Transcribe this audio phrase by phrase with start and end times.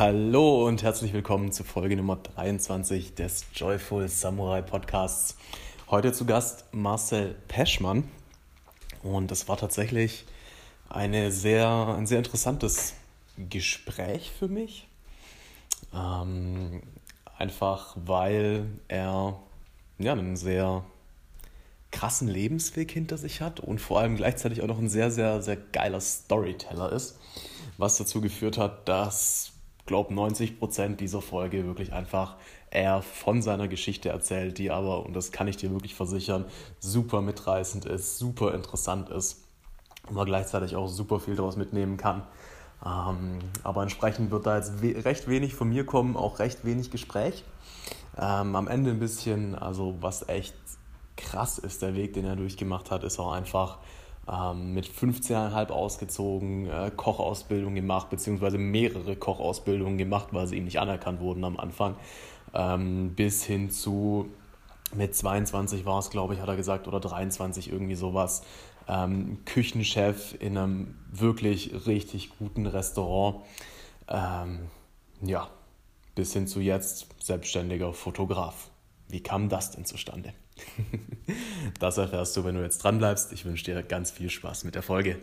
[0.00, 5.36] Hallo und herzlich willkommen zu Folge Nummer 23 des Joyful Samurai Podcasts.
[5.90, 8.04] Heute zu Gast Marcel Peschmann
[9.02, 10.24] und es war tatsächlich
[10.88, 12.94] eine sehr, ein sehr interessantes
[13.36, 14.88] Gespräch für mich.
[15.94, 16.80] Ähm,
[17.36, 19.38] einfach weil er
[19.98, 20.82] ja, einen sehr
[21.90, 25.56] krassen Lebensweg hinter sich hat und vor allem gleichzeitig auch noch ein sehr, sehr, sehr
[25.58, 27.18] geiler Storyteller ist,
[27.76, 29.52] was dazu geführt hat, dass,
[29.86, 32.36] glaube 90 Prozent dieser Folge wirklich einfach
[32.70, 36.44] er von seiner Geschichte erzählt, die aber, und das kann ich dir wirklich versichern,
[36.78, 39.44] super mitreißend ist, super interessant ist
[40.08, 42.22] und man gleichzeitig auch super viel daraus mitnehmen kann.
[42.84, 46.90] Ähm, aber entsprechend wird da jetzt we recht wenig von mir kommen, auch recht wenig
[46.90, 47.44] Gespräch.
[48.16, 50.54] Ähm, am Ende ein bisschen, also was echt
[51.16, 53.78] krass ist, der Weg, den er durchgemacht hat, ist auch einfach
[54.30, 60.78] ähm, mit 15,5 ausgezogen, äh, Kochausbildung gemacht, beziehungsweise mehrere Kochausbildungen gemacht, weil sie ihm nicht
[60.78, 61.96] anerkannt wurden am Anfang,
[62.54, 64.28] ähm, bis hin zu
[64.92, 68.42] mit 22 war es, glaube ich, hat er gesagt, oder 23 irgendwie sowas.
[68.88, 73.44] Ähm, Küchenchef in einem wirklich richtig guten Restaurant.
[74.08, 74.68] Ähm,
[75.22, 75.48] ja,
[76.16, 78.70] bis hin zu jetzt selbstständiger Fotograf.
[79.08, 80.32] Wie kam das denn zustande?
[81.78, 83.32] Das erfährst du, wenn du jetzt dran bleibst.
[83.32, 85.16] Ich wünsche dir ganz viel Spaß mit der Folge.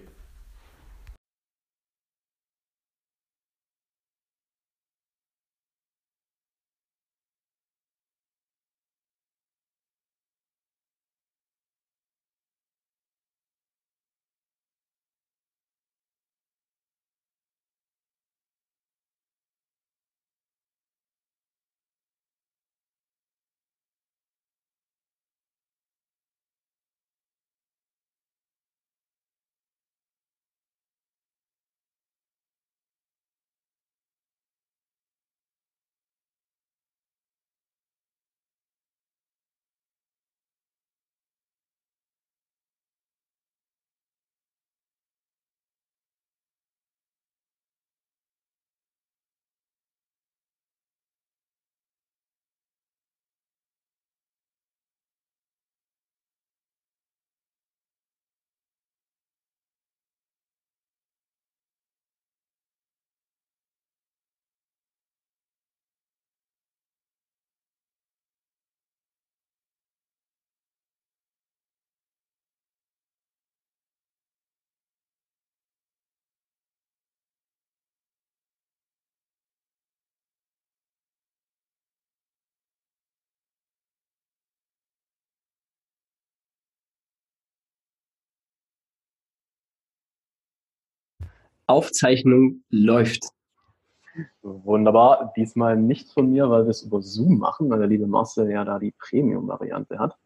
[91.67, 93.25] Aufzeichnung läuft.
[94.41, 95.33] Wunderbar.
[95.35, 98.63] Diesmal nicht von mir, weil wir es über Zoom machen, weil der liebe Marcel ja
[98.63, 100.17] da die Premium-Variante hat.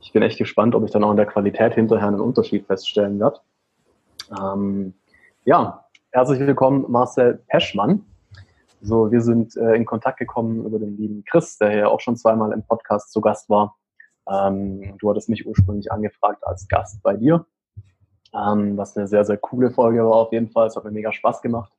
[0.00, 3.18] Ich bin echt gespannt, ob ich dann auch in der Qualität hinterher einen Unterschied feststellen
[3.18, 3.40] werde.
[4.40, 4.94] Ähm,
[5.44, 8.04] ja, herzlich willkommen, Marcel Peschmann.
[8.80, 12.16] So, wir sind äh, in Kontakt gekommen über den lieben Chris, der ja auch schon
[12.16, 13.76] zweimal im Podcast zu Gast war.
[14.30, 17.44] Ähm, du hattest mich ursprünglich angefragt als Gast bei dir
[18.34, 20.66] ähm, was eine sehr, sehr coole Folge war auf jeden Fall.
[20.66, 21.72] Es hat mir mega Spaß gemacht.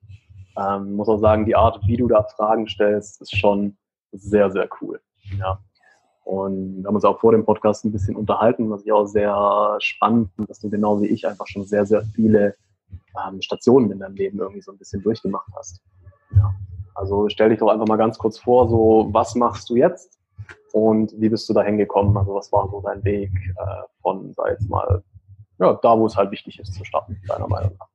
[0.57, 3.77] Ähm, muss auch sagen, die Art, wie du da Fragen stellst, ist schon
[4.11, 5.01] sehr, sehr cool.
[5.37, 5.59] Ja.
[6.23, 9.77] Und wir haben uns auch vor dem Podcast ein bisschen unterhalten, was ich auch sehr
[9.79, 12.55] spannend finde, dass du genau wie ich einfach schon sehr, sehr viele
[13.27, 15.81] ähm, Stationen in deinem Leben irgendwie so ein bisschen durchgemacht hast.
[16.35, 16.53] Ja.
[16.95, 20.17] Also stell dich doch einfach mal ganz kurz vor, so was machst du jetzt
[20.71, 22.15] und wie bist du da hingekommen?
[22.17, 25.03] Also was war so dein Weg äh, von, sag jetzt mal,
[25.59, 27.87] ja, da, wo es halt wichtig ist zu starten, deiner Meinung nach.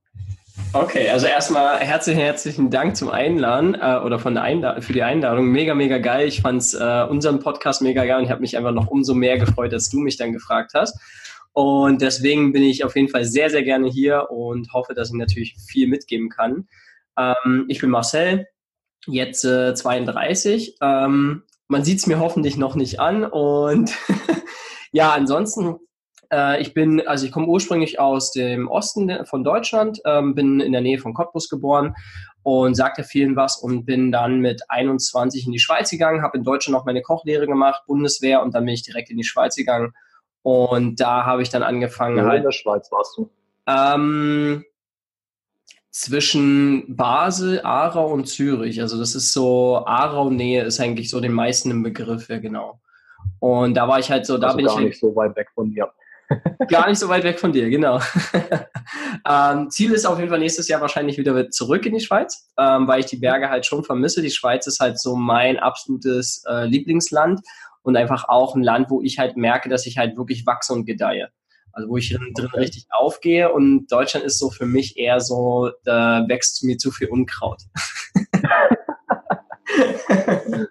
[0.72, 5.02] Okay, also erstmal herzlichen, herzlichen Dank zum Einladen äh, oder von der Einla für die
[5.02, 5.46] Einladung.
[5.46, 6.28] Mega, mega geil.
[6.28, 9.38] Ich fand äh, unseren Podcast mega geil und ich habe mich einfach noch umso mehr
[9.38, 11.00] gefreut, dass du mich dann gefragt hast.
[11.52, 15.14] Und deswegen bin ich auf jeden Fall sehr, sehr gerne hier und hoffe, dass ich
[15.14, 16.68] natürlich viel mitgeben kann.
[17.18, 18.46] Ähm, ich bin Marcel,
[19.06, 20.76] jetzt äh, 32.
[20.80, 23.96] Ähm, man sieht es mir hoffentlich noch nicht an und
[24.92, 25.80] ja, ansonsten
[26.32, 30.72] äh, ich bin, also ich komme ursprünglich aus dem Osten von Deutschland, ähm, bin in
[30.72, 31.94] der Nähe von Cottbus geboren
[32.42, 36.44] und sagte vielen was und bin dann mit 21 in die Schweiz gegangen, habe in
[36.44, 39.92] Deutschland noch meine Kochlehre gemacht, Bundeswehr und dann bin ich direkt in die Schweiz gegangen
[40.42, 42.16] und da habe ich dann angefangen.
[42.16, 43.30] Wo halt, in der Schweiz warst du?
[43.66, 44.64] Ähm,
[45.90, 48.80] zwischen Basel, Aarau und Zürich.
[48.80, 52.80] Also das ist so, Aarau-Nähe ist eigentlich so den meisten im Begriff, ja genau.
[53.38, 54.78] Und da war ich halt so, da also bin gar ich.
[54.78, 55.90] Halt nicht so weit weg von dir.
[56.68, 58.00] Gar nicht so weit weg von dir, genau.
[59.28, 62.86] ähm, Ziel ist auf jeden Fall nächstes Jahr wahrscheinlich wieder zurück in die Schweiz, ähm,
[62.86, 64.22] weil ich die Berge halt schon vermisse.
[64.22, 67.40] Die Schweiz ist halt so mein absolutes äh, Lieblingsland
[67.82, 70.84] und einfach auch ein Land, wo ich halt merke, dass ich halt wirklich wachse und
[70.84, 71.30] gedeihe.
[71.72, 75.70] Also wo ich drin, drin richtig aufgehe und Deutschland ist so für mich eher so,
[75.84, 77.62] da wächst mir zu viel Unkraut.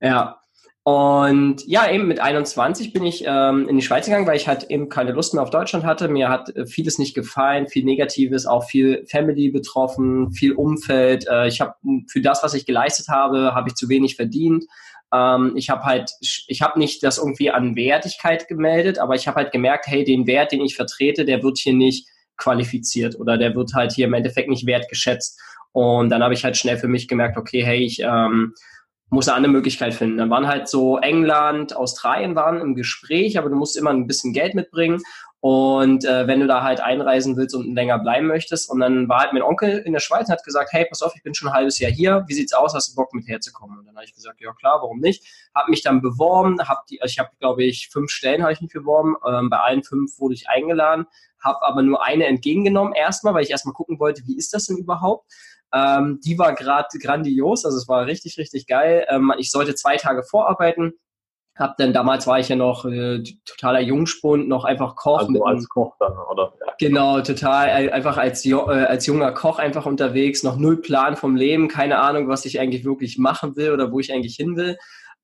[0.00, 0.40] ja.
[0.86, 4.64] Und ja, eben mit 21 bin ich ähm, in die Schweiz gegangen, weil ich halt
[4.64, 6.08] eben keine Lust mehr auf Deutschland hatte.
[6.08, 11.26] Mir hat äh, vieles nicht gefallen, viel Negatives, auch viel Family betroffen, viel Umfeld.
[11.26, 11.74] Äh, ich habe
[12.06, 14.66] für das, was ich geleistet habe, habe ich zu wenig verdient.
[15.10, 19.36] Ähm, ich habe halt, ich habe nicht das irgendwie an Wertigkeit gemeldet, aber ich habe
[19.36, 22.06] halt gemerkt, hey, den Wert, den ich vertrete, der wird hier nicht
[22.36, 25.40] qualifiziert oder der wird halt hier im Endeffekt nicht wertgeschätzt.
[25.72, 28.52] Und dann habe ich halt schnell für mich gemerkt, okay, hey, ich ähm,
[29.10, 30.18] muss eine andere Möglichkeit finden.
[30.18, 34.32] Dann waren halt so England, Australien waren im Gespräch, aber du musst immer ein bisschen
[34.32, 35.02] Geld mitbringen.
[35.46, 38.70] Und äh, wenn du da halt einreisen willst und länger bleiben möchtest.
[38.70, 41.12] Und dann war halt mein Onkel in der Schweiz und hat gesagt, hey, pass auf,
[41.14, 42.24] ich bin schon ein halbes Jahr hier.
[42.28, 42.72] Wie sieht's aus?
[42.72, 43.78] Hast du Bock mit herzukommen?
[43.78, 45.22] Und dann habe ich gesagt, ja klar, warum nicht?
[45.54, 48.72] Hab mich dann beworben, hab die, ich habe glaube ich fünf Stellen habe ich mich
[48.72, 49.16] beworben.
[49.28, 51.04] Ähm, bei allen fünf wurde ich eingeladen,
[51.42, 54.78] habe aber nur eine entgegengenommen erstmal, weil ich erstmal gucken wollte, wie ist das denn
[54.78, 55.30] überhaupt?
[55.74, 59.06] Ähm, die war gerade grandios, also es war richtig, richtig geil.
[59.08, 60.92] Ähm, ich sollte zwei Tage vorarbeiten.
[61.56, 65.20] Hab dann damals war ich ja noch äh, totaler Jungspund, noch einfach Koch.
[65.20, 66.52] Also als Koch dann, oder?
[66.78, 71.36] Genau, total äh, einfach als, äh, als junger Koch einfach unterwegs, noch null Plan vom
[71.36, 74.76] Leben, keine Ahnung, was ich eigentlich wirklich machen will oder wo ich eigentlich hin will.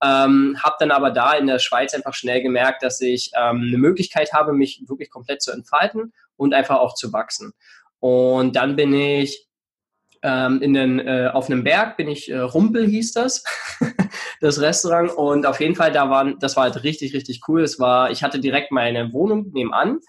[0.02, 3.78] Ähm, habe dann aber da in der Schweiz einfach schnell gemerkt, dass ich ähm, eine
[3.78, 7.52] Möglichkeit habe, mich wirklich komplett zu entfalten und einfach auch zu wachsen.
[7.98, 9.49] Und dann bin ich
[10.22, 13.42] ähm, in den, äh, auf einem Berg bin ich, äh, Rumpel hieß das,
[14.40, 15.12] das Restaurant.
[15.12, 17.62] Und auf jeden Fall, da waren, das war halt richtig, richtig cool.
[17.62, 20.00] Es war, ich hatte direkt meine Wohnung nebenan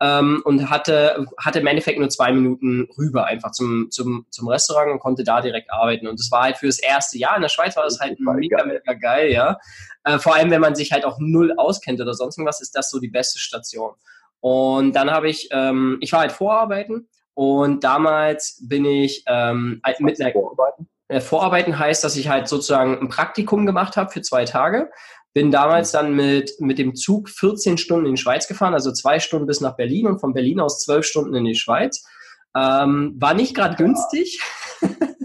[0.00, 4.92] ähm, und hatte, hatte im Endeffekt nur zwei Minuten rüber einfach zum, zum, zum Restaurant
[4.92, 6.06] und konnte da direkt arbeiten.
[6.06, 8.64] Und das war halt für das erste Jahr in der Schweiz war das halt mega,
[8.64, 9.58] mega geil, ja.
[10.04, 12.90] Äh, vor allem, wenn man sich halt auch null auskennt oder sonst irgendwas, ist das
[12.90, 13.94] so die beste Station.
[14.40, 20.18] Und dann habe ich, ähm, ich war halt vorarbeiten und damals bin ich ähm, mit
[20.18, 20.88] einer Vorarbeiten?
[21.08, 24.90] Äh, Vorarbeiten heißt, dass ich halt sozusagen ein Praktikum gemacht habe für zwei Tage.
[25.34, 29.20] Bin damals dann mit, mit dem Zug 14 Stunden in die Schweiz gefahren, also zwei
[29.20, 32.06] Stunden bis nach Berlin und von Berlin aus zwölf Stunden in die Schweiz.
[32.56, 34.40] Ähm, war nicht gerade günstig.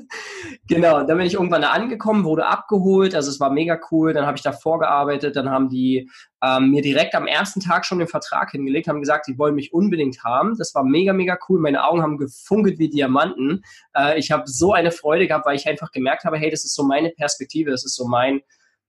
[0.71, 4.25] Genau, dann bin ich irgendwann da angekommen, wurde abgeholt, also es war mega cool, dann
[4.25, 6.09] habe ich da vorgearbeitet, dann haben die
[6.41, 9.73] ähm, mir direkt am ersten Tag schon den Vertrag hingelegt, haben gesagt, sie wollen mich
[9.73, 10.55] unbedingt haben.
[10.57, 11.59] Das war mega, mega cool.
[11.59, 13.63] Meine Augen haben gefunkelt wie Diamanten.
[13.93, 16.73] Äh, ich habe so eine Freude gehabt, weil ich einfach gemerkt habe, hey, das ist
[16.73, 18.39] so meine Perspektive, das ist so mein,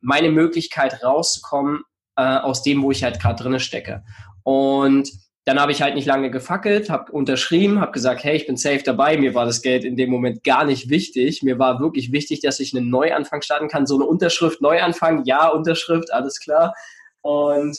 [0.00, 1.82] meine Möglichkeit rauszukommen
[2.14, 4.04] äh, aus dem, wo ich halt gerade drinne stecke.
[4.44, 5.10] Und
[5.44, 8.82] dann habe ich halt nicht lange gefackelt, habe unterschrieben, habe gesagt, hey, ich bin safe
[8.84, 9.16] dabei.
[9.16, 11.42] Mir war das Geld in dem Moment gar nicht wichtig.
[11.42, 13.86] Mir war wirklich wichtig, dass ich einen Neuanfang starten kann.
[13.86, 16.74] So eine Unterschrift, Neuanfang, ja, Unterschrift, alles klar.
[17.22, 17.76] Und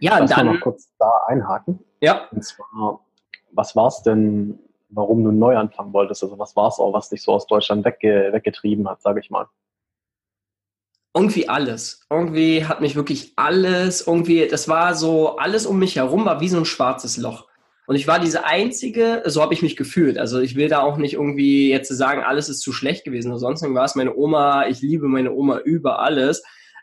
[0.00, 0.46] ja, Lass dann.
[0.46, 1.78] noch kurz da einhaken.
[2.00, 2.28] Ja.
[2.32, 3.00] Und zwar,
[3.52, 4.58] was war es denn,
[4.88, 6.24] warum du neu anfangen wolltest?
[6.24, 9.30] Also was war es auch, was dich so aus Deutschland wegge weggetrieben hat, sage ich
[9.30, 9.46] mal?
[11.16, 12.06] Irgendwie alles.
[12.10, 16.48] Irgendwie hat mich wirklich alles, irgendwie, das war so, alles um mich herum war wie
[16.48, 17.46] so ein schwarzes Loch.
[17.86, 20.18] Und ich war diese einzige, so habe ich mich gefühlt.
[20.18, 23.38] Also ich will da auch nicht irgendwie jetzt sagen, alles ist zu schlecht gewesen oder
[23.38, 23.94] sonst irgendwas.
[23.94, 26.42] Meine Oma, ich liebe meine Oma über alles.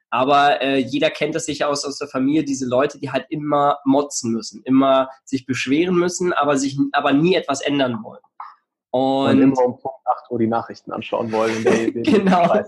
[0.10, 3.80] Aber äh, jeder kennt das sicher aus, aus der Familie, diese Leute, die halt immer
[3.84, 8.22] motzen müssen, immer sich beschweren müssen, aber sich aber nie etwas ändern wollen.
[8.92, 11.64] Und, Und immer um Punkt 8 Uhr die Nachrichten anschauen wollen.
[12.04, 12.64] genau.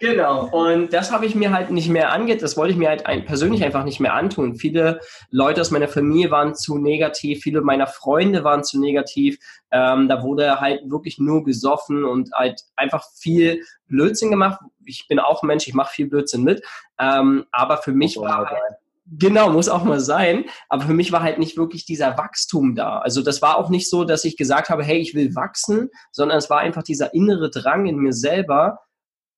[0.00, 0.48] Genau.
[0.50, 2.42] Und das habe ich mir halt nicht mehr angeht.
[2.42, 4.56] Das wollte ich mir halt ein, persönlich einfach nicht mehr antun.
[4.56, 7.42] Viele Leute aus meiner Familie waren zu negativ.
[7.42, 9.38] Viele meiner Freunde waren zu negativ.
[9.70, 14.60] Ähm, da wurde halt wirklich nur gesoffen und halt einfach viel Blödsinn gemacht.
[14.84, 16.62] Ich bin auch ein Mensch, ich mache viel Blödsinn mit.
[16.98, 18.76] Ähm, aber für mich war halt,
[19.12, 20.44] Genau, muss auch mal sein.
[20.68, 22.98] Aber für mich war halt nicht wirklich dieser Wachstum da.
[22.98, 26.38] Also das war auch nicht so, dass ich gesagt habe, hey, ich will wachsen, sondern
[26.38, 28.78] es war einfach dieser innere Drang in mir selber,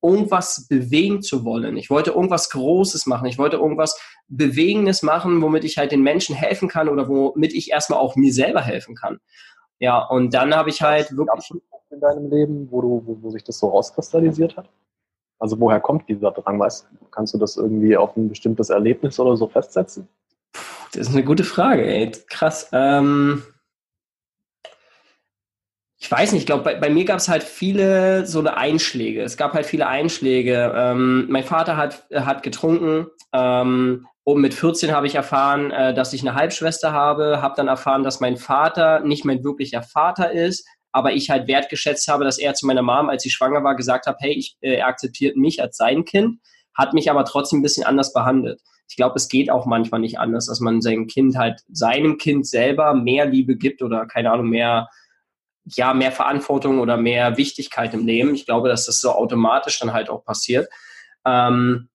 [0.02, 1.76] irgendwas bewegen zu wollen.
[1.76, 3.26] Ich wollte irgendwas Großes machen.
[3.26, 7.70] Ich wollte irgendwas Bewegendes machen, womit ich halt den Menschen helfen kann oder womit ich
[7.70, 9.20] erstmal auch mir selber helfen kann.
[9.78, 11.50] Ja, und dann habe ich halt wirklich.
[11.90, 14.68] in deinem Leben, wo, du, wo, wo sich das so rauskristallisiert hat?
[15.38, 16.60] Also woher kommt dieser Drang?
[16.60, 20.08] Weißt, kannst du das irgendwie auf ein bestimmtes Erlebnis oder so festsetzen?
[20.92, 22.12] Das ist eine gute Frage, ey.
[22.28, 22.68] Krass.
[22.72, 23.42] Ähm,
[26.02, 29.22] ich weiß nicht, ich glaube, bei, bei, mir gab es halt viele so eine Einschläge.
[29.22, 30.72] Es gab halt viele Einschläge.
[30.74, 33.06] Ähm, mein Vater hat, hat getrunken.
[33.32, 37.68] Ähm, Und mit 14 habe ich erfahren, äh, dass ich eine Halbschwester habe, habe dann
[37.68, 42.38] erfahren, dass mein Vater nicht mein wirklicher Vater ist, aber ich halt wertgeschätzt habe, dass
[42.38, 45.36] er zu meiner Mom, als sie schwanger war, gesagt hat, hey, ich, äh, er akzeptiert
[45.36, 46.40] mich als sein Kind,
[46.74, 48.60] hat mich aber trotzdem ein bisschen anders behandelt.
[48.88, 52.44] Ich glaube, es geht auch manchmal nicht anders, dass man seinem Kind halt, seinem Kind
[52.44, 54.88] selber mehr Liebe gibt oder keine Ahnung, mehr,
[55.64, 58.34] ja, mehr Verantwortung oder mehr Wichtigkeit im Leben.
[58.34, 60.68] Ich glaube, dass das so automatisch dann halt auch passiert.
[61.24, 61.88] Ähm,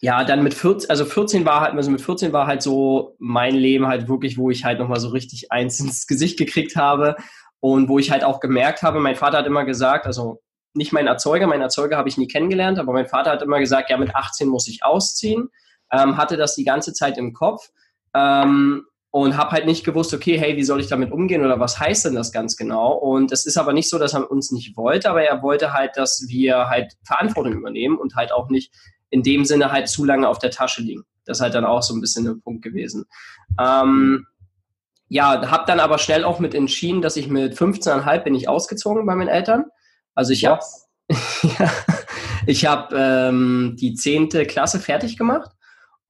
[0.00, 3.54] ja, dann mit 14, also 14 war halt, also mit 14 war halt so mein
[3.54, 7.16] Leben halt wirklich, wo ich halt nochmal so richtig eins ins Gesicht gekriegt habe
[7.60, 10.40] und wo ich halt auch gemerkt habe, mein Vater hat immer gesagt, also
[10.72, 13.90] nicht mein Erzeuger, mein Erzeuger habe ich nie kennengelernt, aber mein Vater hat immer gesagt,
[13.90, 15.50] ja, mit 18 muss ich ausziehen,
[15.92, 17.70] ähm, hatte das die ganze Zeit im Kopf
[18.14, 21.80] ähm, und habe halt nicht gewusst, okay, hey, wie soll ich damit umgehen oder was
[21.80, 22.92] heißt denn das ganz genau?
[22.92, 25.96] Und es ist aber nicht so, dass er uns nicht wollte, aber er wollte halt,
[25.96, 28.72] dass wir halt Verantwortung übernehmen und halt auch nicht
[29.10, 31.04] in dem Sinne halt zu lange auf der Tasche liegen.
[31.24, 33.04] Das ist halt dann auch so ein bisschen ein Punkt gewesen.
[33.58, 34.26] Ähm,
[35.08, 39.06] ja, habe dann aber schnell auch mit entschieden, dass ich mit 15,5 bin ich ausgezogen
[39.06, 39.64] bei meinen Eltern.
[40.14, 40.62] Also ich habe
[42.46, 45.50] ich habe ähm, die zehnte Klasse fertig gemacht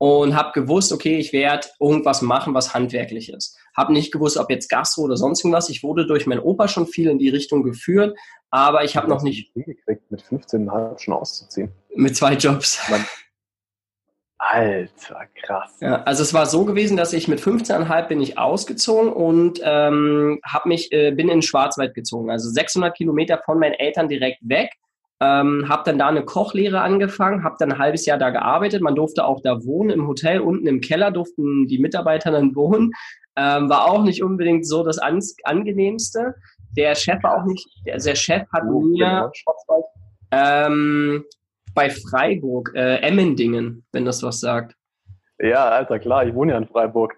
[0.00, 3.59] und habe gewusst, okay, ich werde irgendwas machen, was handwerklich ist.
[3.76, 5.69] Habe nicht gewusst, ob jetzt Gastro oder sonst irgendwas.
[5.69, 8.19] Ich wurde durch meinen Opa schon viel in die Richtung geführt,
[8.50, 11.73] aber ich habe noch nicht hingekriegt, mit 15,5 schon auszuziehen.
[11.95, 12.80] Mit zwei Jobs.
[12.88, 13.04] Man
[14.38, 15.76] Alter, krass.
[15.80, 20.40] Ja, also es war so gewesen, dass ich mit 15,5 bin ich ausgezogen und ähm,
[20.42, 24.38] hab mich, äh, bin in den Schwarzwald gezogen, also 600 Kilometer von meinen Eltern direkt
[24.49, 24.71] weg.
[25.22, 28.80] Ähm, habe dann da eine Kochlehre angefangen, habe dann ein halbes Jahr da gearbeitet.
[28.80, 32.92] Man durfte auch da wohnen im Hotel, unten im Keller durften die Mitarbeiter dann wohnen.
[33.36, 36.34] Ähm, war auch nicht unbedingt so das angenehmste.
[36.76, 39.30] Der Chef war auch nicht, der, der Chef hat oh, mir
[40.30, 41.24] ähm,
[41.74, 44.74] bei Freiburg, äh, Emmendingen, wenn das was sagt.
[45.38, 47.14] Ja, Alter, klar, ich wohne ja in Freiburg.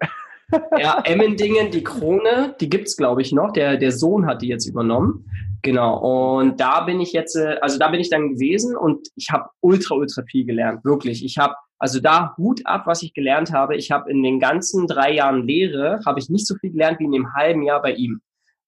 [0.78, 3.52] Ja, Emmendingen, die Krone, die gibt es, glaube ich, noch.
[3.52, 5.26] Der, der Sohn hat die jetzt übernommen.
[5.62, 6.38] Genau.
[6.38, 9.48] Und da bin ich jetzt, äh, also da bin ich dann gewesen und ich habe
[9.60, 10.84] ultra, ultra viel gelernt.
[10.84, 11.24] Wirklich.
[11.24, 13.76] Ich habe, also da Hut ab, was ich gelernt habe.
[13.76, 17.04] Ich habe in den ganzen drei Jahren Lehre, habe ich nicht so viel gelernt wie
[17.04, 18.20] in dem halben Jahr bei ihm.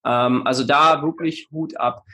[0.06, 2.04] Ähm, also da wirklich Hut ab.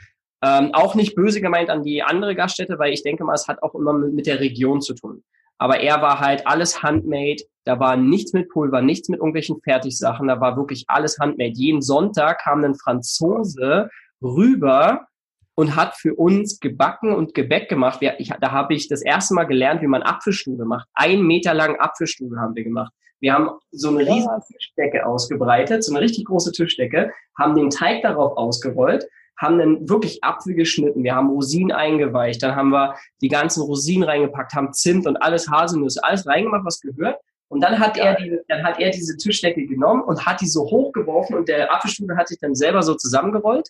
[0.43, 3.61] Ähm, auch nicht böse gemeint an die andere Gaststätte, weil ich denke mal, es hat
[3.61, 5.23] auch immer mit der Region zu tun.
[5.59, 7.43] Aber er war halt alles handmade.
[7.63, 10.27] Da war nichts mit Pulver, nichts mit irgendwelchen Fertigsachen.
[10.27, 11.51] Da war wirklich alles handmade.
[11.53, 13.89] Jeden Sonntag kam ein Franzose
[14.21, 15.07] rüber
[15.55, 18.01] und hat für uns gebacken und Gebäck gemacht.
[18.01, 20.87] Wir, ich, da habe ich das erste Mal gelernt, wie man Apfelstudel macht.
[20.93, 22.91] Ein Meter lang Apfelstudel haben wir gemacht.
[23.19, 28.01] Wir haben so eine riesige Tischdecke ausgebreitet, so eine richtig große Tischdecke, haben den Teig
[28.01, 29.05] darauf ausgerollt,
[29.37, 34.09] haben dann wirklich Apfel geschnitten, wir haben Rosinen eingeweicht, dann haben wir die ganzen Rosinen
[34.09, 37.19] reingepackt, haben Zimt und alles Haselnüsse, alles reingemacht, was gehört.
[37.51, 40.61] Und dann hat er die, dann hat er diese Tischdecke genommen und hat die so
[40.61, 43.67] hochgeworfen und der Apfelstudel hat sich dann selber so zusammengerollt.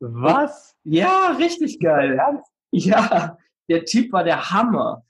[0.00, 0.74] Was?
[0.84, 2.20] Ja, richtig geil.
[2.72, 3.38] Ja,
[3.70, 5.02] der Typ war der Hammer.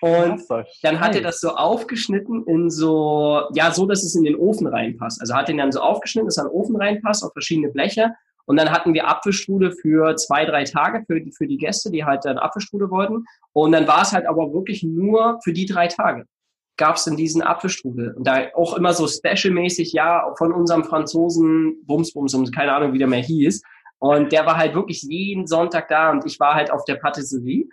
[0.00, 0.42] Und
[0.82, 4.66] dann hat er das so aufgeschnitten in so, ja, so, dass es in den Ofen
[4.66, 5.20] reinpasst.
[5.20, 8.10] Also hat er dann so aufgeschnitten, dass er in den Ofen reinpasst, auf verschiedene Bleche.
[8.44, 12.24] Und dann hatten wir Apfelstrudel für zwei, drei Tage für, für die Gäste, die halt
[12.24, 13.24] dann Apfelstrudel wollten.
[13.52, 16.26] Und dann war es halt aber wirklich nur für die drei Tage
[16.76, 18.14] gab es in diesen Apfelstrudel.
[18.14, 22.92] Und da auch immer so specialmäßig, ja, von unserem Franzosen Bums Bums, Bums, keine Ahnung,
[22.92, 23.62] wie der mehr hieß.
[23.98, 27.68] Und der war halt wirklich jeden Sonntag da und ich war halt auf der Patisserie,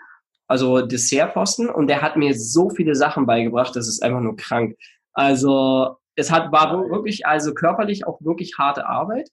[0.48, 4.76] also Dessertposten, und der hat mir so viele Sachen beigebracht, das ist einfach nur krank.
[5.14, 9.30] Also es hat, war wirklich, also körperlich auch wirklich harte Arbeit.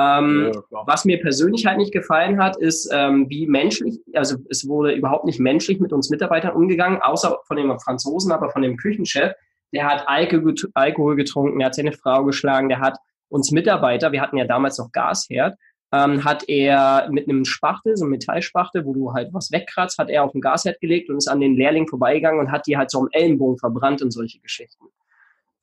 [0.00, 4.68] Ähm, ja, was mir persönlich halt nicht gefallen hat, ist, ähm, wie menschlich, also es
[4.68, 8.76] wurde überhaupt nicht menschlich mit uns Mitarbeitern umgegangen, außer von dem Franzosen, aber von dem
[8.76, 9.32] Küchenchef.
[9.72, 12.96] Der hat Alkohol, getrunken, der hat seine Frau geschlagen, der hat
[13.28, 15.58] uns Mitarbeiter, wir hatten ja damals noch Gasherd,
[15.92, 20.10] ähm, hat er mit einem Spachtel, so einem Metallspachtel, wo du halt was wegkratzt, hat
[20.10, 22.90] er auf den Gasherd gelegt und ist an den Lehrling vorbeigegangen und hat die halt
[22.90, 24.86] so am Ellenbogen verbrannt und solche Geschichten.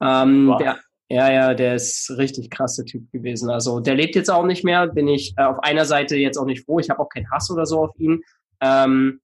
[0.02, 0.78] Ähm, der,
[1.10, 3.50] ja, ja, der ist richtig krasser Typ gewesen.
[3.50, 4.88] Also der lebt jetzt auch nicht mehr.
[4.88, 6.80] Bin ich äh, auf einer Seite jetzt auch nicht froh.
[6.80, 8.22] Ich habe auch keinen Hass oder so auf ihn.
[8.62, 9.22] Ähm,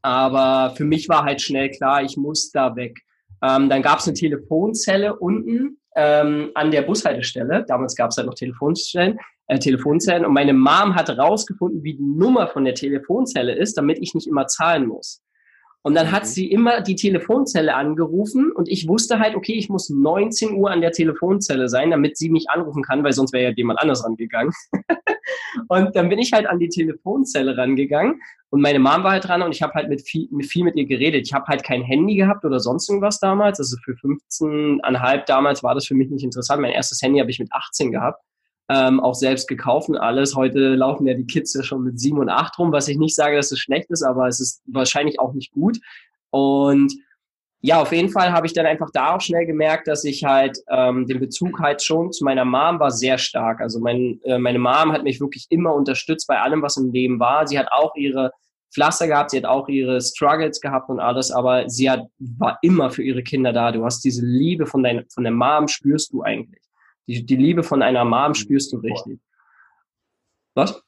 [0.00, 2.98] aber für mich war halt schnell klar, ich muss da weg.
[3.42, 7.64] Ähm, dann gab es eine Telefonzelle unten ähm, an der Bushaltestelle.
[7.66, 10.24] Damals gab es halt noch Telefonzellen, äh, Telefonzellen.
[10.24, 14.28] Und meine Mom hat rausgefunden, wie die Nummer von der Telefonzelle ist, damit ich nicht
[14.28, 15.22] immer zahlen muss.
[15.82, 16.12] Und dann mhm.
[16.12, 20.70] hat sie immer die Telefonzelle angerufen und ich wusste halt, okay, ich muss 19 Uhr
[20.70, 24.04] an der Telefonzelle sein, damit sie mich anrufen kann, weil sonst wäre ja jemand anders
[24.04, 24.52] rangegangen.
[25.68, 28.20] und dann bin ich halt an die Telefonzelle rangegangen
[28.50, 30.76] und meine Mom war halt dran und ich habe halt mit viel, mit viel mit
[30.76, 31.26] ihr geredet.
[31.26, 33.58] Ich habe halt kein Handy gehabt oder sonst irgendwas damals.
[33.58, 36.62] Also für 15,5 damals war das für mich nicht interessant.
[36.62, 38.22] Mein erstes Handy habe ich mit 18 gehabt
[38.72, 40.34] ähm, auch selbst gekauft und alles.
[40.34, 43.14] Heute laufen ja die Kids ja schon mit sieben und acht rum, was ich nicht
[43.14, 45.78] sage, dass es schlecht ist, aber es ist wahrscheinlich auch nicht gut.
[46.30, 46.92] Und
[47.60, 50.58] ja, auf jeden Fall habe ich dann einfach da auch schnell gemerkt, dass ich halt
[50.68, 53.60] ähm, den Bezug halt schon zu meiner Mom war sehr stark.
[53.60, 57.20] Also mein, äh, meine Mom hat mich wirklich immer unterstützt bei allem, was im Leben
[57.20, 57.46] war.
[57.46, 58.32] Sie hat auch ihre
[58.74, 62.90] Pflaster gehabt, sie hat auch ihre Struggles gehabt und alles, aber sie hat, war immer
[62.90, 63.70] für ihre Kinder da.
[63.70, 66.61] Du hast diese Liebe von, dein, von der Mom, spürst du eigentlich.
[67.06, 68.34] Die, die Liebe von einer Mom mhm.
[68.34, 69.20] spürst du richtig.
[70.54, 70.82] Was?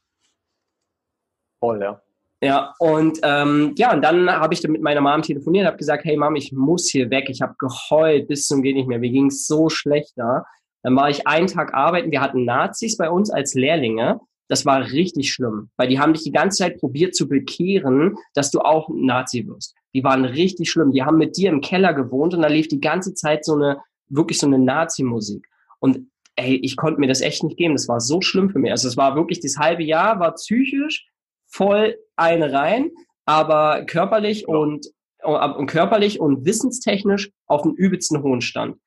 [1.61, 2.01] Voll, ja.
[2.43, 6.15] Ja, und ähm, ja, und dann habe ich mit meiner Mom telefoniert, habe gesagt, hey
[6.17, 7.31] Mom, ich muss hier weg.
[7.31, 8.99] Ich habe geheult bis zum geht nicht mehr.
[8.99, 10.45] Mir ging es so schlecht da.
[10.83, 12.11] Dann war ich einen Tag arbeiten.
[12.11, 14.21] Wir hatten Nazis bei uns als Lehrlinge.
[14.49, 18.51] Das war richtig schlimm, weil die haben dich die ganze Zeit probiert zu bekehren, dass
[18.51, 19.75] du auch Nazi wirst.
[19.95, 20.93] Die waren richtig schlimm.
[20.93, 23.81] Die haben mit dir im Keller gewohnt und da lief die ganze Zeit so eine,
[24.11, 25.49] wirklich so eine Nazi-Musik.
[25.85, 27.75] Und ey, ich konnte mir das echt nicht geben.
[27.75, 28.71] Das war so schlimm für mich.
[28.71, 31.07] Also es war wirklich, das halbe Jahr war psychisch
[31.47, 32.91] voll eine rein,
[33.27, 34.55] aber körperlich ja.
[34.55, 34.87] und,
[35.23, 38.79] und körperlich und wissenstechnisch auf dem übelsten hohen Stand.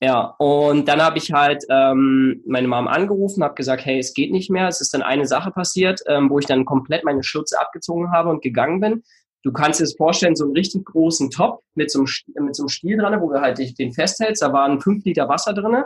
[0.00, 4.32] Ja, und dann habe ich halt ähm, meine Mom angerufen, habe gesagt, hey, es geht
[4.32, 4.68] nicht mehr.
[4.68, 8.30] Es ist dann eine Sache passiert, ähm, wo ich dann komplett meine Schürze abgezogen habe
[8.30, 9.02] und gegangen bin.
[9.42, 12.62] Du kannst dir das vorstellen, so einen richtig großen Top mit so einem, mit so
[12.62, 14.40] einem Stiel dran, wo du halt den festhältst.
[14.40, 15.84] Da waren fünf Liter Wasser drinne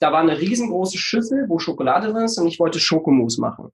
[0.00, 3.70] da war eine riesengroße Schüssel, wo Schokolade drin ist und ich wollte Schokomousse machen.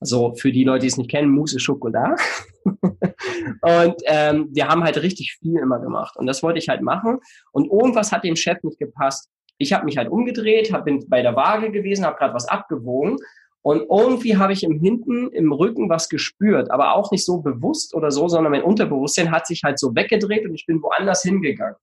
[0.00, 2.16] Also für die Leute, die es nicht kennen, Mousse ist Schokolade.
[2.64, 6.16] und ähm, wir haben halt richtig viel immer gemacht.
[6.16, 7.20] Und das wollte ich halt machen.
[7.52, 9.28] Und irgendwas hat dem Chef nicht gepasst.
[9.56, 13.16] Ich habe mich halt umgedreht, hab, bin bei der Waage gewesen, habe gerade was abgewogen.
[13.62, 17.94] Und irgendwie habe ich im Hinten, im Rücken was gespürt, aber auch nicht so bewusst
[17.94, 21.76] oder so, sondern mein Unterbewusstsein hat sich halt so weggedreht und ich bin woanders hingegangen.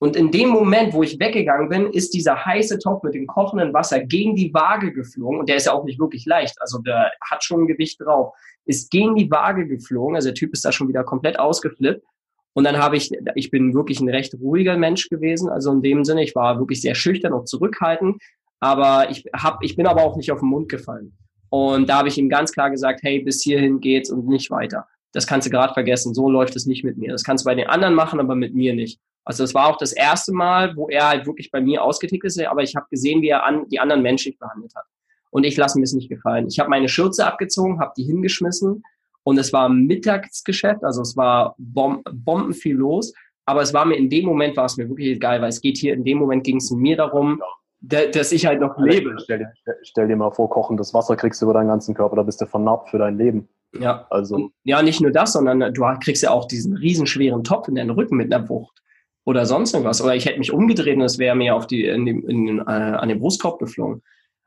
[0.00, 3.74] Und in dem Moment, wo ich weggegangen bin, ist dieser heiße Topf mit dem kochenden
[3.74, 5.40] Wasser gegen die Waage geflogen.
[5.40, 6.54] Und der ist ja auch nicht wirklich leicht.
[6.60, 8.32] Also der hat schon ein Gewicht drauf.
[8.64, 10.14] Ist gegen die Waage geflogen.
[10.14, 12.04] Also der Typ ist da schon wieder komplett ausgeflippt.
[12.52, 15.48] Und dann habe ich, ich bin wirklich ein recht ruhiger Mensch gewesen.
[15.48, 18.22] Also in dem Sinne, ich war wirklich sehr schüchtern und zurückhaltend.
[18.60, 21.16] Aber ich hab, ich bin aber auch nicht auf den Mund gefallen.
[21.50, 24.86] Und da habe ich ihm ganz klar gesagt, hey, bis hierhin geht's und nicht weiter.
[25.12, 26.14] Das kannst du gerade vergessen.
[26.14, 27.10] So läuft es nicht mit mir.
[27.10, 29.00] Das kannst du bei den anderen machen, aber mit mir nicht.
[29.24, 32.40] Also es war auch das erste Mal, wo er halt wirklich bei mir ausgetickt ist,
[32.40, 34.84] aber ich habe gesehen, wie er an, die anderen menschlich behandelt hat.
[35.30, 36.46] Und ich lasse mir es nicht gefallen.
[36.48, 38.82] Ich habe meine Schürze abgezogen, habe die hingeschmissen
[39.24, 43.12] und es war Mittagsgeschäft, also es war bom bomben viel los.
[43.44, 45.76] Aber es war mir in dem Moment, war es mir wirklich egal, weil es geht
[45.78, 47.42] hier, in dem Moment ging es mir darum,
[47.80, 49.16] dass ich halt noch lebe.
[49.22, 49.52] Stell dir,
[49.82, 52.46] stell dir mal vor, kochendes Wasser kriegst du über deinen ganzen Körper, da bist du
[52.46, 53.48] vernarbt für dein Leben.
[53.78, 54.06] Ja.
[54.10, 54.34] Also.
[54.34, 57.90] Und, ja, nicht nur das, sondern du kriegst ja auch diesen riesenschweren Topf in deinen
[57.90, 58.82] Rücken mit einer Wucht
[59.28, 60.00] oder sonst irgendwas.
[60.00, 62.62] Oder ich hätte mich umgedreht und es wäre mir auf die, in dem, in, äh,
[62.62, 64.02] an den Brustkorb geflogen.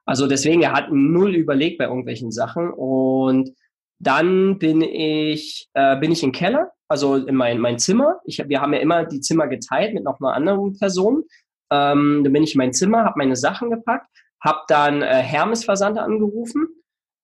[0.08, 2.72] Also deswegen, er hat null überlegt bei irgendwelchen Sachen.
[2.72, 3.52] Und
[4.00, 8.22] dann bin ich, äh, bin ich im Keller, also in mein, mein Zimmer.
[8.26, 11.26] Ich, wir haben ja immer die Zimmer geteilt mit noch einer anderen Person.
[11.72, 14.08] Ähm, dann bin ich in mein Zimmer, habe meine Sachen gepackt,
[14.44, 16.67] habe dann äh, Hermes Versand angerufen,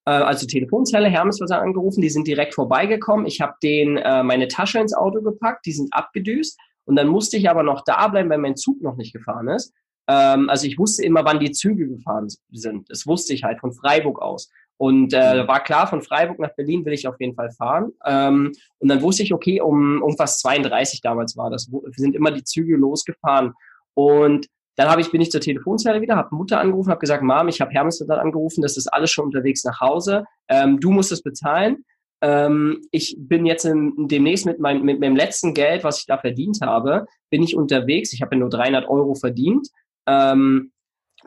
[0.06, 2.02] äh, also Telefonzelle Hermes Versand angerufen.
[2.02, 3.26] Die sind direkt vorbeigekommen.
[3.26, 7.38] Ich habe den äh, meine Tasche ins Auto gepackt, die sind abgedüst und dann musste
[7.38, 9.73] ich aber noch da bleiben, weil mein Zug noch nicht gefahren ist.
[10.08, 12.89] Ähm, also ich wusste immer, wann die Züge gefahren sind.
[12.89, 14.50] Das wusste ich halt von Freiburg aus.
[14.78, 15.47] Und äh, mhm.
[15.47, 17.91] war klar, von Freiburg nach Berlin will ich auf jeden Fall fahren.
[18.06, 22.43] Ähm, und dann wusste ich, okay, um irgendwas 32 damals war das, sind immer die
[22.43, 23.54] Züge losgefahren.
[23.93, 24.47] Und
[24.78, 27.60] dann habe ich, bin ich zur Telefonzelle wieder, habe Mutter angerufen, habe gesagt, Mom, ich
[27.60, 30.23] habe Hermes dann angerufen, das ist alles schon unterwegs nach Hause.
[30.47, 31.84] Ähm, du musst es bezahlen
[32.21, 36.17] ähm, ich bin jetzt in, demnächst mit, mein, mit meinem letzten Geld, was ich da
[36.17, 38.13] verdient habe, bin ich unterwegs.
[38.13, 39.67] Ich habe ja nur 300 Euro verdient.
[40.08, 40.71] Ähm,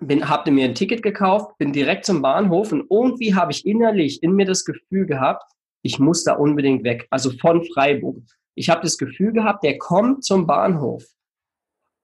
[0.01, 4.23] bin, habe mir ein Ticket gekauft, bin direkt zum Bahnhof und irgendwie habe ich innerlich
[4.23, 5.45] in mir das Gefühl gehabt,
[5.83, 7.07] ich muss da unbedingt weg.
[7.11, 8.23] Also von Freiburg.
[8.55, 11.05] Ich habe das Gefühl gehabt, der kommt zum Bahnhof.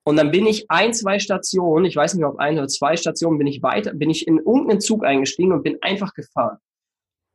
[0.05, 3.38] Und dann bin ich ein, zwei Stationen, ich weiß nicht, ob ein oder zwei Stationen,
[3.38, 6.59] bin ich weiter, bin ich in irgendeinen Zug eingestiegen und bin einfach gefahren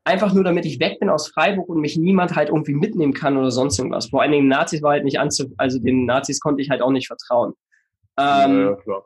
[0.03, 3.37] einfach nur damit ich weg bin aus Freiburg und mich niemand halt irgendwie mitnehmen kann
[3.37, 4.09] oder sonst irgendwas.
[4.09, 6.91] Vor allen Dingen Nazis war halt nicht anzu, also den Nazis konnte ich halt auch
[6.91, 7.53] nicht vertrauen.
[8.17, 9.05] Ähm, ja, klar.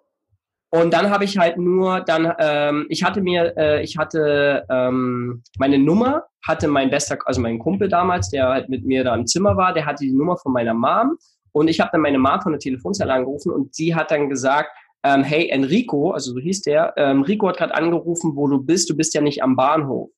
[0.72, 5.42] Und dann habe ich halt nur, dann, ähm, ich hatte mir, äh, ich hatte ähm,
[5.58, 9.26] meine Nummer, hatte mein bester, also mein Kumpel damals, der halt mit mir da im
[9.26, 11.18] Zimmer war, der hatte die Nummer von meiner Mom.
[11.54, 14.70] Und ich habe dann meine Mom von der Telefonzelle angerufen und sie hat dann gesagt,
[15.04, 18.90] ähm, hey Enrico, also so hieß der, ähm, Rico hat gerade angerufen, wo du bist,
[18.90, 20.10] du bist ja nicht am Bahnhof.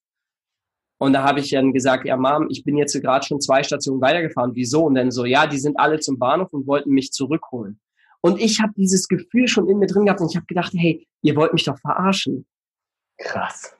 [0.99, 4.01] Und da habe ich dann gesagt, ja Mom, ich bin jetzt gerade schon zwei Stationen
[4.01, 4.55] weitergefahren.
[4.55, 4.85] Wieso?
[4.85, 7.79] Und dann so, ja, die sind alle zum Bahnhof und wollten mich zurückholen.
[8.21, 11.07] Und ich habe dieses Gefühl schon in mir drin gehabt und ich habe gedacht, hey,
[11.21, 12.45] ihr wollt mich doch verarschen.
[13.19, 13.73] Krass.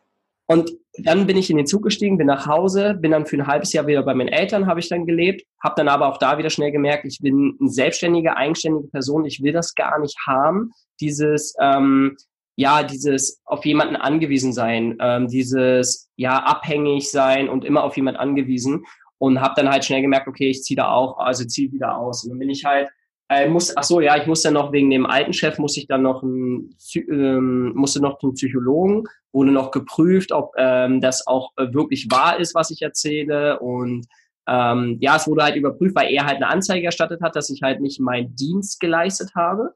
[0.46, 3.48] Und dann bin ich in den Zug gestiegen, bin nach Hause, bin dann für ein
[3.48, 6.38] halbes Jahr wieder bei meinen Eltern, habe ich dann gelebt, habe dann aber auch da
[6.38, 10.72] wieder schnell gemerkt, ich bin eine selbstständige, eigenständige Person, ich will das gar nicht haben,
[11.02, 12.16] dieses, ähm,
[12.58, 18.20] ja, dieses auf jemanden angewiesen sein, ähm, dieses, ja, abhängig sein und immer auf jemanden
[18.20, 18.84] angewiesen
[19.20, 22.24] und habe dann halt schnell gemerkt, okay, ich ziehe da auch, also ziehe wieder aus.
[22.24, 22.90] Und dann bin ich halt
[23.30, 26.02] äh, muss, ach so, ja, ich musste noch wegen dem alten Chef, muss ich dann
[26.02, 31.74] noch ein, ähm, musste noch zum Psychologen, wurde noch geprüft, ob ähm, das auch äh,
[31.74, 33.60] wirklich wahr ist, was ich erzähle.
[33.60, 34.08] Und
[34.48, 37.62] ähm, ja, es wurde halt überprüft, weil er halt eine Anzeige erstattet hat, dass ich
[37.62, 39.74] halt nicht meinen Dienst geleistet habe.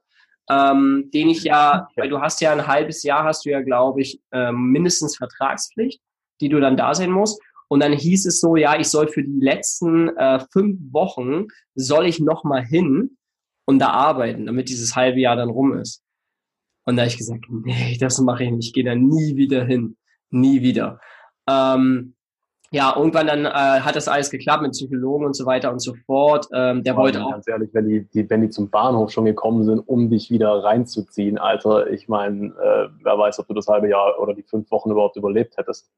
[0.50, 4.02] Ähm, den ich ja, weil du hast ja ein halbes Jahr, hast du ja, glaube
[4.02, 6.00] ich, ähm, mindestens Vertragspflicht,
[6.40, 7.40] die du dann da sein musst.
[7.68, 12.06] Und dann hieß es so, ja, ich soll für die letzten äh, fünf Wochen, soll
[12.06, 13.16] ich noch mal hin
[13.64, 16.02] und da arbeiten, damit dieses halbe Jahr dann rum ist.
[16.84, 19.64] Und da habe ich gesagt, nee, das mache ich nicht, ich gehe da nie wieder
[19.64, 19.96] hin,
[20.30, 21.00] nie wieder.
[21.48, 22.14] Ähm,
[22.72, 25.94] ja, irgendwann dann äh, hat das alles geklappt mit Psychologen und so weiter und so
[26.06, 26.46] fort.
[26.54, 27.30] Ähm, der wollte auch.
[27.30, 30.64] Ganz ehrlich, wenn die, die, wenn die zum Bahnhof schon gekommen sind, um dich wieder
[30.64, 34.70] reinzuziehen, Alter, ich meine, äh, wer weiß, ob du das halbe Jahr oder die fünf
[34.70, 35.90] Wochen überhaupt überlebt hättest.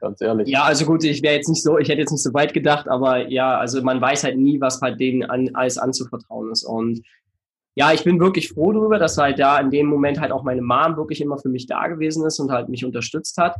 [0.00, 0.48] Ganz ehrlich.
[0.48, 2.88] Ja, also gut, ich wäre jetzt nicht so, ich hätte jetzt nicht so weit gedacht,
[2.88, 6.64] aber ja, also man weiß halt nie, was halt denen an, alles anzuvertrauen ist.
[6.64, 7.02] Und
[7.76, 10.60] ja, ich bin wirklich froh darüber, dass halt da in dem Moment halt auch meine
[10.60, 13.54] Mom wirklich immer für mich da gewesen ist und halt mich unterstützt hat.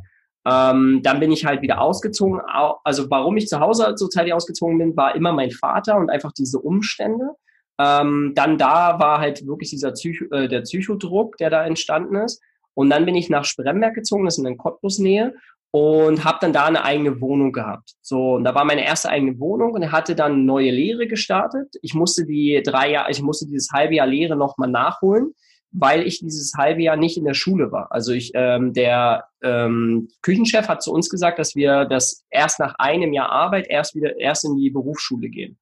[0.47, 2.41] Ähm, dann bin ich halt wieder ausgezogen.
[2.85, 6.33] Also warum ich zu Hause zur Zeit ausgezogen bin, war immer mein Vater und einfach
[6.33, 7.31] diese Umstände.
[7.79, 12.41] Ähm, dann da war halt wirklich dieser Psycho, äh, der Psychodruck, der da entstanden ist.
[12.75, 15.35] Und dann bin ich nach Spremberg gezogen, das ist in der Cottbus-Nähe
[15.73, 17.97] und habe dann da eine eigene Wohnung gehabt.
[18.01, 21.75] So, und da war meine erste eigene Wohnung und hatte dann neue Lehre gestartet.
[21.83, 25.35] Ich musste die drei Jahre, ich musste dieses halbe Jahr Lehre nochmal nachholen,
[25.79, 27.93] weil ich dieses halbe Jahr nicht in der Schule war.
[27.93, 32.75] Also ich, ähm, der ähm, Küchenchef hat zu uns gesagt, dass wir das erst nach
[32.79, 35.59] einem Jahr Arbeit erst wieder erst in die Berufsschule gehen.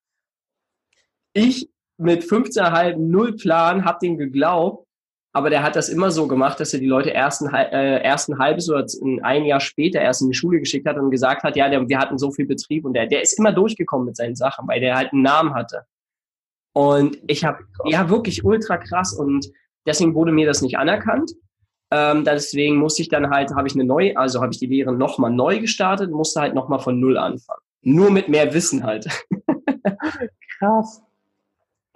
[1.33, 4.85] Ich mit 15,5 null Plan habe den geglaubt
[5.37, 8.29] aber der hat das immer so gemacht, dass er die Leute erst ein, äh, erst
[8.29, 8.87] ein halbes oder
[9.23, 11.99] ein Jahr später erst in die Schule geschickt hat und gesagt hat, ja, der, wir
[11.99, 14.95] hatten so viel Betrieb und der, der ist immer durchgekommen mit seinen Sachen, weil der
[14.95, 15.87] halt einen Namen hatte.
[16.73, 19.51] Und ich habe, ja, wirklich ultra krass und
[19.87, 21.33] deswegen wurde mir das nicht anerkannt.
[21.91, 24.93] Ähm, deswegen musste ich dann halt, habe ich eine neue, also habe ich die Lehre
[24.93, 27.61] nochmal neu gestartet, musste halt nochmal von Null anfangen.
[27.83, 29.07] Nur mit mehr Wissen halt.
[30.59, 31.03] krass.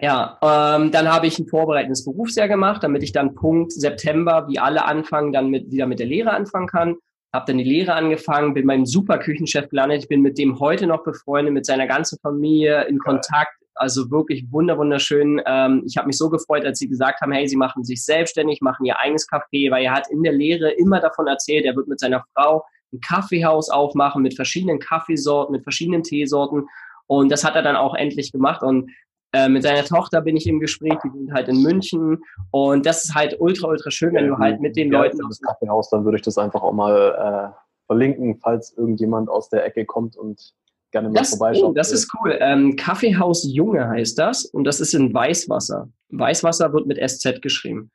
[0.01, 4.57] Ja, ähm, dann habe ich ein vorbereitendes Berufsjahr gemacht, damit ich dann Punkt September, wie
[4.57, 6.95] alle anfangen, dann mit, wieder mit der Lehre anfangen kann.
[7.33, 10.03] Habe dann die Lehre angefangen, bin beim super Küchenchef gelandet.
[10.03, 13.58] Ich bin mit dem heute noch befreundet, mit seiner ganzen Familie in Kontakt.
[13.79, 15.41] Also wirklich wunder wunderschön.
[15.45, 18.59] Ähm, ich habe mich so gefreut, als sie gesagt haben, hey, sie machen sich selbstständig,
[18.59, 21.87] machen ihr eigenes Café, weil er hat in der Lehre immer davon erzählt, er wird
[21.87, 26.67] mit seiner Frau ein Kaffeehaus aufmachen mit verschiedenen Kaffeesorten, mit verschiedenen Teesorten.
[27.07, 28.63] Und das hat er dann auch endlich gemacht.
[28.63, 28.91] Und
[29.31, 33.05] äh, mit seiner Tochter bin ich im Gespräch, die sind halt in München und das
[33.05, 35.19] ist halt ultra, ultra schön, wenn du halt mit den ja, Leuten...
[35.29, 39.63] Das Kaffeehaus, dann würde ich das einfach auch mal äh, verlinken, falls irgendjemand aus der
[39.65, 40.53] Ecke kommt und
[40.91, 41.71] gerne mal das, vorbeischaut.
[41.71, 42.37] Oh, das ist cool.
[42.39, 45.89] Ähm, Kaffeehaus Junge heißt das und das ist in Weißwasser.
[46.09, 47.91] Weißwasser wird mit SZ geschrieben.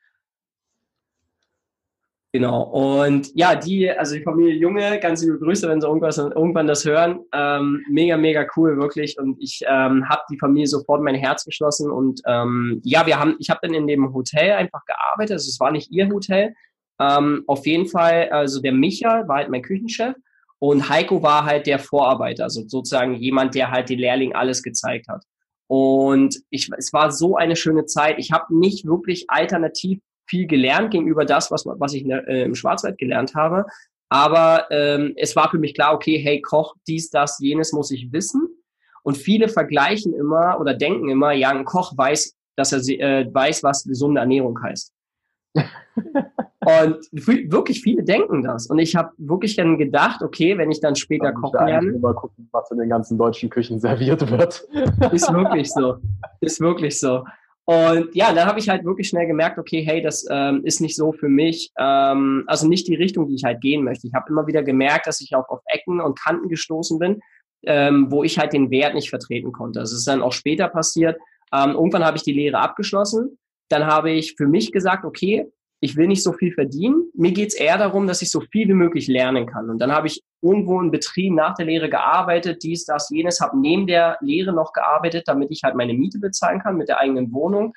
[2.34, 2.64] Genau.
[2.64, 6.84] Und ja, die, also die Familie Junge, ganz liebe Grüße, wenn sie irgendwas, irgendwann das
[6.84, 7.20] hören.
[7.32, 9.16] Ähm, mega, mega cool, wirklich.
[9.20, 11.92] Und ich ähm, habe die Familie sofort mein Herz geschlossen.
[11.92, 15.34] Und ähm, ja, wir haben, ich habe dann in dem Hotel einfach gearbeitet.
[15.34, 16.54] Also es war nicht ihr Hotel.
[16.98, 20.16] Ähm, auf jeden Fall, also der Micha war halt mein Küchenchef
[20.66, 25.08] und Heiko war halt der Vorarbeiter, also sozusagen jemand, der halt den Lehrling alles gezeigt
[25.08, 25.22] hat.
[25.66, 28.18] Und ich, es war so eine schöne Zeit.
[28.18, 32.96] Ich habe nicht wirklich alternativ viel gelernt gegenüber das, was, was ich äh, im Schwarzwald
[32.96, 33.66] gelernt habe.
[34.08, 38.10] Aber ähm, es war für mich klar, okay, hey, Koch, dies, das, jenes muss ich
[38.10, 38.48] wissen.
[39.02, 43.62] Und viele vergleichen immer oder denken immer, ja, ein Koch weiß, dass er äh, weiß,
[43.64, 44.93] was gesunde Ernährung heißt.
[46.60, 48.66] und wirklich viele denken das.
[48.66, 51.92] Und ich habe wirklich dann gedacht, okay, wenn ich dann später dann kochen lerne.
[51.98, 54.66] Mal gucken, was in den ganzen deutschen Küchen serviert wird.
[55.12, 55.96] ist wirklich so.
[56.40, 57.24] Ist wirklich so.
[57.66, 60.96] Und ja, dann habe ich halt wirklich schnell gemerkt, okay, hey, das ähm, ist nicht
[60.96, 64.06] so für mich, ähm, also nicht die Richtung, die ich halt gehen möchte.
[64.06, 67.20] Ich habe immer wieder gemerkt, dass ich auch auf Ecken und Kanten gestoßen bin,
[67.62, 69.80] ähm, wo ich halt den Wert nicht vertreten konnte.
[69.80, 71.18] Das ist dann auch später passiert.
[71.54, 73.38] Ähm, irgendwann habe ich die Lehre abgeschlossen.
[73.68, 75.50] Dann habe ich für mich gesagt, okay,
[75.84, 77.10] ich will nicht so viel verdienen.
[77.14, 79.68] Mir geht's eher darum, dass ich so viel wie möglich lernen kann.
[79.68, 83.60] Und dann habe ich irgendwo in Betrieb nach der Lehre gearbeitet, dies, das, jenes, habe
[83.60, 87.32] neben der Lehre noch gearbeitet, damit ich halt meine Miete bezahlen kann mit der eigenen
[87.32, 87.74] Wohnung.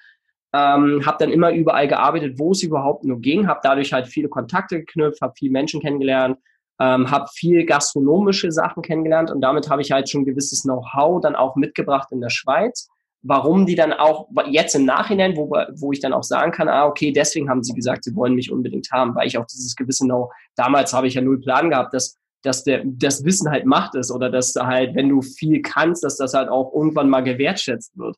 [0.54, 4.30] Ähm, habe dann immer überall gearbeitet, wo es überhaupt nur ging, habe dadurch halt viele
[4.30, 6.38] Kontakte geknüpft, habe viele Menschen kennengelernt,
[6.80, 11.36] ähm, habe viel gastronomische Sachen kennengelernt und damit habe ich halt schon gewisses Know-how dann
[11.36, 12.90] auch mitgebracht in der Schweiz
[13.24, 16.86] warum die dann auch jetzt im Nachhinein, wo, wo ich dann auch sagen kann, ah,
[16.86, 20.06] okay, deswegen haben sie gesagt, sie wollen mich unbedingt haben, weil ich auch dieses gewisse
[20.06, 23.96] Know, damals habe ich ja null Plan gehabt, dass, dass der, das Wissen halt Macht
[23.96, 27.98] ist oder dass halt, wenn du viel kannst, dass das halt auch irgendwann mal gewertschätzt
[27.98, 28.16] wird.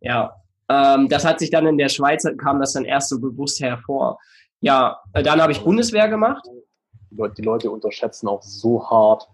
[0.00, 0.34] Ja,
[0.68, 4.18] ähm, das hat sich dann in der Schweiz, kam das dann erst so bewusst hervor.
[4.60, 6.46] Ja, äh, dann habe ich Bundeswehr gemacht.
[7.10, 9.28] Die Leute unterschätzen auch so hart,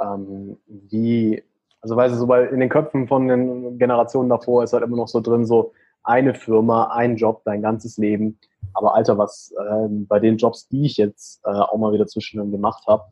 [0.00, 1.42] ähm, wie
[1.86, 4.96] also weißt du, so bei, in den Köpfen von den Generationen davor ist halt immer
[4.96, 5.72] noch so drin, so
[6.02, 8.40] eine Firma, ein Job, dein ganzes Leben.
[8.74, 12.50] Aber Alter, was ähm, bei den Jobs, die ich jetzt äh, auch mal wieder zwischendurch
[12.50, 13.04] gemacht habe,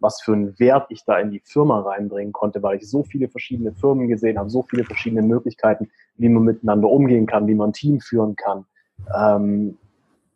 [0.00, 3.28] was für einen Wert ich da in die Firma reinbringen konnte, weil ich so viele
[3.28, 7.68] verschiedene Firmen gesehen habe, so viele verschiedene Möglichkeiten, wie man miteinander umgehen kann, wie man
[7.68, 8.64] ein Team führen kann.
[9.14, 9.76] Ähm,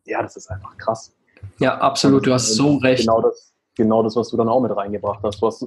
[0.05, 1.17] ja, das ist einfach krass.
[1.61, 3.07] Ja, absolut, du hast so recht.
[3.07, 5.41] Genau das, genau das, was du dann auch mit reingebracht hast.
[5.41, 5.67] Du hast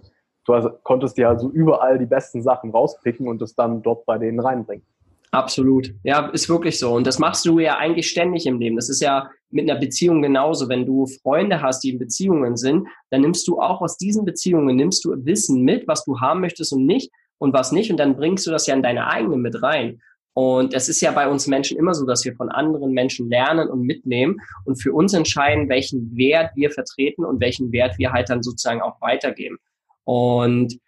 [0.49, 4.39] du konntest dir also überall die besten Sachen rauspicken und es dann dort bei denen
[4.39, 4.83] reinbringen.
[5.31, 5.93] Absolut.
[6.03, 6.91] Ja, ist wirklich so.
[6.93, 8.75] Und das machst du ja eigentlich ständig im Leben.
[8.75, 10.69] Das ist ja mit einer Beziehung genauso.
[10.69, 14.75] Wenn du Freunde hast, die in Beziehungen sind, dann nimmst du auch aus diesen Beziehungen,
[14.75, 17.91] nimmst du Wissen mit, was du haben möchtest und nicht und was nicht.
[17.91, 20.01] Und dann bringst du das ja in deine eigene mit rein.
[20.33, 23.69] Und es ist ja bei uns Menschen immer so, dass wir von anderen Menschen lernen
[23.69, 28.29] und mitnehmen und für uns entscheiden, welchen Wert wir vertreten und welchen Wert wir halt
[28.29, 29.57] dann sozusagen auch weitergeben.
[30.09, 30.79] Und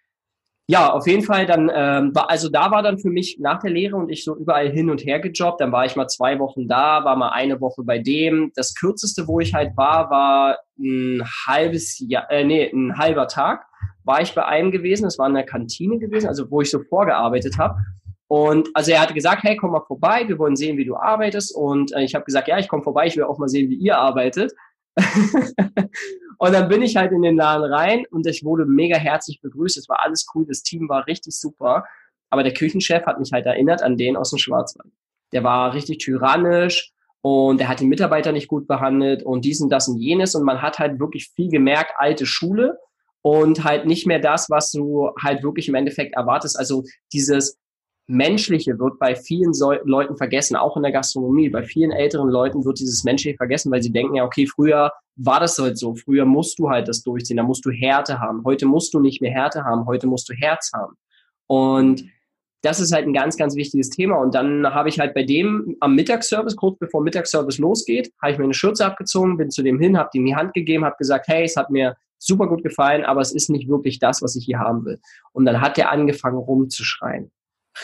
[0.66, 3.70] ja, auf jeden Fall dann, ähm, war, also da war dann für mich nach der
[3.70, 5.60] Lehre und ich so überall hin und her gejobbt.
[5.60, 8.50] Dann war ich mal zwei Wochen da, war mal eine Woche bei dem.
[8.56, 13.64] Das kürzeste, wo ich halt war, war ein halbes Jahr, äh, nee, ein halber Tag
[14.04, 15.04] war ich bei einem gewesen.
[15.04, 17.76] Das war in der Kantine gewesen, also wo ich so vorgearbeitet habe.
[18.26, 21.54] Und also er hatte gesagt, hey, komm mal vorbei, wir wollen sehen, wie du arbeitest.
[21.54, 23.76] Und äh, ich habe gesagt, ja, ich komme vorbei, ich will auch mal sehen, wie
[23.76, 24.52] ihr arbeitet.
[26.38, 29.76] und dann bin ich halt in den Laden rein und ich wurde mega herzlich begrüßt.
[29.76, 31.84] Es war alles cool, das Team war richtig super.
[32.30, 34.92] Aber der Küchenchef hat mich halt erinnert an den aus dem Schwarzwald.
[35.32, 39.70] Der war richtig tyrannisch und der hat die Mitarbeiter nicht gut behandelt und dies und
[39.70, 40.34] das und jenes.
[40.34, 42.78] Und man hat halt wirklich viel gemerkt, alte Schule
[43.22, 46.58] und halt nicht mehr das, was du halt wirklich im Endeffekt erwartest.
[46.58, 47.58] Also dieses,
[48.08, 51.48] Menschliche wird bei vielen so Leuten vergessen, auch in der Gastronomie.
[51.48, 55.40] Bei vielen älteren Leuten wird dieses Menschliche vergessen, weil sie denken ja, okay, früher war
[55.40, 58.42] das halt so, früher musst du halt das durchziehen, da musst du Härte haben.
[58.44, 60.96] Heute musst du nicht mehr Härte haben, heute musst du Herz haben.
[61.46, 62.04] Und
[62.62, 64.16] das ist halt ein ganz, ganz wichtiges Thema.
[64.16, 68.38] Und dann habe ich halt bei dem am Mittagsservice, kurz bevor Mittagsservice losgeht, habe ich
[68.38, 71.28] mir eine Schürze abgezogen, bin zu dem hin, habe ihm die Hand gegeben, habe gesagt,
[71.28, 74.44] hey, es hat mir super gut gefallen, aber es ist nicht wirklich das, was ich
[74.44, 75.00] hier haben will.
[75.32, 77.32] Und dann hat er angefangen rumzuschreien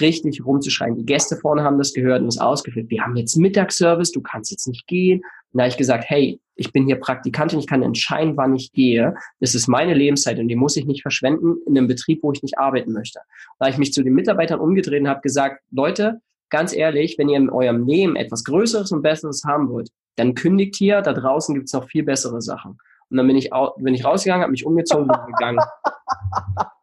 [0.01, 0.97] richtig rumzuschreien.
[0.97, 2.91] Die Gäste vorne haben das gehört und es ausgeführt.
[2.91, 5.21] Wir haben jetzt Mittagsservice, du kannst jetzt nicht gehen.
[5.53, 8.73] Und da habe ich gesagt, hey, ich bin hier Praktikantin, ich kann entscheiden, wann ich
[8.73, 9.15] gehe.
[9.41, 12.43] Das ist meine Lebenszeit und die muss ich nicht verschwenden in einem Betrieb, wo ich
[12.43, 13.21] nicht arbeiten möchte.
[13.59, 16.21] Da habe ich mich zu den Mitarbeitern umgedreht und habe gesagt, Leute,
[16.51, 20.75] ganz ehrlich, wenn ihr in eurem Leben etwas Größeres und Besseres haben wollt, dann kündigt
[20.77, 22.79] hier, da draußen gibt es noch viel bessere Sachen.
[23.11, 25.61] Und dann bin ich, bin ich rausgegangen, habe mich umgezogen und gegangen.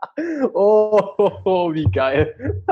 [0.54, 2.64] Oh, oh, oh, wie geil.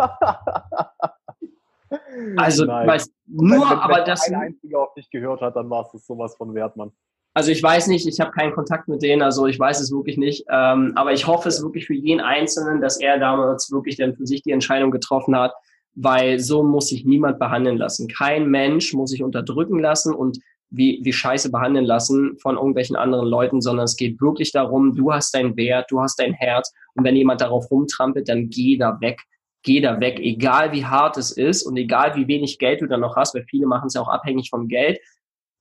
[2.37, 2.87] also, Nein.
[2.87, 4.27] weiß, nur, wenn, wenn, aber wenn das.
[4.27, 6.91] Wenn ein einziger auf dich gehört hat, dann war es sowas von wert, Mann.
[7.35, 10.17] Also ich weiß nicht, ich habe keinen Kontakt mit denen, also ich weiß es wirklich
[10.17, 10.45] nicht.
[10.51, 14.27] Ähm, aber ich hoffe es wirklich für jeden Einzelnen, dass er damals wirklich dann für
[14.27, 15.51] sich die Entscheidung getroffen hat,
[15.95, 18.07] weil so muss sich niemand behandeln lassen.
[18.07, 20.37] Kein Mensch muss sich unterdrücken lassen und
[20.73, 25.13] wie, wie scheiße behandeln lassen von irgendwelchen anderen Leuten, sondern es geht wirklich darum, du
[25.13, 28.99] hast deinen Wert, du hast dein Herz und wenn jemand darauf rumtrampelt, dann geh da
[28.99, 29.21] weg.
[29.65, 32.99] Geh da weg, egal wie hart es ist und egal wie wenig Geld du dann
[32.99, 34.99] noch hast, weil viele machen es ja auch abhängig vom Geld.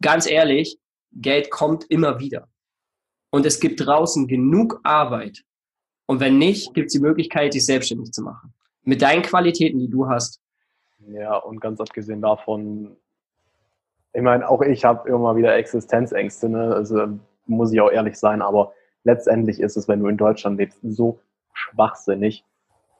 [0.00, 0.76] Ganz ehrlich,
[1.12, 2.48] Geld kommt immer wieder.
[3.30, 5.42] Und es gibt draußen genug Arbeit.
[6.06, 8.52] Und wenn nicht, gibt es die Möglichkeit, dich selbstständig zu machen.
[8.82, 10.40] Mit deinen Qualitäten, die du hast.
[11.06, 12.96] Ja, und ganz abgesehen davon,
[14.14, 16.74] ich meine, auch ich habe immer wieder Existenzängste, ne?
[16.74, 17.06] also
[17.46, 18.72] muss ich auch ehrlich sein, aber
[19.04, 21.20] letztendlich ist es, wenn du in Deutschland lebst, so
[21.52, 22.44] schwachsinnig,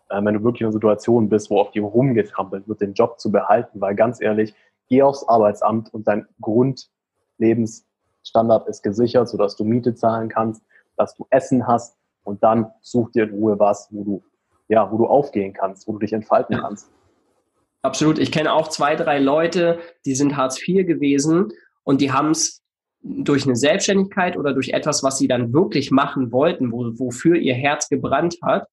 [0.09, 3.21] äh, wenn du wirklich in einer Situation bist, wo auf dir rumgetrampelt wird, den Job
[3.21, 4.55] zu behalten, weil ganz ehrlich,
[4.89, 10.63] geh aufs Arbeitsamt und dein Grundlebensstandard ist gesichert, sodass du Miete zahlen kannst,
[10.97, 14.23] dass du Essen hast und dann such dir in Ruhe was, wo du,
[14.69, 16.91] ja, wo du aufgehen kannst, wo du dich entfalten kannst.
[17.83, 18.19] Absolut.
[18.19, 22.63] Ich kenne auch zwei, drei Leute, die sind Hartz IV gewesen und die haben es
[23.03, 27.55] durch eine Selbstständigkeit oder durch etwas, was sie dann wirklich machen wollten, wo, wofür ihr
[27.55, 28.69] Herz gebrannt hat,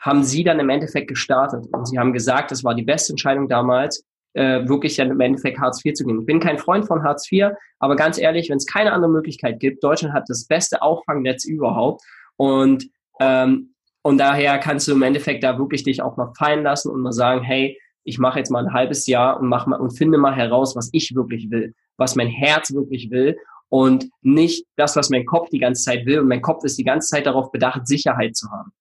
[0.00, 1.66] haben sie dann im Endeffekt gestartet.
[1.72, 5.60] Und sie haben gesagt, das war die beste Entscheidung damals, äh, wirklich dann im Endeffekt
[5.60, 6.20] Hartz IV zu gehen.
[6.20, 9.60] Ich bin kein Freund von Hartz IV, aber ganz ehrlich, wenn es keine andere Möglichkeit
[9.60, 12.02] gibt, Deutschland hat das beste Auffangnetz überhaupt
[12.36, 12.88] und
[13.20, 17.02] ähm, und daher kannst du im Endeffekt da wirklich dich auch mal fallen lassen und
[17.02, 20.18] mal sagen, hey, ich mache jetzt mal ein halbes Jahr und mach mal und finde
[20.18, 23.36] mal heraus, was ich wirklich will, was mein Herz wirklich will
[23.70, 26.20] und nicht das, was mein Kopf die ganze Zeit will.
[26.20, 28.72] Und mein Kopf ist die ganze Zeit darauf bedacht, Sicherheit zu haben.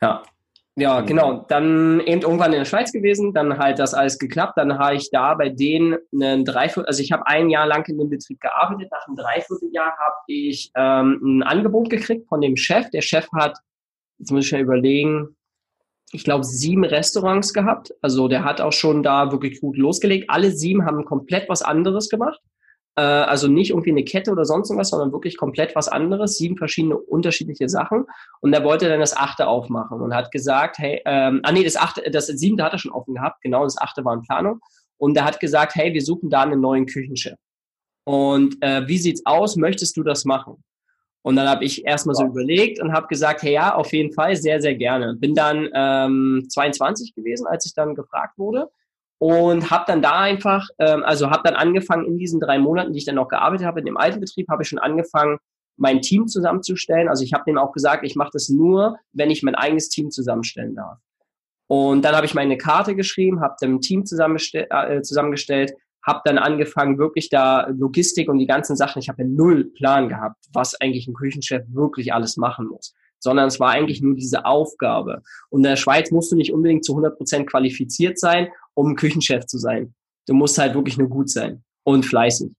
[0.00, 0.22] Ja.
[0.76, 1.44] Ja, genau.
[1.48, 4.56] Dann eben irgendwann in der Schweiz gewesen, dann halt das alles geklappt.
[4.56, 7.98] Dann habe ich da bei denen einen Dreiviertel, also ich habe ein Jahr lang in
[7.98, 8.88] dem Betrieb gearbeitet.
[8.92, 12.88] Nach einem Dreivierteljahr habe ich ähm, ein Angebot gekriegt von dem Chef.
[12.90, 13.58] Der Chef hat,
[14.18, 15.36] jetzt muss ich ja überlegen,
[16.12, 17.94] ich glaube, sieben Restaurants gehabt.
[18.00, 20.30] Also der hat auch schon da wirklich gut losgelegt.
[20.30, 22.40] Alle sieben haben komplett was anderes gemacht.
[22.96, 26.56] Äh, also nicht irgendwie eine Kette oder sonst irgendwas, sondern wirklich komplett was anderes, sieben
[26.56, 28.06] verschiedene unterschiedliche Sachen.
[28.40, 31.76] Und er wollte dann das achte aufmachen und hat gesagt, hey, ähm, ah nee, das
[31.76, 34.60] achte, das siebte hat er schon offen gehabt, genau, das achte war in Planung.
[34.96, 37.36] Und er hat gesagt, hey, wir suchen da einen neuen Küchenchef.
[38.04, 39.56] Und äh, wie sieht's aus?
[39.56, 40.64] Möchtest du das machen?
[41.22, 44.36] Und dann habe ich erstmal so überlegt und habe gesagt, hey ja, auf jeden Fall,
[44.36, 45.14] sehr, sehr gerne.
[45.14, 48.70] Bin dann ähm, 22 gewesen, als ich dann gefragt wurde
[49.18, 53.00] und habe dann da einfach, ähm, also habe dann angefangen in diesen drei Monaten, die
[53.00, 55.38] ich dann noch gearbeitet habe, in dem alten Betrieb, habe ich schon angefangen,
[55.76, 57.08] mein Team zusammenzustellen.
[57.08, 60.10] Also ich habe denen auch gesagt, ich mache das nur, wenn ich mein eigenes Team
[60.10, 60.98] zusammenstellen darf.
[61.66, 65.72] Und dann habe ich meine Karte geschrieben, habe ein Team äh, zusammengestellt,
[66.06, 70.08] habe dann angefangen, wirklich da Logistik und die ganzen Sachen, ich habe ja null Plan
[70.08, 74.44] gehabt, was eigentlich ein Küchenchef wirklich alles machen muss sondern es war eigentlich nur diese
[74.44, 75.22] Aufgabe.
[75.50, 79.46] Und in der Schweiz musst du nicht unbedingt zu 100 Prozent qualifiziert sein, um Küchenchef
[79.46, 79.94] zu sein.
[80.26, 82.52] Du musst halt wirklich nur gut sein und fleißig.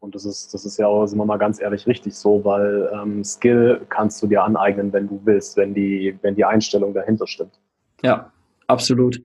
[0.00, 2.90] Und das ist, das ist ja auch, sind wir mal ganz ehrlich, richtig so, weil
[2.92, 7.26] ähm, Skill kannst du dir aneignen, wenn du willst, wenn die, wenn die Einstellung dahinter
[7.26, 7.58] stimmt.
[8.02, 8.30] Ja,
[8.66, 9.22] absolut.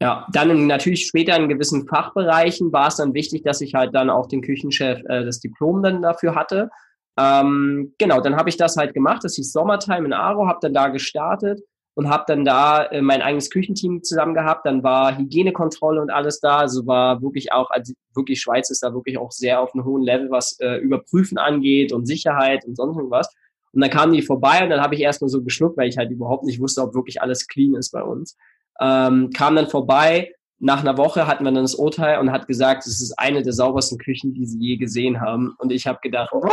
[0.00, 4.10] Ja, dann natürlich später in gewissen Fachbereichen war es dann wichtig, dass ich halt dann
[4.10, 6.68] auch den Küchenchef äh, das Diplom dann dafür hatte.
[7.16, 9.22] Ähm, genau, dann habe ich das halt gemacht.
[9.22, 11.60] Das hieß Sommertime in Aro, habe dann da gestartet
[11.94, 14.66] und habe dann da äh, mein eigenes Küchenteam zusammen gehabt.
[14.66, 16.58] Dann war Hygienekontrolle und alles da.
[16.58, 20.02] Also war wirklich auch, also wirklich Schweiz ist da wirklich auch sehr auf einem hohen
[20.02, 23.32] Level, was äh, Überprüfen angeht und Sicherheit und sonst irgendwas.
[23.72, 26.10] Und dann kamen die vorbei und dann habe ich erstmal so geschluckt, weil ich halt
[26.10, 28.36] überhaupt nicht wusste, ob wirklich alles clean ist bei uns.
[28.80, 30.32] Ähm, kam dann vorbei.
[30.58, 33.52] Nach einer Woche hatten wir dann das Urteil und hat gesagt, es ist eine der
[33.52, 35.54] saubersten Küchen, die sie je gesehen haben.
[35.58, 36.52] Und ich habe gedacht, was?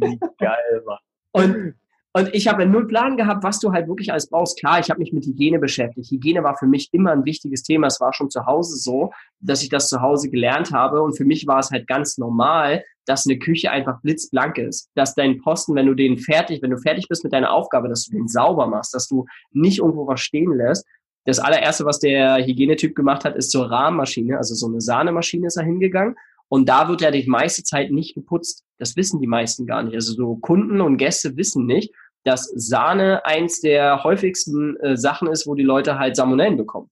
[0.00, 0.98] Wie geil, Mann.
[1.32, 1.74] Und
[2.16, 4.58] und ich habe null Plan gehabt, was du halt wirklich alles brauchst.
[4.58, 6.10] Klar, ich habe mich mit Hygiene beschäftigt.
[6.10, 7.88] Hygiene war für mich immer ein wichtiges Thema.
[7.88, 11.02] Es war schon zu Hause so, dass ich das zu Hause gelernt habe.
[11.02, 14.88] Und für mich war es halt ganz normal, dass eine Küche einfach blitzblank ist.
[14.94, 18.06] Dass dein Posten, wenn du den fertig, wenn du fertig bist mit deiner Aufgabe, dass
[18.06, 20.86] du den sauber machst, dass du nicht irgendwo was stehen lässt.
[21.26, 25.56] Das allererste, was der Hygienetyp gemacht hat, ist zur Rahmenmaschine, also so eine Sahnemaschine ist
[25.56, 26.14] er hingegangen
[26.48, 28.64] und da wird ja die meiste Zeit nicht geputzt.
[28.78, 29.94] Das wissen die meisten gar nicht.
[29.94, 31.92] Also so Kunden und Gäste wissen nicht,
[32.24, 36.90] dass Sahne eins der häufigsten äh, Sachen ist, wo die Leute halt Salmonellen bekommen.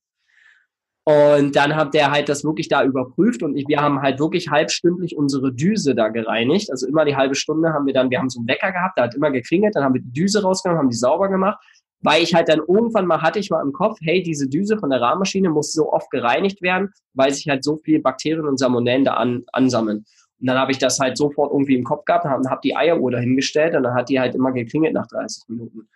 [1.06, 4.48] Und dann hat der halt das wirklich da überprüft und ich, wir haben halt wirklich
[4.48, 6.70] halbstündlich unsere Düse da gereinigt.
[6.70, 9.04] Also immer die halbe Stunde haben wir dann, wir haben so einen Wecker gehabt, der
[9.04, 11.62] hat immer geklingelt, dann haben wir die Düse rausgenommen, haben die sauber gemacht,
[12.04, 14.90] weil ich halt dann irgendwann mal hatte ich mal im Kopf, hey, diese Düse von
[14.90, 19.06] der Rahmenmaschine muss so oft gereinigt werden, weil sich halt so viele Bakterien und Salmonellen
[19.06, 20.04] da an, ansammeln.
[20.38, 23.10] Und dann habe ich das halt sofort irgendwie im Kopf gehabt und habe die Eieruhr
[23.10, 25.88] dahingestellt und dann hat die halt immer geklingelt nach 30 Minuten.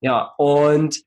[0.00, 1.02] Ja, und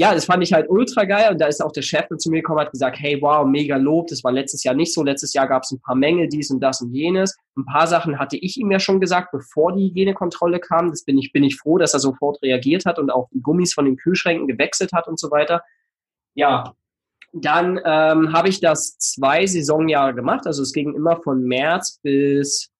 [0.00, 2.40] ja, das fand ich halt ultra geil und da ist auch der Chef zu mir
[2.40, 5.04] gekommen hat gesagt, hey, wow, mega Lob, das war letztes Jahr nicht so.
[5.04, 7.36] Letztes Jahr gab es ein paar Mängel, dies und das und jenes.
[7.54, 10.88] Ein paar Sachen hatte ich ihm ja schon gesagt, bevor die Hygienekontrolle kam.
[10.88, 13.74] Das bin ich, bin ich froh, dass er sofort reagiert hat und auch die Gummis
[13.74, 15.62] von den Kühlschränken gewechselt hat und so weiter.
[16.32, 16.72] Ja,
[17.34, 20.46] dann ähm, habe ich das zwei Saisonjahre gemacht.
[20.46, 22.72] Also es ging immer von März bis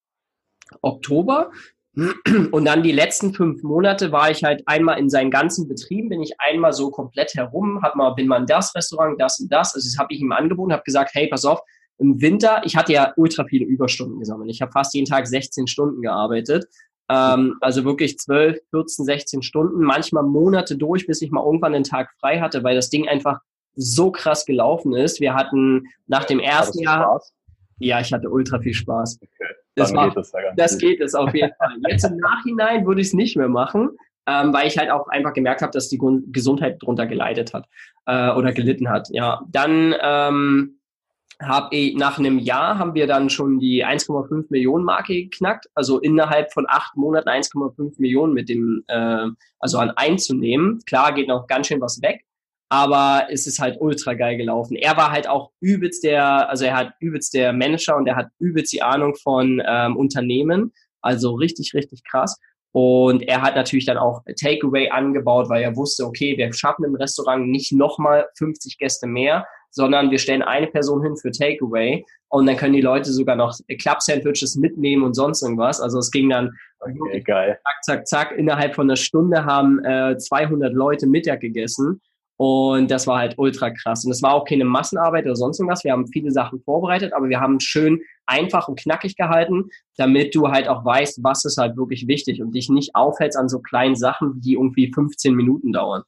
[0.81, 1.51] Oktober.
[1.97, 6.23] Und dann die letzten fünf Monate war ich halt einmal in seinen ganzen Betrieben, bin
[6.23, 9.75] ich einmal so komplett herum, hab mal, bin mal in das Restaurant, das und das.
[9.75, 11.61] Also das habe ich ihm angeboten, habe gesagt, hey, pass auf,
[11.99, 14.51] im Winter, ich hatte ja ultra viele Überstunden gesammelt.
[14.51, 16.67] Ich habe fast jeden Tag 16 Stunden gearbeitet.
[17.11, 21.85] Ähm, also wirklich 12, 14, 16 Stunden, manchmal Monate durch, bis ich mal irgendwann den
[21.85, 23.41] Tag frei hatte, weil das Ding einfach
[23.75, 25.21] so krass gelaufen ist.
[25.21, 27.21] Wir hatten nach dem ersten Jahr.
[27.79, 29.19] Ja, ich hatte ultra viel Spaß.
[29.21, 29.55] Okay.
[29.77, 31.77] Das, war, geht das, ja das geht es auf jeden Fall.
[31.89, 33.91] Jetzt im Nachhinein würde ich es nicht mehr machen,
[34.27, 36.01] ähm, weil ich halt auch einfach gemerkt habe, dass die
[36.33, 37.69] Gesundheit drunter geleitet hat
[38.07, 39.09] äh, oder gelitten hat.
[39.11, 40.81] Ja, dann ähm,
[41.41, 45.99] habe ich nach einem Jahr haben wir dann schon die 1,5 Millionen Marke geknackt, also
[45.99, 49.27] innerhalb von acht Monaten 1,5 Millionen mit dem, äh,
[49.59, 50.81] also an einzunehmen.
[50.85, 52.25] Klar geht noch ganz schön was weg,
[52.71, 54.77] aber es ist halt ultra geil gelaufen.
[54.77, 58.29] Er war halt auch übelst der, also er hat übelst der Manager und er hat
[58.39, 62.39] übelst die Ahnung von ähm, Unternehmen, also richtig, richtig krass.
[62.73, 66.95] Und er hat natürlich dann auch Takeaway angebaut, weil er wusste, okay, wir schaffen im
[66.95, 72.47] Restaurant nicht nochmal 50 Gäste mehr, sondern wir stellen eine Person hin für Takeaway und
[72.47, 75.81] dann können die Leute sogar noch Club-Sandwiches mitnehmen und sonst irgendwas.
[75.81, 78.33] Also es ging dann okay, zack, zack, zack.
[78.39, 82.01] Innerhalb von einer Stunde haben äh, 200 Leute Mittag gegessen
[82.41, 84.03] und das war halt ultra krass.
[84.07, 85.85] Und es war auch keine Massenarbeit oder sonst irgendwas.
[85.85, 89.69] Wir haben viele Sachen vorbereitet, aber wir haben schön einfach und knackig gehalten,
[89.99, 93.51] damit du halt auch weißt, was ist halt wirklich wichtig und dich nicht aufhältst an
[93.51, 96.03] so kleinen Sachen, die irgendwie 15 Minuten dauern.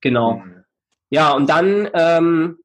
[0.00, 0.34] Genau.
[0.34, 0.62] Mhm.
[1.10, 2.58] Ja, und dann, ähm,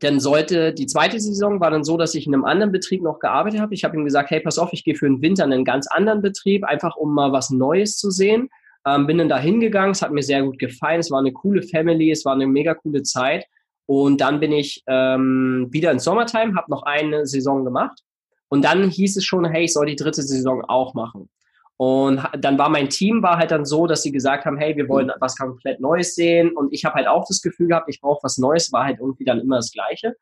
[0.00, 3.18] dann sollte die zweite Saison war dann so, dass ich in einem anderen Betrieb noch
[3.18, 3.72] gearbeitet habe.
[3.72, 5.86] Ich habe ihm gesagt, hey, pass auf, ich gehe für den Winter in einen ganz
[5.86, 8.50] anderen Betrieb, einfach um mal was Neues zu sehen.
[8.86, 11.62] Ähm, bin dann da hingegangen, es hat mir sehr gut gefallen, es war eine coole
[11.62, 13.46] Family, es war eine mega coole Zeit.
[13.86, 18.00] Und dann bin ich ähm, wieder ins Sommertime, habe noch eine Saison gemacht.
[18.48, 21.28] Und dann hieß es schon, hey, ich soll die dritte Saison auch machen.
[21.76, 24.88] Und dann war mein Team war halt dann so, dass sie gesagt haben, hey, wir
[24.88, 26.52] wollen was komplett Neues sehen.
[26.52, 29.24] Und ich habe halt auch das Gefühl gehabt, ich brauche was Neues, war halt irgendwie
[29.24, 30.14] dann immer das Gleiche.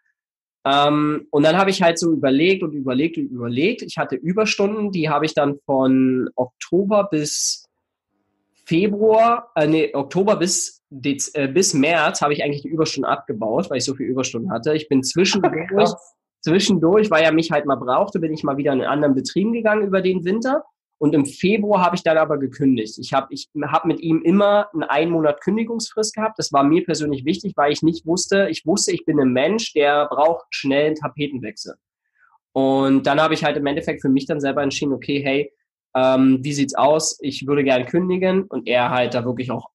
[0.64, 3.82] Ähm, und dann habe ich halt so überlegt und überlegt und überlegt.
[3.82, 7.66] Ich hatte Überstunden, die habe ich dann von Oktober bis
[8.70, 13.68] Februar, äh, nee, Oktober bis, Dez, äh, bis März habe ich eigentlich die Überstunden abgebaut,
[13.68, 14.74] weil ich so viele Überstunden hatte.
[14.74, 15.90] Ich bin zwischendurch,
[16.40, 19.52] zwischendurch, weil er mich halt mal brauchte, bin ich mal wieder in einen anderen Betrieb
[19.52, 20.62] gegangen über den Winter.
[20.98, 22.96] Und im Februar habe ich dann aber gekündigt.
[22.98, 26.38] Ich habe ich hab mit ihm immer einen einen Monat Kündigungsfrist gehabt.
[26.38, 29.72] Das war mir persönlich wichtig, weil ich nicht wusste, ich wusste, ich bin ein Mensch,
[29.72, 31.74] der braucht schnell einen Tapetenwechsel.
[32.52, 35.52] Und dann habe ich halt im Endeffekt für mich dann selber entschieden, okay, hey,
[35.94, 37.18] ähm, wie sieht's aus?
[37.20, 39.68] Ich würde gern kündigen und er halt da wirklich auch,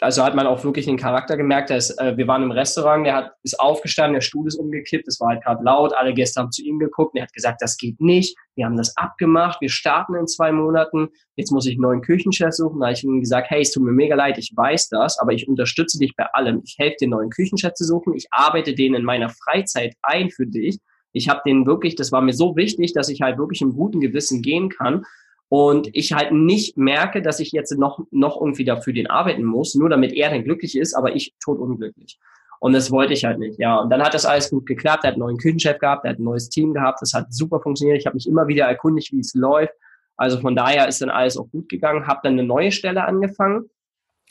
[0.00, 3.14] also hat man auch wirklich den Charakter gemerkt, dass äh, wir waren im Restaurant, der
[3.14, 6.50] hat ist aufgestanden, der Stuhl ist umgekippt, es war halt gerade laut, alle Gäste haben
[6.50, 9.70] zu ihm geguckt und er hat gesagt, das geht nicht, wir haben das abgemacht, wir
[9.70, 12.80] starten in zwei Monaten, jetzt muss ich einen neuen Küchenchef suchen.
[12.80, 15.32] Da habe ich ihm gesagt, hey, es tut mir mega leid, ich weiß das, aber
[15.32, 16.62] ich unterstütze dich bei allem.
[16.64, 20.30] Ich helfe dir, einen neuen Küchenchef zu suchen, ich arbeite den in meiner Freizeit ein
[20.30, 20.78] für dich.
[21.12, 24.00] Ich habe den wirklich, das war mir so wichtig, dass ich halt wirklich im guten
[24.00, 25.04] Gewissen gehen kann
[25.52, 29.74] und ich halt nicht merke, dass ich jetzt noch, noch irgendwie dafür den arbeiten muss,
[29.74, 32.18] nur damit er dann glücklich ist, aber ich tot unglücklich.
[32.58, 33.76] Und das wollte ich halt nicht, ja.
[33.78, 35.04] Und dann hat das alles gut geklappt.
[35.04, 37.02] Er hat einen neuen Küchenchef gehabt, er hat ein neues Team gehabt.
[37.02, 37.98] Das hat super funktioniert.
[37.98, 39.74] Ich habe mich immer wieder erkundigt, wie es läuft.
[40.16, 42.06] Also von daher ist dann alles auch gut gegangen.
[42.06, 43.68] Habe dann eine neue Stelle angefangen.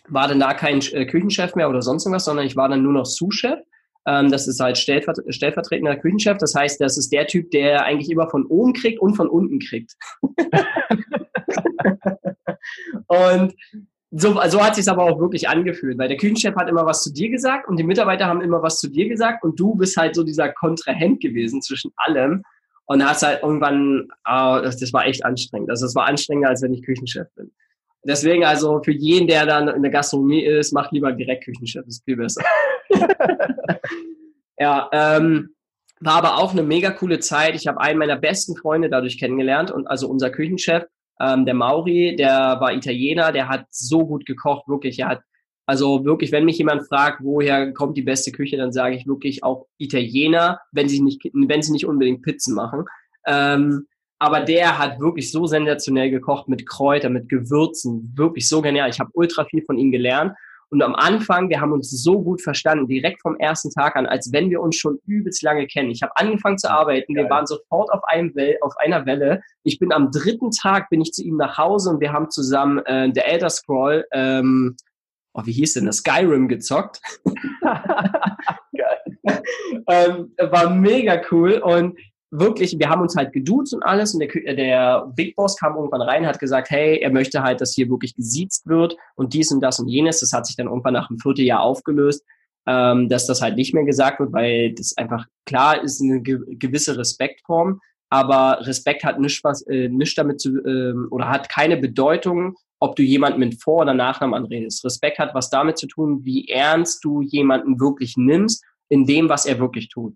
[0.08, 2.94] War dann da kein äh, Küchenchef mehr oder sonst irgendwas, sondern ich war dann nur
[2.94, 3.60] noch Sous-Chef.
[4.08, 6.38] Ähm, das ist halt stellvert stellvertretender Küchenchef.
[6.38, 9.60] Das heißt, das ist der Typ, der eigentlich immer von oben kriegt und von unten
[9.60, 9.94] kriegt.
[13.08, 13.54] und
[14.14, 17.14] so, so hat sich aber auch wirklich angefühlt, weil der Küchenchef hat immer was zu
[17.14, 20.16] dir gesagt und die Mitarbeiter haben immer was zu dir gesagt und du bist halt
[20.16, 22.44] so dieser Kontrahent gewesen zwischen allem
[22.88, 25.70] und hast halt irgendwann, oh, das, das war echt anstrengend.
[25.70, 27.52] Also es war anstrengender, als wenn ich Küchenchef bin.
[28.04, 31.96] Deswegen also für jeden, der dann in der Gastronomie ist, macht lieber direkt Küchenchef, das
[31.96, 32.44] ist viel besser.
[34.58, 35.56] ja, ähm,
[36.00, 37.56] war aber auch eine mega coole Zeit.
[37.56, 40.84] Ich habe einen meiner besten Freunde dadurch kennengelernt und also unser Küchenchef,
[41.20, 45.00] ähm, der Mauri, der war Italiener, der hat so gut gekocht, wirklich.
[45.00, 45.22] Er hat
[45.68, 49.44] also wirklich, wenn mich jemand fragt, woher kommt die beste Küche, dann sage ich wirklich
[49.44, 52.86] auch Italiener, wenn sie nicht, wenn sie nicht unbedingt Pizzen machen.
[53.28, 53.88] Ähm,
[54.20, 58.90] aber der hat wirklich so sensationell gekocht mit Kräutern, mit Gewürzen, wirklich so genial.
[58.90, 60.34] Ich habe ultra viel von ihm gelernt.
[60.72, 64.32] Und am Anfang, wir haben uns so gut verstanden, direkt vom ersten Tag an, als
[64.32, 65.92] wenn wir uns schon übelst lange kennen.
[65.92, 69.42] Ich habe angefangen zu arbeiten, wir waren sofort auf, einem Well, auf einer Welle.
[69.64, 72.80] Ich bin am dritten Tag, bin ich zu ihm nach Hause und wir haben zusammen
[72.86, 74.78] äh, der Elder Scroll, ähm,
[75.34, 77.02] oh, wie hieß denn das, Skyrim gezockt.
[79.88, 81.98] Ähm, war mega cool und
[82.32, 86.02] wirklich, wir haben uns halt geduzt und alles und der, der Big Boss kam irgendwann
[86.02, 89.62] rein, hat gesagt, hey, er möchte halt, dass hier wirklich gesiezt wird und dies und
[89.62, 90.22] das und jenes.
[90.22, 92.24] Das hat sich dann irgendwann nach einem Vierteljahr aufgelöst,
[92.66, 96.98] ähm, dass das halt nicht mehr gesagt wird, weil das einfach klar ist eine gewisse
[96.98, 97.82] Respektform.
[98.10, 103.04] aber Respekt hat nichts äh, nichts damit zu, äh, oder hat keine Bedeutung, ob du
[103.04, 104.84] jemanden mit Vor- oder Nachnamen anredest.
[104.84, 109.46] Respekt hat was damit zu tun, wie ernst du jemanden wirklich nimmst in dem, was
[109.46, 110.16] er wirklich tut.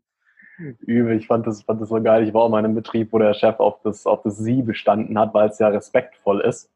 [0.58, 2.28] Übel, ich fand das, fand das so geil.
[2.28, 4.62] Ich war auch mal in einem Betrieb, wo der Chef auf das, auf das Sie
[4.62, 6.70] bestanden hat, weil es ja respektvoll ist.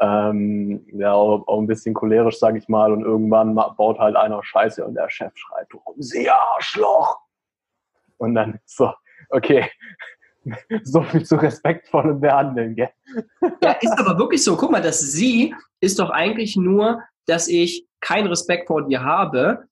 [0.00, 2.92] Ähm, ja, auch, auch, ein bisschen cholerisch, sag ich mal.
[2.92, 7.18] Und irgendwann baut halt einer Scheiße und der Chef schreit, du Sie Arschloch!
[8.18, 8.92] Und dann so,
[9.30, 9.68] okay,
[10.84, 12.90] so viel zu respektvollem Behandeln, gell?
[13.62, 14.56] Ja, ist aber wirklich so.
[14.56, 19.68] Guck mal, das Sie ist doch eigentlich nur, dass ich keinen Respekt vor dir habe,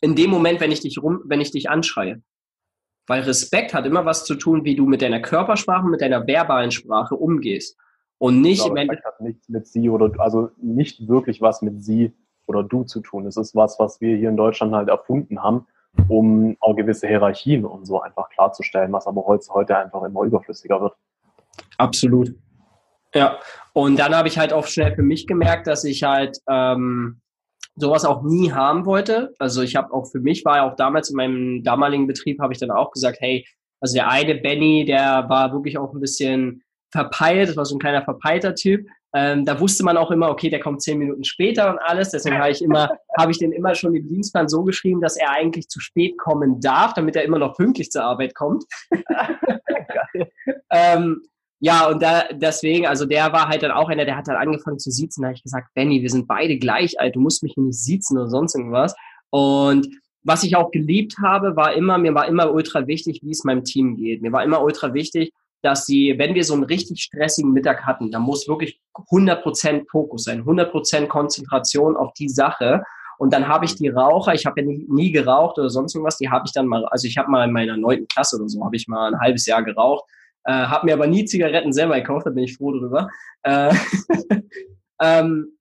[0.00, 2.22] in dem Moment, wenn ich dich rum, wenn ich dich anschreie.
[3.06, 6.72] Weil Respekt hat immer was zu tun, wie du mit deiner Körpersprache, mit deiner verbalen
[6.72, 7.78] Sprache umgehst.
[8.18, 11.84] Und nicht glaube, im Endeffekt hat nichts mit sie oder also nicht wirklich was mit
[11.84, 12.12] sie
[12.46, 13.26] oder du zu tun.
[13.26, 15.66] Es ist was, was wir hier in Deutschland halt erfunden haben,
[16.08, 20.80] um auch gewisse Hierarchien und so einfach klarzustellen, was aber heute, heute einfach immer überflüssiger
[20.80, 20.94] wird.
[21.78, 22.34] Absolut.
[23.14, 23.38] Ja,
[23.72, 27.20] und dann habe ich halt auch schnell für mich gemerkt, dass ich halt ähm,
[27.76, 29.34] sowas auch nie haben wollte.
[29.38, 32.52] Also ich habe auch für mich war ja auch damals in meinem damaligen Betrieb habe
[32.52, 33.46] ich dann auch gesagt, hey,
[33.80, 37.80] also der eine Benny, der war wirklich auch ein bisschen verpeilt, das war so ein
[37.80, 38.86] kleiner verpeilter Typ.
[39.14, 42.10] Ähm, da wusste man auch immer, okay, der kommt zehn Minuten später und alles.
[42.10, 45.30] Deswegen habe ich immer, habe ich den immer schon im Dienstplan so geschrieben, dass er
[45.30, 48.64] eigentlich zu spät kommen darf, damit er immer noch pünktlich zur Arbeit kommt.
[50.70, 51.22] ähm,
[51.58, 54.78] ja, und da, deswegen, also der war halt dann auch einer, der hat dann angefangen
[54.78, 55.22] zu siezen.
[55.22, 58.18] Da habe ich gesagt, Benny, wir sind beide gleich alt, du musst mich nicht siezen
[58.18, 58.94] oder sonst irgendwas.
[59.30, 59.88] Und
[60.22, 63.64] was ich auch geliebt habe, war immer, mir war immer ultra wichtig, wie es meinem
[63.64, 64.22] Team geht.
[64.22, 65.32] Mir war immer ultra wichtig,
[65.62, 70.24] dass sie, wenn wir so einen richtig stressigen Mittag hatten, da muss wirklich 100% Fokus
[70.24, 72.82] sein, 100% Konzentration auf die Sache.
[73.18, 76.18] Und dann habe ich die Raucher, ich habe ja nie, nie, geraucht oder sonst irgendwas,
[76.18, 78.62] die habe ich dann mal, also ich habe mal in meiner neunten Klasse oder so,
[78.64, 80.04] habe ich mal ein halbes Jahr geraucht,
[80.46, 83.08] äh, habe mir aber nie Zigaretten selber gekauft, da bin ich froh drüber.
[83.42, 83.74] Äh,
[85.02, 85.56] ähm,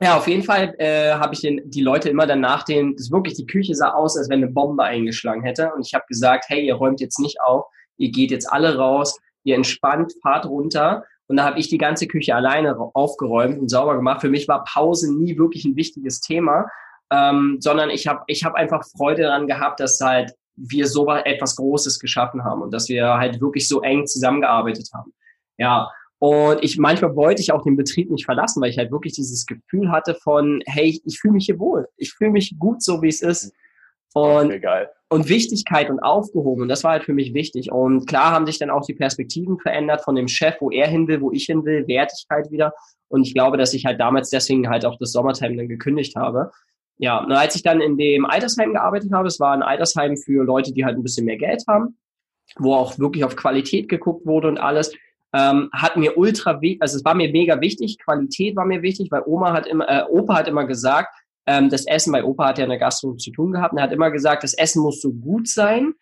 [0.00, 3.34] ja, auf jeden Fall äh, habe ich den, die Leute immer danach den, das wirklich,
[3.34, 5.72] die Küche sah aus, als wenn eine Bombe eingeschlagen hätte.
[5.72, 7.66] Und ich habe gesagt, hey, ihr räumt jetzt nicht auf,
[7.96, 11.04] ihr geht jetzt alle raus, ihr entspannt, fahrt runter.
[11.28, 14.20] Und da habe ich die ganze Küche alleine aufgeräumt und sauber gemacht.
[14.20, 16.66] Für mich war Pause nie wirklich ein wichtiges Thema,
[17.10, 21.56] ähm, sondern ich habe ich hab einfach Freude daran gehabt, dass halt wir so etwas
[21.56, 25.12] Großes geschaffen haben und dass wir halt wirklich so eng zusammengearbeitet haben.
[25.58, 29.14] Ja, und ich manchmal wollte ich auch den Betrieb nicht verlassen, weil ich halt wirklich
[29.14, 32.82] dieses Gefühl hatte von, hey, ich, ich fühle mich hier wohl, ich fühle mich gut
[32.82, 33.52] so wie es ist.
[34.14, 36.62] Und, okay, und Wichtigkeit und aufgehoben.
[36.62, 37.70] Und das war halt für mich wichtig.
[37.70, 41.08] Und klar haben sich dann auch die Perspektiven verändert von dem Chef, wo er hin
[41.08, 42.72] will, wo ich hin will, Wertigkeit wieder.
[43.08, 46.50] Und ich glaube, dass ich halt damals deswegen halt auch das Sommertime dann gekündigt habe.
[46.98, 50.44] Ja, und als ich dann in dem Altersheim gearbeitet habe, es war ein Altersheim für
[50.44, 51.98] Leute, die halt ein bisschen mehr Geld haben,
[52.56, 54.92] wo auch wirklich auf Qualität geguckt wurde und alles,
[55.34, 59.22] ähm, hat mir ultra also es war mir mega wichtig, Qualität war mir wichtig, weil
[59.26, 61.12] Oma hat immer, äh, Opa hat immer gesagt,
[61.46, 63.92] ähm, das Essen bei Opa hat ja eine Gastronomie zu tun gehabt und er hat
[63.92, 65.94] immer gesagt, das Essen muss so gut sein,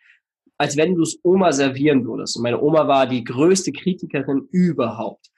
[0.59, 2.37] als wenn du es Oma servieren würdest.
[2.37, 5.32] Und meine Oma war die größte Kritikerin überhaupt.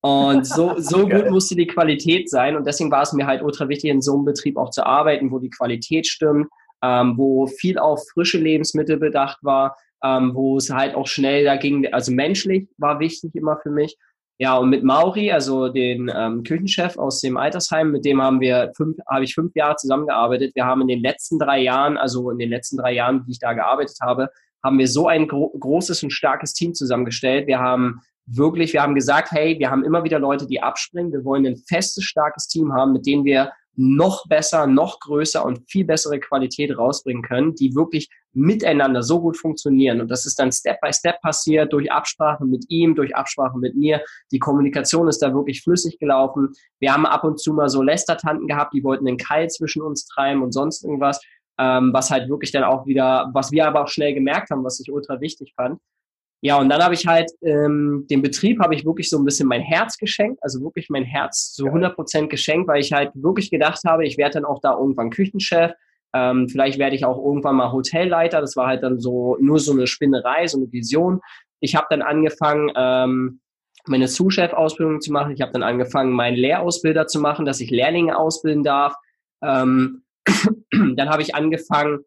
[0.00, 2.56] Und so, so gut musste die Qualität sein.
[2.56, 5.30] Und deswegen war es mir halt ultra wichtig, in so einem Betrieb auch zu arbeiten,
[5.30, 6.48] wo die Qualität stimmt,
[6.82, 11.56] ähm, wo viel auf frische Lebensmittel bedacht war, ähm, wo es halt auch schnell da
[11.56, 13.96] ging, also menschlich war wichtig immer für mich.
[14.40, 18.70] Ja, und mit Mauri, also den ähm, Küchenchef aus dem Altersheim, mit dem haben wir
[18.76, 20.54] fünf, habe ich fünf Jahre zusammengearbeitet.
[20.54, 23.40] Wir haben in den letzten drei Jahren, also in den letzten drei Jahren, die ich
[23.40, 24.28] da gearbeitet habe,
[24.62, 27.48] haben wir so ein gro großes und starkes Team zusammengestellt.
[27.48, 28.00] Wir haben
[28.30, 31.12] wirklich, wir haben gesagt, hey, wir haben immer wieder Leute, die abspringen.
[31.12, 35.70] Wir wollen ein festes, starkes Team haben, mit denen wir noch besser, noch größer und
[35.70, 40.00] viel bessere Qualität rausbringen können, die wirklich miteinander so gut funktionieren.
[40.00, 43.76] Und das ist dann Step by Step passiert, durch Absprache mit ihm, durch Absprache mit
[43.76, 44.02] mir.
[44.32, 46.52] Die Kommunikation ist da wirklich flüssig gelaufen.
[46.80, 50.06] Wir haben ab und zu mal so Lästertanten gehabt, die wollten den Keil zwischen uns
[50.06, 51.20] treiben und sonst irgendwas,
[51.58, 54.80] ähm, was halt wirklich dann auch wieder, was wir aber auch schnell gemerkt haben, was
[54.80, 55.80] ich ultra wichtig fand.
[56.40, 59.48] Ja, und dann habe ich halt ähm, dem Betrieb habe ich wirklich so ein bisschen
[59.48, 63.50] mein Herz geschenkt, also wirklich mein Herz so 100 Prozent geschenkt, weil ich halt wirklich
[63.50, 65.72] gedacht habe, ich werde dann auch da irgendwann Küchenchef,
[66.14, 68.40] ähm, vielleicht werde ich auch irgendwann mal Hotelleiter.
[68.40, 71.20] Das war halt dann so nur so eine Spinnerei, so eine Vision.
[71.60, 73.40] Ich habe dann angefangen, ähm,
[73.86, 75.32] meine Sous-Chef-Ausbildung zu machen.
[75.32, 78.94] Ich habe dann angefangen, meinen Lehrausbilder zu machen, dass ich Lehrlinge ausbilden darf.
[79.42, 80.02] Ähm,
[80.72, 82.00] dann habe ich angefangen,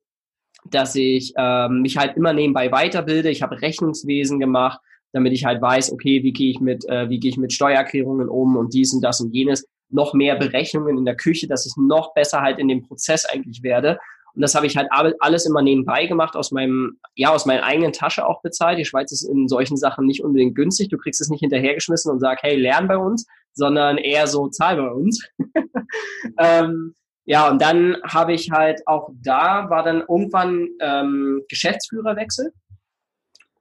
[0.69, 3.29] dass ich ähm, mich halt immer nebenbei weiterbilde.
[3.29, 4.79] Ich habe Rechnungswesen gemacht,
[5.11, 8.29] damit ich halt weiß, okay, wie gehe ich mit, äh, wie gehe ich mit Steuererklärungen
[8.29, 9.65] um und dies und das und jenes.
[9.89, 13.61] Noch mehr Berechnungen in der Küche, dass ich noch besser halt in dem Prozess eigentlich
[13.61, 13.97] werde.
[14.33, 14.87] Und das habe ich halt
[15.19, 18.79] alles immer nebenbei gemacht, aus meinem, ja, aus meiner eigenen Tasche auch bezahlt.
[18.79, 20.87] Die Schweiz ist in solchen Sachen nicht unbedingt günstig.
[20.87, 24.77] Du kriegst es nicht hinterhergeschmissen und sagst, hey, lern bei uns, sondern eher so, zahl
[24.77, 25.27] bei uns.
[26.39, 26.95] ähm,
[27.25, 32.51] ja, und dann habe ich halt auch da, war dann irgendwann ähm, Geschäftsführerwechsel.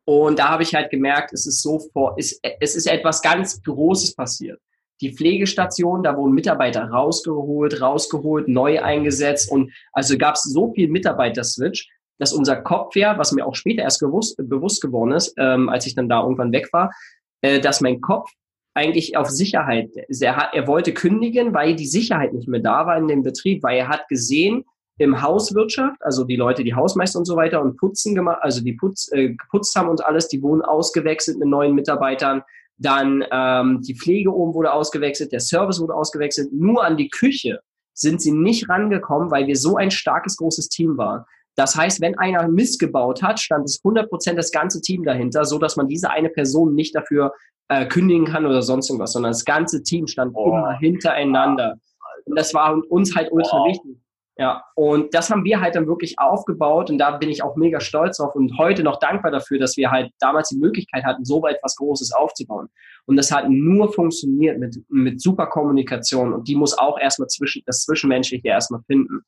[0.05, 3.63] Und da habe ich halt gemerkt, es ist so vor, es, es ist etwas ganz
[3.63, 4.61] Großes passiert
[5.01, 10.89] die Pflegestation, da wurden Mitarbeiter rausgeholt, rausgeholt, neu eingesetzt und also gab es so viel
[10.89, 11.89] Mitarbeiter-Switch,
[12.19, 15.87] dass unser Kopf ja, was mir auch später erst gewusst, bewusst geworden ist, ähm, als
[15.87, 16.93] ich dann da irgendwann weg war,
[17.41, 18.31] äh, dass mein Kopf
[18.75, 19.91] eigentlich auf Sicherheit,
[20.21, 23.62] er, hat, er wollte kündigen, weil die Sicherheit nicht mehr da war in dem Betrieb,
[23.62, 24.64] weil er hat gesehen,
[25.01, 28.75] im Hauswirtschaft, also die Leute, die Hausmeister und so weiter und putzen gemacht, also die
[28.75, 32.43] putz, äh, geputzt haben und alles, die wurden ausgewechselt mit neuen Mitarbeitern.
[32.77, 36.53] Dann ähm, die Pflege oben wurde ausgewechselt, der Service wurde ausgewechselt.
[36.53, 37.61] Nur an die Küche
[37.95, 41.25] sind sie nicht rangekommen, weil wir so ein starkes, großes Team waren.
[41.57, 45.77] Das heißt, wenn einer missgebaut hat, stand es 100% das ganze Team dahinter, so dass
[45.77, 47.33] man diese eine Person nicht dafür
[47.69, 50.47] äh, kündigen kann oder sonst irgendwas, sondern das ganze Team stand oh.
[50.47, 51.77] immer hintereinander.
[52.25, 53.69] Und das war uns halt ultra wow.
[53.69, 53.97] wichtig.
[54.41, 57.79] Ja, und das haben wir halt dann wirklich aufgebaut und da bin ich auch mega
[57.79, 61.47] stolz drauf und heute noch dankbar dafür, dass wir halt damals die Möglichkeit hatten, so
[61.47, 62.71] etwas Großes aufzubauen.
[63.05, 67.63] Und das hat nur funktioniert mit, mit super Kommunikation und die muss auch erstmal zwischen,
[67.67, 69.21] das Zwischenmenschliche erstmal finden.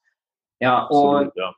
[0.60, 1.54] Ja, Absolut, und ja.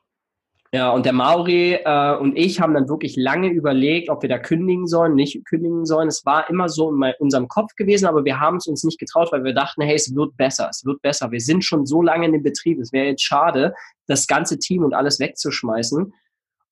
[0.75, 4.39] Ja, und der Mauri äh, und ich haben dann wirklich lange überlegt, ob wir da
[4.39, 6.09] kündigen sollen, nicht kündigen sollen.
[6.09, 9.31] Es war immer so in unserem Kopf gewesen, aber wir haben es uns nicht getraut,
[9.31, 11.31] weil wir dachten, hey, es wird besser, es wird besser.
[11.31, 13.73] Wir sind schon so lange in dem Betrieb, es wäre jetzt schade,
[14.09, 16.13] das ganze Team und alles wegzuschmeißen.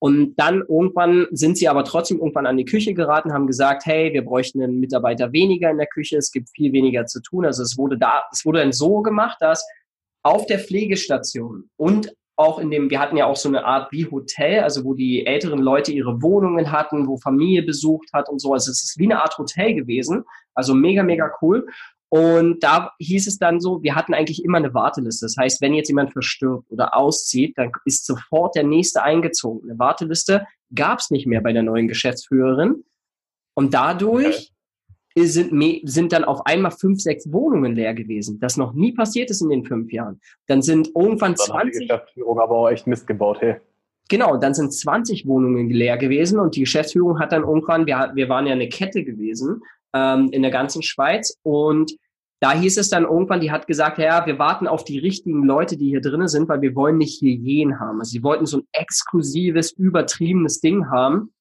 [0.01, 4.13] Und dann irgendwann sind sie aber trotzdem irgendwann an die Küche geraten, haben gesagt, hey,
[4.13, 7.47] wir bräuchten einen Mitarbeiter weniger in der Küche, es gibt viel weniger zu tun.
[7.47, 9.65] Also es wurde da, es wurde dann so gemacht, dass
[10.25, 14.11] auf der Pflegestation und auch in dem, wir hatten ja auch so eine Art wie
[14.11, 18.53] Hotel, also wo die älteren Leute ihre Wohnungen hatten, wo Familie besucht hat und so.
[18.53, 20.25] Also es ist wie eine Art Hotel gewesen.
[20.55, 21.67] Also mega, mega cool.
[22.09, 25.25] Und da hieß es dann so, wir hatten eigentlich immer eine Warteliste.
[25.25, 29.71] Das heißt, wenn jetzt jemand verstirbt oder auszieht, dann ist sofort der nächste eingezogen.
[29.71, 32.85] Eine Warteliste gab es nicht mehr bei der neuen Geschäftsführerin.
[33.55, 34.52] Und dadurch
[35.17, 35.53] sind,
[35.85, 39.51] sind dann auf einmal fünf, sechs Wohnungen leer gewesen, das noch nie passiert ist in
[39.51, 40.21] den fünf Jahren.
[40.47, 41.73] Dann sind irgendwann dann 20.
[41.73, 43.57] die Geschäftsführung aber auch echt Mist gebaut, hey.
[44.09, 48.29] Genau, dann sind 20 Wohnungen leer gewesen und die Geschäftsführung hat dann irgendwann, wir, wir
[48.29, 49.63] waren ja eine Kette gewesen
[49.95, 51.97] ähm, in der ganzen Schweiz und
[52.41, 55.77] da hieß es dann irgendwann, die hat gesagt, ja, wir warten auf die richtigen Leute,
[55.77, 58.01] die hier drinnen sind, weil wir wollen nicht Hygienen haben.
[58.01, 61.33] Also sie wollten so ein exklusives, übertriebenes Ding haben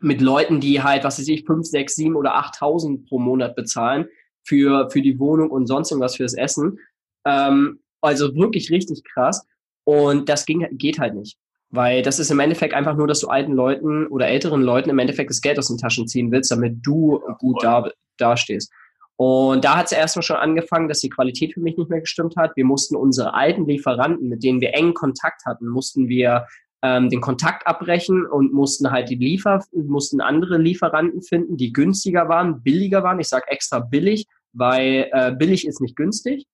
[0.00, 4.06] mit Leuten, die halt, was weiß ich, fünf, sechs, sieben oder achttausend pro Monat bezahlen
[4.44, 6.78] für, für die Wohnung und sonst irgendwas fürs Essen.
[7.24, 9.46] Ähm, also wirklich richtig krass.
[9.84, 11.36] Und das ging, geht halt nicht.
[11.70, 14.98] Weil das ist im Endeffekt einfach nur, dass du alten Leuten oder älteren Leuten im
[14.98, 18.72] Endeffekt das Geld aus den Taschen ziehen willst, damit du gut da, dastehst.
[19.16, 22.36] Und da hat es erstmal schon angefangen, dass die Qualität für mich nicht mehr gestimmt
[22.36, 22.52] hat.
[22.54, 26.46] Wir mussten unsere alten Lieferanten, mit denen wir engen Kontakt hatten, mussten wir
[26.82, 32.28] ähm, den Kontakt abbrechen und mussten halt die Liefer, mussten andere Lieferanten finden, die günstiger
[32.28, 33.18] waren, billiger waren.
[33.20, 36.46] Ich sage extra billig, weil äh, billig ist nicht günstig.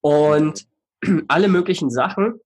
[0.00, 0.66] Und
[1.28, 2.40] alle möglichen Sachen.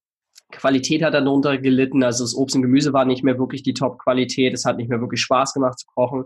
[0.53, 4.55] Qualität hat darunter gelitten, also das Obst und Gemüse war nicht mehr wirklich die Top-Qualität,
[4.55, 6.24] es hat nicht mehr wirklich Spaß gemacht zu kochen.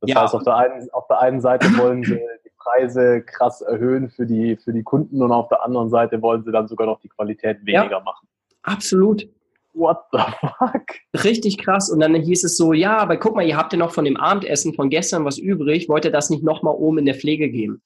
[0.00, 0.22] Das ja.
[0.22, 4.26] heißt, auf der, einen, auf der einen Seite wollen sie die Preise krass erhöhen für
[4.26, 7.08] die, für die Kunden und auf der anderen Seite wollen sie dann sogar noch die
[7.08, 8.26] Qualität weniger ja, machen.
[8.62, 9.28] Absolut.
[9.74, 10.84] What the fuck?
[11.24, 11.90] Richtig krass.
[11.90, 14.16] Und dann hieß es so, ja, aber guck mal, ihr habt ja noch von dem
[14.16, 17.82] Abendessen von gestern was übrig, wollt ihr das nicht nochmal oben in der Pflege geben?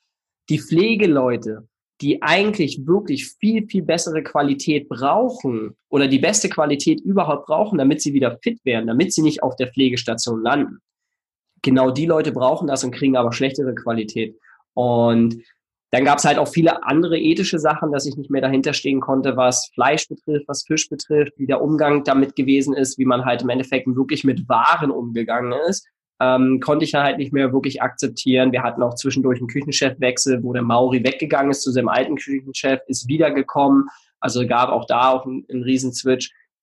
[0.51, 1.67] Die Pflegeleute,
[2.01, 8.03] die eigentlich wirklich viel, viel bessere Qualität brauchen oder die beste Qualität überhaupt brauchen, damit
[8.03, 10.79] sie wieder fit werden, damit sie nicht auf der Pflegestation landen.
[11.63, 14.39] Genau die Leute brauchen das und kriegen aber schlechtere Qualität.
[14.75, 15.43] Und
[15.91, 19.01] dann gab es halt auch viele andere ethische Sachen, dass ich nicht mehr dahinter stehen
[19.01, 23.25] konnte, was Fleisch betrifft, was Fisch betrifft, wie der Umgang damit gewesen ist, wie man
[23.25, 25.87] halt im Endeffekt wirklich mit Waren umgegangen ist.
[26.21, 28.53] Ähm, konnte ich halt nicht mehr wirklich akzeptieren.
[28.53, 32.81] Wir hatten auch zwischendurch einen Küchenchefwechsel, wo der Mauri weggegangen ist zu seinem alten Küchenchef,
[32.87, 33.87] ist wiedergekommen.
[34.21, 35.93] Also gab auch da auch einen, einen riesen.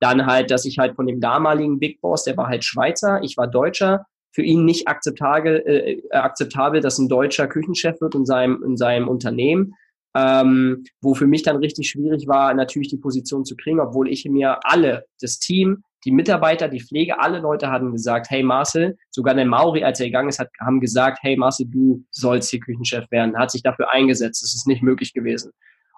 [0.01, 3.37] Dann halt, dass ich halt von dem damaligen Big Boss, der war halt Schweizer, ich
[3.37, 4.05] war Deutscher,
[4.35, 9.07] für ihn nicht akzeptabel, äh, akzeptabel, dass ein deutscher Küchenchef wird in seinem, in seinem
[9.07, 9.73] Unternehmen.
[10.17, 14.23] Ähm, wo für mich dann richtig schwierig war, natürlich die Position zu kriegen, obwohl ich
[14.25, 19.33] mir alle, das Team, die Mitarbeiter, die Pflege, alle Leute hatten gesagt, hey Marcel, sogar
[19.33, 23.09] der Mauri, als er gegangen ist, hat, haben gesagt, hey Marcel, du sollst hier Küchenchef
[23.11, 25.51] werden, hat sich dafür eingesetzt, das ist nicht möglich gewesen.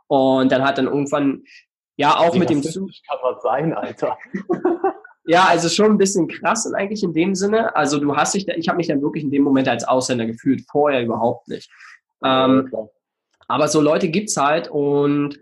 [0.08, 1.44] Und dann hat dann irgendwann
[1.96, 2.90] Ja, auch Wie mit dem Zug.
[3.08, 4.18] kann man sein, Alter.
[5.28, 7.76] ja, also schon ein bisschen krass eigentlich in dem Sinne.
[7.76, 10.64] Also du hast dich, ich habe mich dann wirklich in dem Moment als Ausländer gefühlt,
[10.72, 11.70] vorher überhaupt nicht.
[12.24, 12.72] Ähm,
[13.48, 15.38] aber so Leute gibt's halt und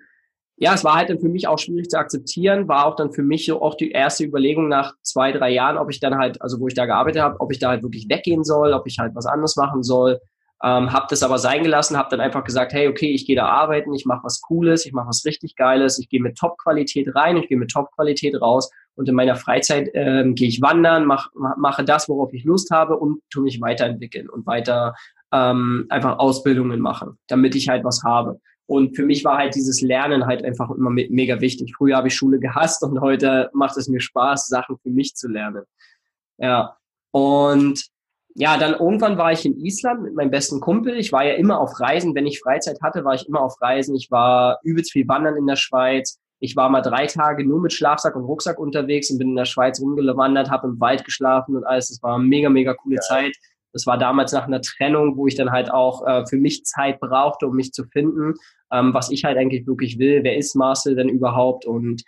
[0.58, 3.22] ja, es war halt dann für mich auch schwierig zu akzeptieren, war auch dann für
[3.22, 6.60] mich so auch die erste Überlegung nach zwei, drei Jahren, ob ich dann halt, also
[6.60, 9.14] wo ich da gearbeitet habe, ob ich da halt wirklich weggehen soll, ob ich halt
[9.16, 10.20] was anderes machen soll.
[10.64, 13.48] Ähm, habe das aber sein gelassen, habe dann einfach gesagt, hey, okay, ich gehe da
[13.48, 17.38] arbeiten, ich mache was Cooles, ich mache was richtig Geiles, ich gehe mit Top-Qualität rein,
[17.38, 21.84] ich gehe mit Top-Qualität raus und in meiner Freizeit ähm, gehe ich wandern, mach, mache
[21.84, 24.96] das, worauf ich Lust habe und tu mich weiterentwickeln und weiter
[25.32, 28.39] ähm, einfach Ausbildungen machen, damit ich halt was habe.
[28.68, 31.76] Und für mich war halt dieses Lernen halt einfach immer mega wichtig.
[31.78, 35.28] Früher habe ich Schule gehasst und heute macht es mir Spaß, Sachen für mich zu
[35.28, 35.64] lernen.
[36.38, 36.76] Ja.
[37.12, 37.86] Und
[38.34, 40.98] ja, dann irgendwann war ich in Island mit meinem besten Kumpel.
[40.98, 42.16] Ich war ja immer auf Reisen.
[42.16, 43.96] Wenn ich Freizeit hatte, war ich immer auf Reisen.
[43.96, 46.20] Ich war übelst viel wandern in der Schweiz.
[46.40, 49.46] Ich war mal drei Tage nur mit Schlafsack und Rucksack unterwegs und bin in der
[49.46, 51.90] Schweiz rumgewandert, habe im Wald geschlafen und alles.
[51.90, 53.02] Das war eine mega, mega coole ja.
[53.02, 53.36] Zeit.
[53.74, 57.00] Das war damals nach einer Trennung, wo ich dann halt auch äh, für mich Zeit
[57.00, 58.34] brauchte, um mich zu finden,
[58.72, 60.24] ähm, was ich halt eigentlich wirklich will.
[60.24, 61.66] Wer ist Marcel denn überhaupt?
[61.66, 62.04] Und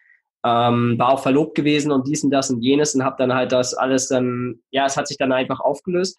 [0.45, 3.51] ähm, war auch verlobt gewesen und dies und das und jenes und habe dann halt
[3.51, 6.17] das alles dann, ja, es hat sich dann einfach aufgelöst.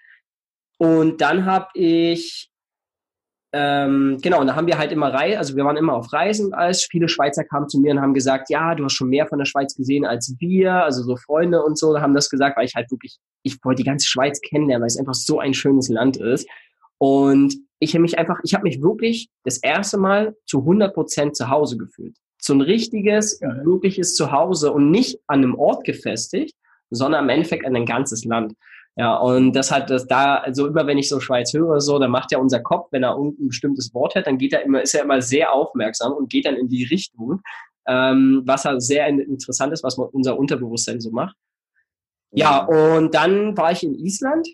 [0.79, 2.51] Und dann habe ich
[3.53, 6.53] ähm, genau, und da haben wir halt immer Reisen, also wir waren immer auf Reisen
[6.53, 9.39] als viele Schweizer kamen zu mir und haben gesagt, ja, du hast schon mehr von
[9.39, 12.75] der Schweiz gesehen als wir, also so Freunde und so haben das gesagt, weil ich
[12.75, 16.19] halt wirklich, ich wollte die ganze Schweiz kennenlernen, weil es einfach so ein schönes Land
[16.19, 16.47] ist.
[16.99, 21.37] Und ich habe mich einfach, ich habe mich wirklich das erste Mal zu 100 Prozent
[21.37, 22.17] zu Hause gefühlt.
[22.41, 23.65] So ein richtiges, ja.
[23.65, 26.55] wirkliches Zuhause und nicht an einem Ort gefestigt,
[26.91, 28.55] sondern im Endeffekt an ein ganzes Land.
[28.99, 32.11] Ja, und das hat das da, also immer wenn ich so Schweiz höre, so, dann
[32.11, 34.93] macht ja unser Kopf, wenn er ein bestimmtes Wort hat, dann geht er immer, ist
[34.93, 37.41] er immer sehr aufmerksam und geht dann in die Richtung,
[37.87, 41.37] ähm, was halt sehr interessant ist, was unser Unterbewusstsein so macht.
[42.33, 44.49] Ja, und dann war ich in Island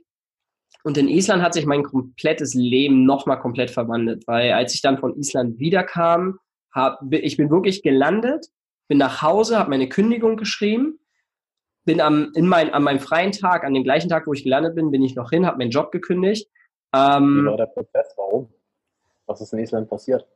[0.82, 4.98] und in Island hat sich mein komplettes Leben nochmal komplett verwandelt, weil als ich dann
[4.98, 6.38] von Island wiederkam,
[6.70, 8.48] hab, ich bin wirklich gelandet,
[8.88, 10.98] bin nach Hause, habe meine Kündigung geschrieben
[11.84, 14.74] bin am, in mein, an meinem freien Tag, an dem gleichen Tag, wo ich gelandet
[14.74, 16.48] bin, bin ich noch hin, habe meinen Job gekündigt.
[16.94, 18.14] Ähm, Wie war der Prozess?
[18.16, 18.48] Warum?
[19.26, 20.26] Was ist in Island passiert?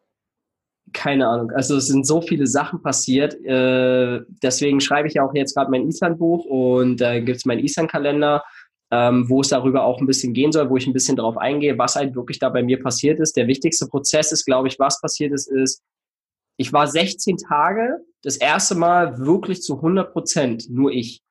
[0.93, 1.51] Keine Ahnung.
[1.53, 3.35] Also es sind so viele Sachen passiert.
[3.45, 7.45] Äh, deswegen schreibe ich ja auch jetzt gerade mein Island-Buch und da äh, gibt es
[7.45, 8.43] meinen Island-Kalender,
[8.91, 11.77] ähm, wo es darüber auch ein bisschen gehen soll, wo ich ein bisschen darauf eingehe,
[11.79, 13.37] was halt wirklich da bei mir passiert ist.
[13.37, 15.83] Der wichtigste Prozess ist, glaube ich, was passiert ist, ist,
[16.57, 21.23] ich war 16 Tage das erste Mal wirklich zu 100 Prozent nur ich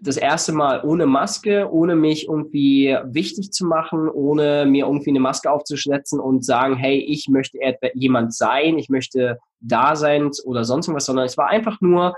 [0.00, 5.20] das erste Mal ohne Maske, ohne mich irgendwie wichtig zu machen, ohne mir irgendwie eine
[5.20, 7.58] Maske aufzusetzen und sagen, hey, ich möchte
[7.94, 12.14] jemand sein, ich möchte da sein oder sonst was, sondern es war einfach nur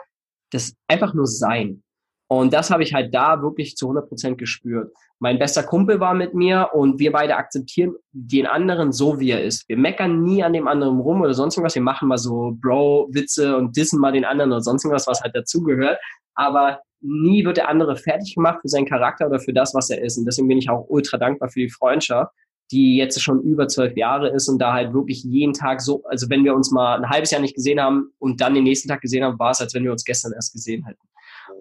[0.50, 1.82] das einfach nur sein.
[2.28, 4.92] Und das habe ich halt da wirklich zu 100 Prozent gespürt.
[5.18, 9.42] Mein bester Kumpel war mit mir und wir beide akzeptieren den anderen so, wie er
[9.42, 9.68] ist.
[9.68, 11.74] Wir meckern nie an dem anderen rum oder sonst was.
[11.74, 15.34] Wir machen mal so Bro-Witze und dissen mal den anderen oder sonst was, was halt
[15.34, 15.98] dazugehört.
[16.40, 20.02] Aber nie wird der andere fertig gemacht für seinen Charakter oder für das, was er
[20.02, 20.16] ist.
[20.16, 22.32] Und deswegen bin ich auch ultra dankbar für die Freundschaft,
[22.70, 26.30] die jetzt schon über zwölf Jahre ist und da halt wirklich jeden Tag so, also
[26.30, 29.02] wenn wir uns mal ein halbes Jahr nicht gesehen haben und dann den nächsten Tag
[29.02, 31.00] gesehen haben, war es, als wenn wir uns gestern erst gesehen hätten.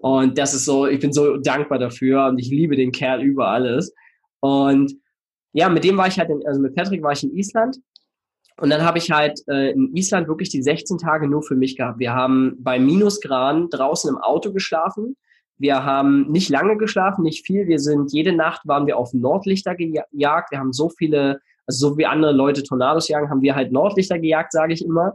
[0.02, 3.50] Und das ist so, ich bin so dankbar dafür und ich liebe den Kerl über
[3.50, 3.94] alles.
[4.40, 4.94] Und
[5.52, 7.78] ja, mit dem war ich halt, in, also mit Patrick war ich in Island
[8.62, 11.78] und dann habe ich halt äh, in Island wirklich die 16 Tage nur für mich
[11.78, 12.00] gehabt.
[12.00, 15.16] Wir haben bei Minusgraden draußen im Auto geschlafen.
[15.58, 17.68] Wir haben nicht lange geschlafen, nicht viel.
[17.68, 20.52] Wir sind jede Nacht waren wir auf Nordlichter gejagt.
[20.52, 24.20] Wir haben so viele, also so wie andere Leute Tornados jagen, haben wir halt Nordlichter
[24.20, 25.14] gejagt, sage ich immer.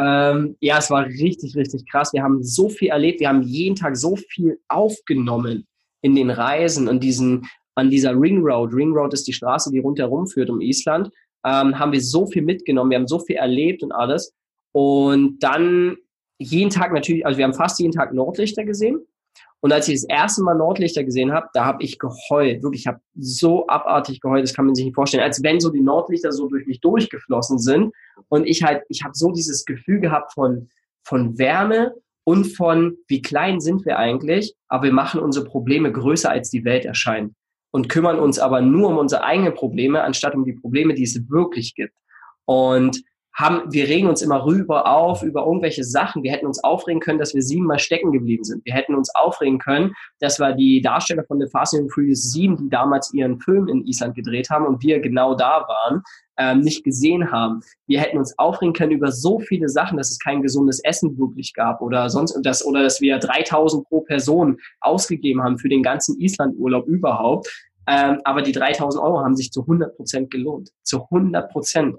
[0.00, 2.12] Ähm, ja, es war richtig, richtig krass.
[2.12, 3.20] Wir haben so viel erlebt.
[3.20, 5.66] Wir haben jeden Tag so viel aufgenommen
[6.02, 8.74] in den Reisen und diesen an dieser Ring Road.
[8.74, 11.10] Ring Road ist die Straße, die rundherum führt um Island.
[11.44, 12.90] Ähm, haben wir so viel mitgenommen.
[12.90, 14.34] Wir haben so viel erlebt und alles.
[14.72, 15.96] Und dann
[16.38, 19.06] jeden Tag natürlich, also wir haben fast jeden Tag Nordlichter gesehen.
[19.62, 22.62] Und als ich das erste Mal Nordlichter gesehen habe, da habe ich geheult.
[22.62, 25.22] Wirklich, ich habe so abartig geheult, das kann man sich nicht vorstellen.
[25.22, 27.92] Als wenn so die Nordlichter so durch mich durchgeflossen sind.
[28.28, 30.70] Und ich halt, ich habe so dieses Gefühl gehabt von,
[31.04, 36.30] von Wärme und von, wie klein sind wir eigentlich, aber wir machen unsere Probleme größer,
[36.30, 37.34] als die Welt erscheint.
[37.72, 41.30] Und kümmern uns aber nur um unsere eigenen Probleme, anstatt um die Probleme, die es
[41.30, 41.94] wirklich gibt.
[42.44, 43.02] Und
[43.34, 46.22] haben, wir regen uns immer rüber auf über irgendwelche Sachen.
[46.22, 48.64] Wir hätten uns aufregen können, dass wir siebenmal stecken geblieben sind.
[48.64, 52.56] Wir hätten uns aufregen können, dass wir die Darsteller von The Fast and Furious 7,
[52.56, 56.02] die damals ihren Film in Island gedreht haben und wir genau da waren,
[56.38, 57.60] ähm, nicht gesehen haben.
[57.86, 61.54] Wir hätten uns aufregen können über so viele Sachen, dass es kein gesundes Essen wirklich
[61.54, 66.18] gab oder sonst das oder dass wir 3000 pro Person ausgegeben haben für den ganzen
[66.18, 67.48] Islandurlaub überhaupt.
[67.86, 70.70] Ähm, aber die 3000 Euro haben sich zu 100 Prozent gelohnt.
[70.82, 71.96] Zu 100 Prozent.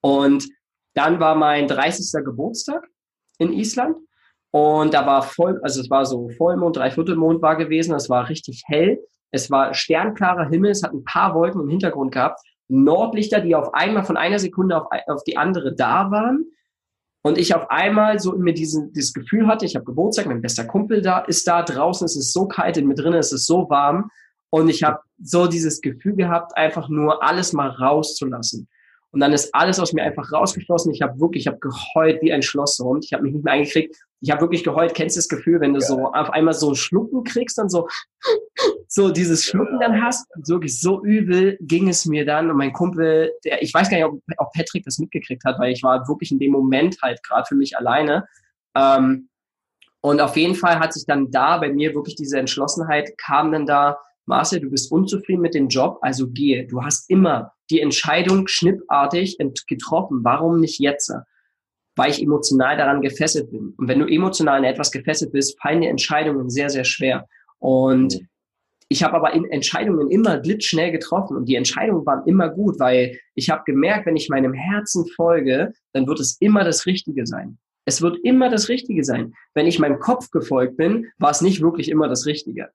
[0.00, 0.48] Und
[0.94, 2.24] dann war mein 30.
[2.24, 2.86] Geburtstag
[3.38, 3.96] in Island.
[4.52, 7.94] Und da war voll, also es war so Vollmond, Dreiviertelmond war gewesen.
[7.94, 8.98] Es war richtig hell.
[9.30, 10.72] Es war sternklarer Himmel.
[10.72, 12.40] Es hat ein paar Wolken im Hintergrund gehabt.
[12.68, 16.46] Nordlichter, die auf einmal von einer Sekunde auf, auf die andere da waren.
[17.22, 20.64] Und ich auf einmal so mir diesen, dieses Gefühl hatte, ich habe Geburtstag, mein bester
[20.64, 23.68] Kumpel da ist da, draußen ist es so kalt, in mir drinnen ist es so
[23.68, 24.10] warm.
[24.48, 28.68] Und ich habe so dieses Gefühl gehabt, einfach nur alles mal rauszulassen.
[29.12, 30.92] Und dann ist alles aus mir einfach rausgeflossen.
[30.92, 33.04] Ich habe wirklich, ich habe geheult wie ein Schlosshund.
[33.04, 33.96] Ich habe mich nicht mehr eingekriegt.
[34.20, 34.94] Ich habe wirklich geheult.
[34.94, 35.86] Kennst du das Gefühl, wenn du ja.
[35.86, 37.88] so auf einmal so Schlucken kriegst, dann so,
[38.86, 40.28] so dieses Schlucken dann hast?
[40.46, 42.50] wirklich so übel ging es mir dann.
[42.50, 45.72] Und mein Kumpel, der, ich weiß gar nicht, ob, ob Patrick das mitgekriegt hat, weil
[45.72, 48.26] ich war wirklich in dem Moment halt gerade für mich alleine.
[48.76, 49.28] Ähm,
[50.02, 53.66] und auf jeden Fall hat sich dann da bei mir wirklich diese Entschlossenheit kam dann
[53.66, 56.66] da, Marcel, du bist unzufrieden mit dem Job, also gehe.
[56.66, 60.20] Du hast immer die Entscheidung schnippartig getroffen.
[60.22, 61.12] Warum nicht jetzt?
[61.96, 63.74] Weil ich emotional daran gefesselt bin.
[63.76, 67.26] Und wenn du emotional in etwas gefesselt bist, fallen die Entscheidungen sehr, sehr schwer.
[67.58, 68.28] Und mhm.
[68.88, 73.18] ich habe aber in Entscheidungen immer blitzschnell getroffen und die Entscheidungen waren immer gut, weil
[73.34, 77.58] ich habe gemerkt, wenn ich meinem Herzen folge, dann wird es immer das Richtige sein.
[77.86, 79.32] Es wird immer das Richtige sein.
[79.54, 82.70] Wenn ich meinem Kopf gefolgt bin, war es nicht wirklich immer das Richtige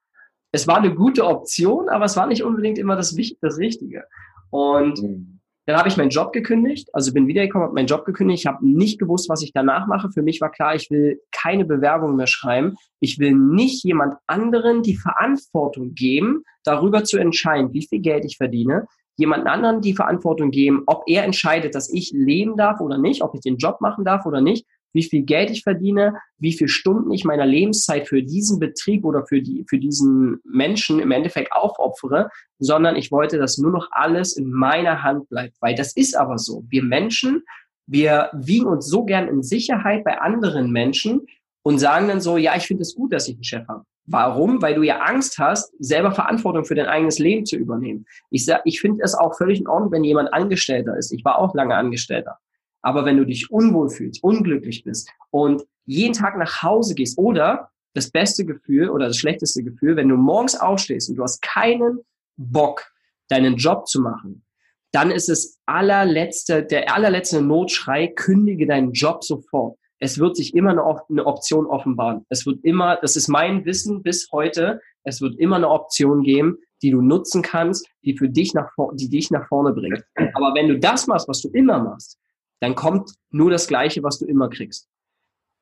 [0.55, 4.05] es war eine gute Option, aber es war nicht unbedingt immer das, das Richtige.
[4.49, 5.39] Und mhm.
[5.65, 8.65] dann habe ich meinen Job gekündigt, also bin wiedergekommen, habe meinen Job gekündigt, ich habe
[8.67, 10.09] nicht gewusst, was ich danach mache.
[10.11, 12.75] Für mich war klar, ich will keine Bewerbung mehr schreiben.
[12.99, 18.37] Ich will nicht jemand anderen die Verantwortung geben, darüber zu entscheiden, wie viel Geld ich
[18.37, 18.87] verdiene,
[19.17, 23.33] jemand anderen die Verantwortung geben, ob er entscheidet, dass ich leben darf oder nicht, ob
[23.33, 24.65] ich den Job machen darf oder nicht,
[24.95, 29.25] wie viel Geld ich verdiene, wie viele Stunden ich meiner Lebenszeit für diesen Betrieb oder
[29.25, 32.29] für, die, für diesen Menschen im Endeffekt aufopfere,
[32.59, 35.57] sondern ich wollte, dass nur noch alles in meiner Hand bleibt.
[35.59, 36.63] Weil das ist aber so.
[36.69, 37.43] Wir Menschen,
[37.87, 41.27] wir wiegen uns so gern in Sicherheit bei anderen Menschen
[41.61, 43.83] und sagen dann so, ja, ich finde es gut, dass ich einen Chef habe.
[44.07, 44.61] Warum?
[44.61, 48.05] Weil du ja Angst hast, selber Verantwortung für dein eigenes Leben zu übernehmen.
[48.29, 51.11] Ich ich finde es auch völlig in Ordnung, wenn jemand Angestellter ist.
[51.11, 52.37] Ich war auch lange Angestellter.
[52.85, 57.71] Aber wenn du dich unwohl fühlst, unglücklich bist und jeden Tag nach Hause gehst oder
[57.95, 62.01] das beste Gefühl oder das schlechteste Gefühl, wenn du morgens aufstehst und du hast keinen
[62.37, 62.85] Bock,
[63.27, 64.45] deinen Job zu machen,
[64.91, 69.79] dann ist es allerletzte, der allerletzte Notschrei, kündige deinen Job sofort.
[69.97, 72.23] Es wird sich immer eine, Option offenbaren.
[72.29, 76.59] Es wird immer, das ist mein Wissen bis heute, es wird immer eine Option geben,
[76.83, 80.03] die du nutzen kannst, die für dich nach, die dich nach vorne bringt.
[80.35, 82.19] Aber wenn du das machst, was du immer machst,
[82.59, 84.87] dann kommt nur das Gleiche, was du immer kriegst.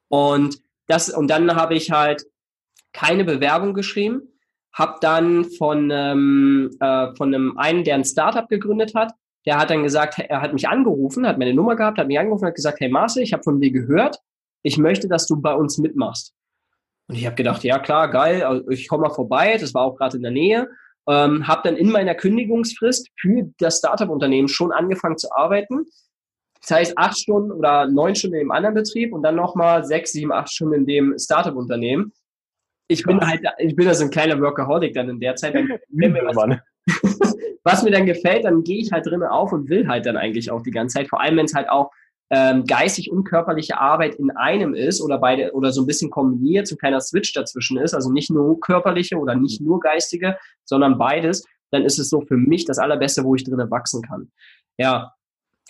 [0.09, 2.25] Und das, und dann habe ich halt
[2.91, 4.21] keine Bewerbung geschrieben,
[4.73, 9.13] habe dann von, ähm, äh, von einem einen, der ein Startup gegründet hat,
[9.45, 12.45] der hat dann gesagt, er hat mich angerufen, hat meine Nummer gehabt, hat mich angerufen,
[12.45, 14.19] hat gesagt, hey Marcel, ich habe von dir gehört,
[14.63, 16.33] ich möchte, dass du bei uns mitmachst.
[17.07, 19.97] Und ich habe gedacht, ja klar, geil, also ich komme mal vorbei, das war auch
[19.97, 20.69] gerade in der Nähe.
[21.09, 25.85] Ähm, habe dann in meiner Kündigungsfrist für das Startup-Unternehmen schon angefangen zu arbeiten.
[26.63, 30.31] Das heißt, acht Stunden oder neun Stunden im anderen Betrieb und dann nochmal sechs, sieben,
[30.31, 32.13] acht Stunden in dem Startup-Unternehmen.
[32.87, 35.55] Ich bin halt, ich bin da so ein kleiner Workaholic dann in der Zeit.
[35.55, 36.37] Dann, mir was,
[37.63, 40.51] was, mir dann gefällt, dann gehe ich halt drinnen auf und will halt dann eigentlich
[40.51, 41.09] auch die ganze Zeit.
[41.09, 41.91] Vor allem, wenn es halt auch
[42.29, 46.67] ähm, geistig und körperliche Arbeit in einem ist oder beide oder so ein bisschen kombiniert,
[46.67, 50.97] so ein kleiner Switch dazwischen ist, also nicht nur körperliche oder nicht nur geistige, sondern
[50.97, 54.31] beides, dann ist es so für mich das Allerbeste, wo ich drinnen wachsen kann.
[54.77, 55.13] Ja,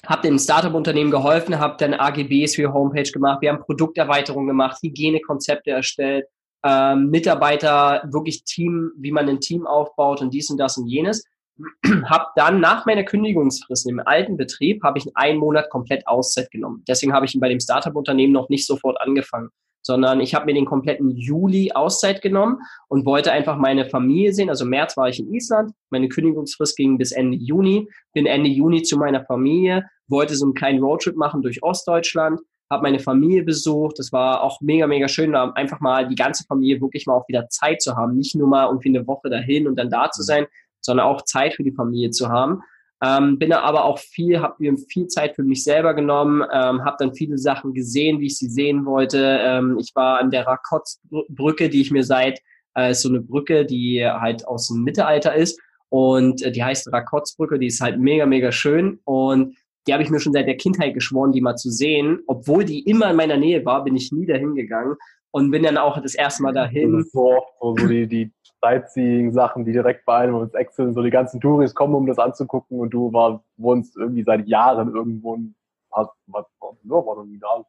[0.06, 5.72] habe dem Startup-Unternehmen geholfen, habe dann AGBs für Homepage gemacht, wir haben Produkterweiterungen gemacht, Hygienekonzepte
[5.72, 6.26] erstellt,
[6.66, 11.24] ähm, Mitarbeiter, wirklich Team, wie man ein Team aufbaut und dies und das und jenes.
[12.06, 16.84] habe dann nach meiner Kündigungsfrist im alten Betrieb, habe ich einen Monat komplett Auszeit genommen.
[16.88, 19.50] Deswegen habe ich bei dem Startup-Unternehmen noch nicht sofort angefangen
[19.84, 24.50] sondern ich habe mir den kompletten Juli Auszeit genommen und wollte einfach meine Familie sehen.
[24.50, 28.82] Also März war ich in Island, meine Kündigungsfrist ging bis Ende Juni, bin Ende Juni
[28.82, 32.40] zu meiner Familie, wollte so einen kleinen Roadtrip machen durch Ostdeutschland,
[32.72, 34.00] habe meine Familie besucht.
[34.00, 37.28] Das war auch mega, mega schön, da einfach mal die ganze Familie wirklich mal auch
[37.28, 38.16] wieder Zeit zu haben.
[38.16, 40.26] Nicht nur mal irgendwie eine Woche dahin und dann da zu mhm.
[40.26, 40.46] sein,
[40.82, 42.62] sondern auch Zeit für die Familie zu haben.
[43.04, 46.96] Ähm, bin aber auch viel, habe mir viel Zeit für mich selber genommen, ähm, habe
[47.00, 49.40] dann viele Sachen gesehen, wie ich sie sehen wollte.
[49.42, 52.40] Ähm, ich war an der Rakotzbrücke, die ich mir seit,
[52.78, 56.94] äh, ist so eine Brücke, die halt aus dem Mittelalter ist und äh, die heißt
[56.94, 60.58] Rakotzbrücke, die ist halt mega, mega schön und die habe ich mir schon seit der
[60.58, 62.20] Kindheit geschworen, die mal zu sehen.
[62.28, 64.96] Obwohl die immer in meiner Nähe war, bin ich nie dahin gegangen
[65.32, 67.06] und bin dann auch das erste Mal dahin.
[67.12, 67.44] So
[67.90, 68.32] die, die
[68.64, 72.80] Sightseeing-Sachen, die direkt bei einem ins Excel, so die ganzen Touris kommen, um das anzugucken
[72.80, 75.56] und du war, wohnst irgendwie seit Jahren irgendwo und
[75.92, 77.64] hast, was, ja, war noch nie da.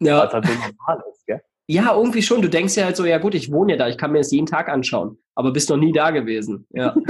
[0.00, 0.24] Ja.
[0.24, 1.42] Es halt so normal ist, gell?
[1.68, 2.42] Ja, irgendwie schon.
[2.42, 4.30] Du denkst ja halt so, ja gut, ich wohne ja da, ich kann mir das
[4.30, 6.66] jeden Tag anschauen, aber bist noch nie da gewesen.
[6.70, 6.94] Ja.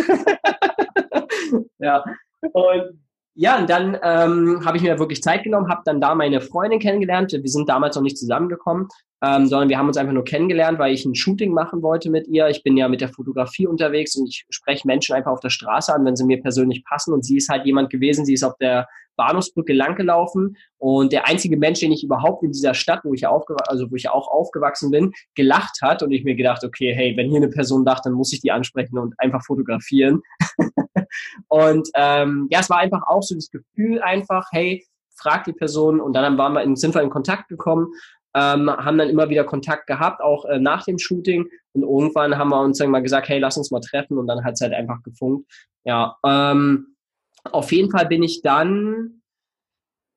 [1.79, 2.05] ja.
[2.53, 3.06] Und
[3.39, 6.81] ja, und dann ähm, habe ich mir wirklich Zeit genommen, habe dann da meine Freundin
[6.81, 7.33] kennengelernt.
[7.33, 8.89] Wir sind damals noch nicht zusammengekommen,
[9.23, 12.27] ähm, sondern wir haben uns einfach nur kennengelernt, weil ich ein Shooting machen wollte mit
[12.29, 12.49] ihr.
[12.49, 15.93] Ich bin ja mit der Fotografie unterwegs und ich spreche Menschen einfach auf der Straße
[15.93, 17.13] an, wenn sie mir persönlich passen.
[17.13, 21.57] Und sie ist halt jemand gewesen, sie ist auf der Bahnhofsbrücke langgelaufen und der einzige
[21.57, 24.91] Mensch, den ich überhaupt in dieser Stadt, wo ich, aufgewachsen, also wo ich auch aufgewachsen
[24.91, 28.13] bin, gelacht hat und ich mir gedacht, okay, hey, wenn hier eine Person lacht, dann
[28.13, 30.23] muss ich die ansprechen und einfach fotografieren.
[31.49, 34.85] und ähm, ja, es war einfach auch so das Gefühl einfach, hey,
[35.17, 37.89] frag die Person und dann waren wir in, sind wir in Kontakt gekommen,
[38.35, 42.51] ähm, haben dann immer wieder Kontakt gehabt, auch äh, nach dem Shooting und irgendwann haben
[42.51, 44.75] wir uns dann mal gesagt, hey, lass uns mal treffen und dann hat es halt
[44.75, 45.51] einfach gefunkt.
[45.85, 46.96] Ja, ähm,
[47.47, 49.23] auf jeden Fall bin ich dann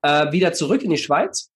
[0.01, 1.51] äh, wieder zurück in die Schweiz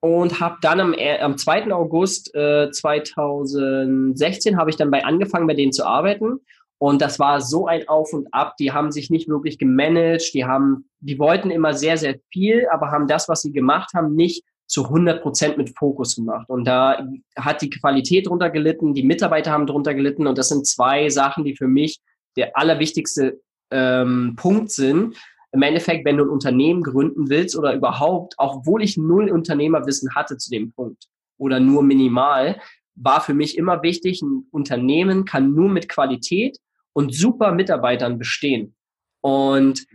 [0.00, 1.72] und habe dann am, am 2.
[1.72, 6.40] August äh, 2016 habe ich dann bei angefangen, bei denen zu arbeiten.
[6.78, 8.54] Und das war so ein Auf und Ab.
[8.58, 10.34] Die haben sich nicht wirklich gemanagt.
[10.34, 14.14] Die haben, die wollten immer sehr, sehr viel, aber haben das, was sie gemacht haben,
[14.14, 16.48] nicht zu 100 Prozent mit Fokus gemacht.
[16.50, 20.26] Und da hat die Qualität drunter gelitten, die Mitarbeiter haben drunter gelitten.
[20.26, 22.00] Und das sind zwei Sachen, die für mich
[22.36, 23.40] der allerwichtigste
[23.70, 25.16] ähm, Punkt sind.
[25.52, 30.36] Im Endeffekt, wenn du ein Unternehmen gründen willst oder überhaupt, obwohl ich null Unternehmerwissen hatte
[30.36, 31.06] zu dem Punkt
[31.38, 32.60] oder nur minimal,
[32.94, 36.58] war für mich immer wichtig, ein Unternehmen kann nur mit Qualität
[36.92, 38.74] und super Mitarbeitern bestehen.
[39.20, 39.86] Und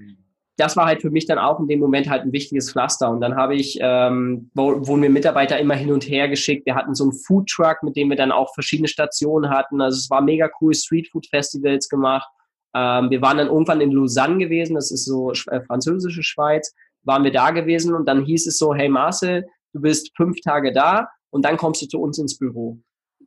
[0.58, 3.10] das war halt für mich dann auch in dem Moment halt ein wichtiges Pflaster.
[3.10, 6.66] Und dann habe ich, ähm, wurden mir Mitarbeiter immer hin und her geschickt.
[6.66, 9.82] Wir hatten so einen Food Truck, mit dem wir dann auch verschiedene Stationen hatten.
[9.82, 12.30] Also es war mega cool, Street Food Festivals gemacht.
[12.74, 17.24] Ähm, wir waren dann irgendwann in Lausanne gewesen, das ist so äh, französische Schweiz, waren
[17.24, 21.08] wir da gewesen und dann hieß es so, hey Marcel, du bist fünf Tage da
[21.30, 22.80] und dann kommst du zu uns ins Büro.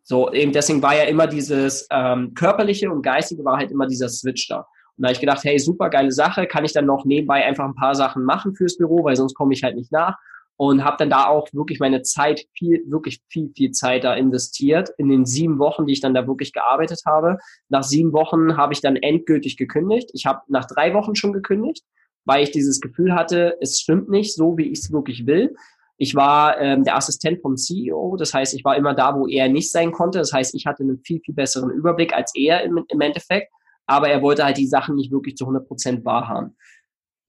[0.02, 4.08] So, eben deswegen war ja immer dieses ähm, körperliche und geistige war halt immer dieser
[4.08, 4.58] Switch da.
[4.96, 7.64] Und da habe ich gedacht, hey, super geile Sache, kann ich dann noch nebenbei einfach
[7.64, 10.16] ein paar Sachen machen fürs Büro, weil sonst komme ich halt nicht nach
[10.56, 14.90] und habe dann da auch wirklich meine Zeit viel, wirklich viel, viel Zeit da investiert
[14.98, 17.38] in den sieben Wochen, die ich dann da wirklich gearbeitet habe.
[17.68, 20.10] Nach sieben Wochen habe ich dann endgültig gekündigt.
[20.12, 21.82] Ich habe nach drei Wochen schon gekündigt,
[22.24, 25.54] weil ich dieses Gefühl hatte, es stimmt nicht so, wie ich es wirklich will.
[25.96, 29.48] Ich war ähm, der Assistent vom CEO, das heißt, ich war immer da, wo er
[29.48, 30.18] nicht sein konnte.
[30.18, 33.52] Das heißt, ich hatte einen viel, viel besseren Überblick als er im, im Endeffekt,
[33.86, 36.56] aber er wollte halt die Sachen nicht wirklich zu 100 Prozent wahrhaben.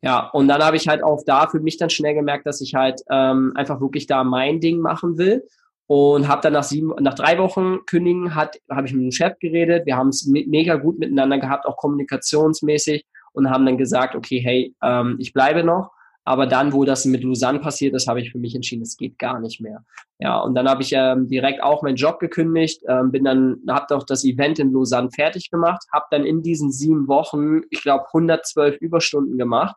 [0.06, 2.76] Ja, und dann habe ich halt auch da für mich dann schnell gemerkt, dass ich
[2.76, 5.44] halt ähm, einfach wirklich da mein Ding machen will
[5.88, 9.34] und habe dann nach sieben, nach drei Wochen kündigen hat, habe ich mit dem Chef
[9.40, 9.88] geredet.
[9.88, 13.04] Wir haben es me mega gut miteinander gehabt, auch kommunikationsmäßig
[13.34, 15.90] und haben dann gesagt, okay, hey, ähm, ich bleibe noch.
[16.24, 19.18] Aber dann, wo das mit Lausanne passiert ist, habe ich für mich entschieden, es geht
[19.18, 19.84] gar nicht mehr.
[20.20, 23.88] Ja, und dann habe ich ähm, direkt auch meinen Job gekündigt, ähm, bin dann, habe
[23.90, 28.06] doch das Event in Lausanne fertig gemacht, habe dann in diesen sieben Wochen, ich glaube,
[28.14, 29.76] 112 Überstunden gemacht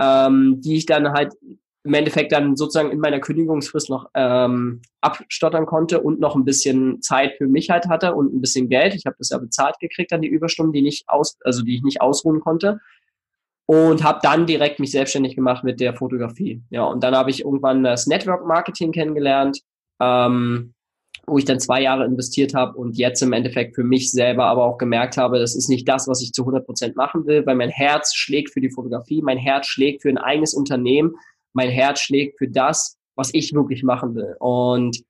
[0.00, 1.34] ähm, die ich dann halt
[1.82, 7.00] im Endeffekt dann sozusagen in meiner Kündigungsfrist noch ähm, abstottern konnte und noch ein bisschen
[7.00, 8.94] Zeit für mich halt hatte und ein bisschen Geld.
[8.94, 11.82] Ich habe das ja bezahlt gekriegt an die Überstunden, die nicht aus, also die ich
[11.82, 12.80] nicht ausruhen konnte.
[13.66, 16.60] Und habe dann direkt mich selbstständig gemacht mit der Fotografie.
[16.70, 19.60] Ja, und dann habe ich irgendwann das Network Marketing kennengelernt.
[20.00, 20.74] Ähm,
[21.30, 24.64] wo ich dann zwei Jahre investiert habe und jetzt im Endeffekt für mich selber aber
[24.64, 27.56] auch gemerkt habe, das ist nicht das, was ich zu 100 Prozent machen will, weil
[27.56, 31.14] mein Herz schlägt für die Fotografie, mein Herz schlägt für ein eigenes Unternehmen,
[31.52, 34.36] mein Herz schlägt für das, was ich wirklich machen will.
[34.38, 35.02] Und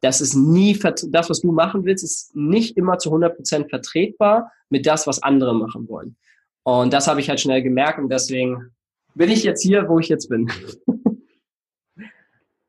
[0.00, 4.52] das ist nie, das, was du machen willst, ist nicht immer zu 100 Prozent vertretbar
[4.68, 6.16] mit das, was andere machen wollen.
[6.62, 8.74] Und das habe ich halt schnell gemerkt und deswegen
[9.14, 10.50] bin ich jetzt hier, wo ich jetzt bin.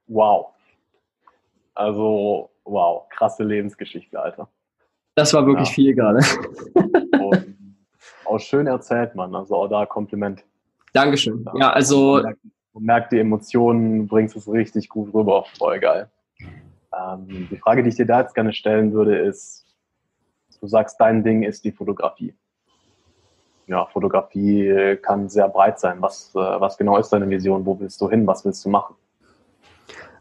[0.08, 0.48] wow.
[1.74, 4.50] Also wow, krasse Lebensgeschichte, Alter.
[5.16, 5.74] Das war wirklich ja.
[5.74, 6.20] viel gerade.
[8.26, 9.34] auch schön erzählt, Mann.
[9.34, 10.44] Also auch da Kompliment.
[10.94, 11.46] Dankeschön.
[11.56, 12.16] Ja, also.
[12.16, 12.40] Man merkt,
[12.74, 15.46] man merkt die Emotionen, bringst es richtig gut rüber.
[15.58, 16.10] Voll geil.
[16.40, 19.66] Ähm, die Frage, die ich dir da jetzt gerne stellen würde, ist,
[20.60, 22.34] du sagst, dein Ding ist die Fotografie.
[23.68, 26.02] ja, Fotografie kann sehr breit sein.
[26.02, 27.66] Was, äh, was genau ist deine Vision?
[27.66, 28.26] Wo willst du hin?
[28.28, 28.96] Was willst du machen?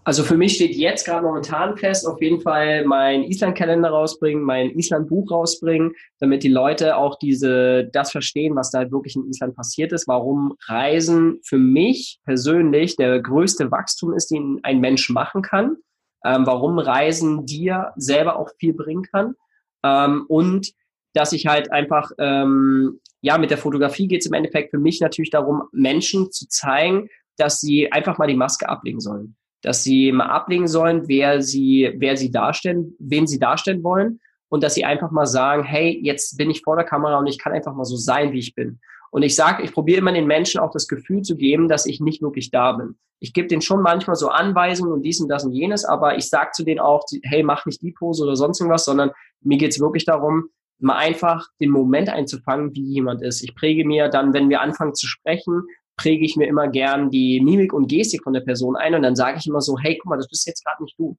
[0.06, 4.70] Also für mich steht jetzt gerade momentan fest, auf jeden Fall mein Island-Kalender rausbringen, mein
[4.70, 9.92] Island-Buch rausbringen, damit die Leute auch diese, das verstehen, was da wirklich in Island passiert
[9.92, 15.76] ist, warum Reisen für mich persönlich der größte Wachstum ist, den ein Mensch machen kann,
[16.22, 19.34] ähm, warum Reisen dir selber auch viel bringen kann.
[19.82, 20.72] Ähm, und
[21.14, 25.00] dass ich halt einfach, ähm, ja, mit der Fotografie geht es im Endeffekt für mich
[25.00, 29.34] natürlich darum, Menschen zu zeigen, dass sie einfach mal die Maske ablegen sollen
[29.64, 34.62] dass sie mal ablegen sollen, wer sie, wer sie darstellen, wen sie darstellen wollen und
[34.62, 37.52] dass sie einfach mal sagen, hey, jetzt bin ich vor der Kamera und ich kann
[37.52, 38.78] einfach mal so sein, wie ich bin.
[39.10, 42.00] Und ich sage, ich probiere immer den Menschen auch das Gefühl zu geben, dass ich
[42.00, 42.96] nicht wirklich da bin.
[43.20, 46.28] Ich gebe denen schon manchmal so Anweisungen und dies und das und jenes, aber ich
[46.28, 49.70] sage zu denen auch, hey, mach nicht die Pose oder sonst irgendwas, sondern mir geht
[49.70, 53.42] es wirklich darum, mal einfach den Moment einzufangen, wie jemand ist.
[53.42, 55.62] Ich präge mir dann, wenn wir anfangen zu sprechen,
[55.96, 59.16] präge ich mir immer gern die Mimik und Gestik von der Person ein und dann
[59.16, 61.16] sage ich immer so, hey, guck mal, das bist jetzt gerade nicht du.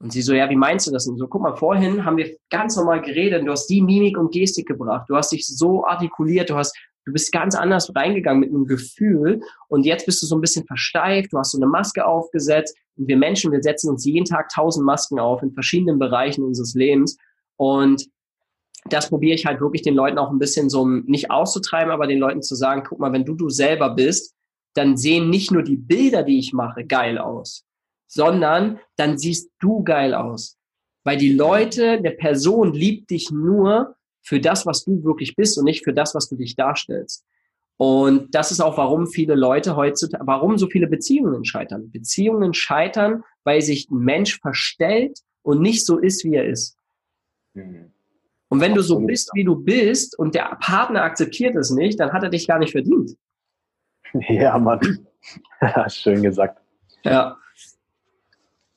[0.00, 1.06] Und sie so, ja, wie meinst du das?
[1.06, 4.18] Und so, guck mal, vorhin haben wir ganz normal geredet und du hast die Mimik
[4.18, 5.08] und Gestik gebracht.
[5.08, 9.42] Du hast dich so artikuliert, du hast, du bist ganz anders reingegangen mit einem Gefühl
[9.68, 13.06] und jetzt bist du so ein bisschen versteift, du hast so eine Maske aufgesetzt und
[13.06, 17.16] wir Menschen, wir setzen uns jeden Tag tausend Masken auf in verschiedenen Bereichen unseres Lebens
[17.56, 18.04] und
[18.88, 22.18] das probiere ich halt wirklich den Leuten auch ein bisschen so nicht auszutreiben, aber den
[22.18, 24.34] Leuten zu sagen, guck mal, wenn du du selber bist,
[24.74, 27.64] dann sehen nicht nur die Bilder, die ich mache, geil aus,
[28.06, 30.58] sondern dann siehst du geil aus.
[31.04, 35.64] Weil die Leute, der Person liebt dich nur für das, was du wirklich bist und
[35.64, 37.24] nicht für das, was du dich darstellst.
[37.76, 41.90] Und das ist auch, warum viele Leute heutzutage, warum so viele Beziehungen scheitern.
[41.90, 46.76] Beziehungen scheitern, weil sich ein Mensch verstellt und nicht so ist, wie er ist.
[47.54, 47.92] Mhm.
[48.52, 52.12] Und wenn du so bist, wie du bist und der Partner akzeptiert es nicht, dann
[52.12, 53.16] hat er dich gar nicht verdient.
[54.28, 55.06] Ja, Mann.
[55.88, 56.60] Schön gesagt.
[57.02, 57.38] Ja.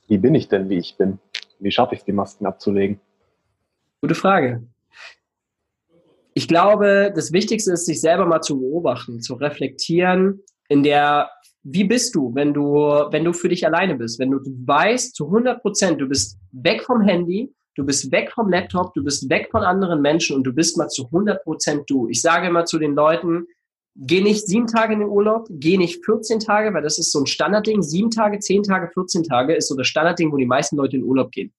[0.07, 1.19] Wie bin ich denn, wie ich bin?
[1.59, 3.01] Wie schaffe ich es, die Masken abzulegen?
[3.99, 4.65] Gute Frage.
[6.35, 11.29] Ich glaube, das Wichtigste ist, sich selber mal zu beobachten, zu reflektieren, in der,
[11.63, 12.75] wie bist du, wenn du,
[13.11, 16.83] wenn du für dich alleine bist, wenn du weißt zu 100 Prozent, du bist weg
[16.83, 20.53] vom Handy, Du bist weg vom Laptop, du bist weg von anderen Menschen und du
[20.53, 22.07] bist mal zu 100 Prozent du.
[22.07, 23.47] Ich sage immer zu den Leuten,
[23.97, 27.19] geh nicht sieben Tage in den Urlaub, geh nicht 14 Tage, weil das ist so
[27.19, 27.81] ein Standardding.
[27.81, 31.01] Sieben Tage, zehn Tage, 14 Tage ist so das Standardding, wo die meisten Leute in
[31.01, 31.53] den Urlaub gehen.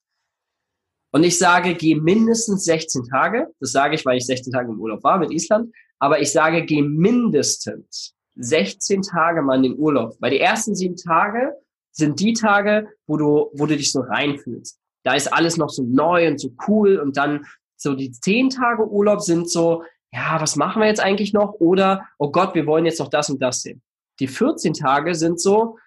[1.13, 3.49] Und ich sage, geh mindestens 16 Tage.
[3.61, 5.71] Das sage ich, weil ich 16 Tage im Urlaub war mit Island.
[5.99, 10.17] Aber ich sage, geh mindestens 16 Tage mal in den Urlaub.
[10.21, 11.53] Weil die ersten sieben Tage
[11.93, 15.85] sind die Tage, wo du, wo du dich so reinfühlst da ist alles noch so
[15.85, 17.47] neu und so cool und dann
[17.77, 21.53] so die zehn Tage Urlaub sind so, ja, was machen wir jetzt eigentlich noch?
[21.61, 23.83] Oder, oh Gott, wir wollen jetzt noch das und das sehen.
[24.19, 25.79] Die 14 Tage sind so,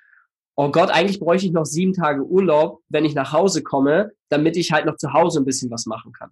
[0.55, 4.55] oh Gott, eigentlich bräuchte ich noch sieben Tage Urlaub, wenn ich nach Hause komme, damit
[4.55, 6.29] ich halt noch zu Hause ein bisschen was machen kann.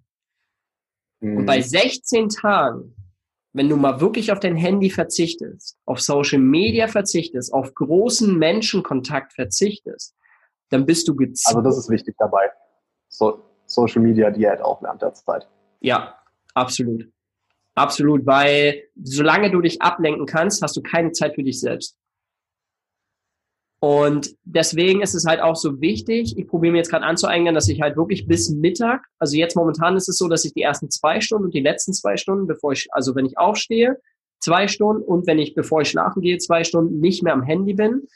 [1.19, 1.37] Mhm.
[1.39, 2.95] Und bei 16 Tagen,
[3.51, 9.33] wenn du mal wirklich auf dein Handy verzichtest, auf Social Media verzichtest, auf großen Menschenkontakt
[9.33, 10.15] verzichtest,
[10.69, 11.57] dann bist du gezwungen.
[11.57, 12.49] Also das ist wichtig dabei
[13.09, 15.47] so Social Media Diät auch während der Zeit.
[15.81, 16.17] Ja,
[16.53, 17.07] absolut.
[17.75, 21.95] Absolut, weil solange du dich ablenken kannst, hast du keine Zeit für dich selbst.
[23.79, 27.69] Und deswegen ist es halt auch so wichtig, ich probiere mir jetzt gerade anzueignen, dass
[27.69, 30.89] ich halt wirklich bis Mittag, also jetzt momentan ist es so, dass ich die ersten
[30.89, 33.97] zwei Stunden und die letzten zwei Stunden, bevor ich, also wenn ich aufstehe,
[34.39, 37.75] zwei Stunden und wenn ich, bevor ich schlafen gehe, zwei Stunden nicht mehr am Handy
[37.75, 38.07] bin,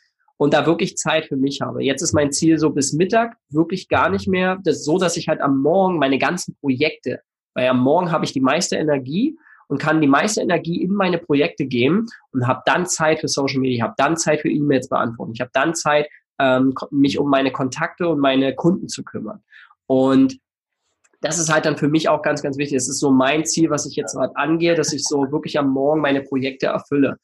[0.41, 1.83] und da wirklich Zeit für mich habe.
[1.83, 5.27] Jetzt ist mein Ziel so bis Mittag wirklich gar nicht mehr, das so, dass ich
[5.27, 7.21] halt am Morgen meine ganzen Projekte,
[7.53, 9.37] weil am Morgen habe ich die meiste Energie
[9.67, 13.59] und kann die meiste Energie in meine Projekte geben und habe dann Zeit für Social
[13.59, 16.07] Media, habe dann Zeit für E-Mails beantworten, ich habe dann Zeit,
[16.39, 19.43] ähm, mich um meine Kontakte und meine Kunden zu kümmern.
[19.85, 20.39] Und
[21.21, 22.77] das ist halt dann für mich auch ganz, ganz wichtig.
[22.77, 25.69] Es ist so mein Ziel, was ich jetzt gerade angehe, dass ich so wirklich am
[25.69, 27.19] Morgen meine Projekte erfülle.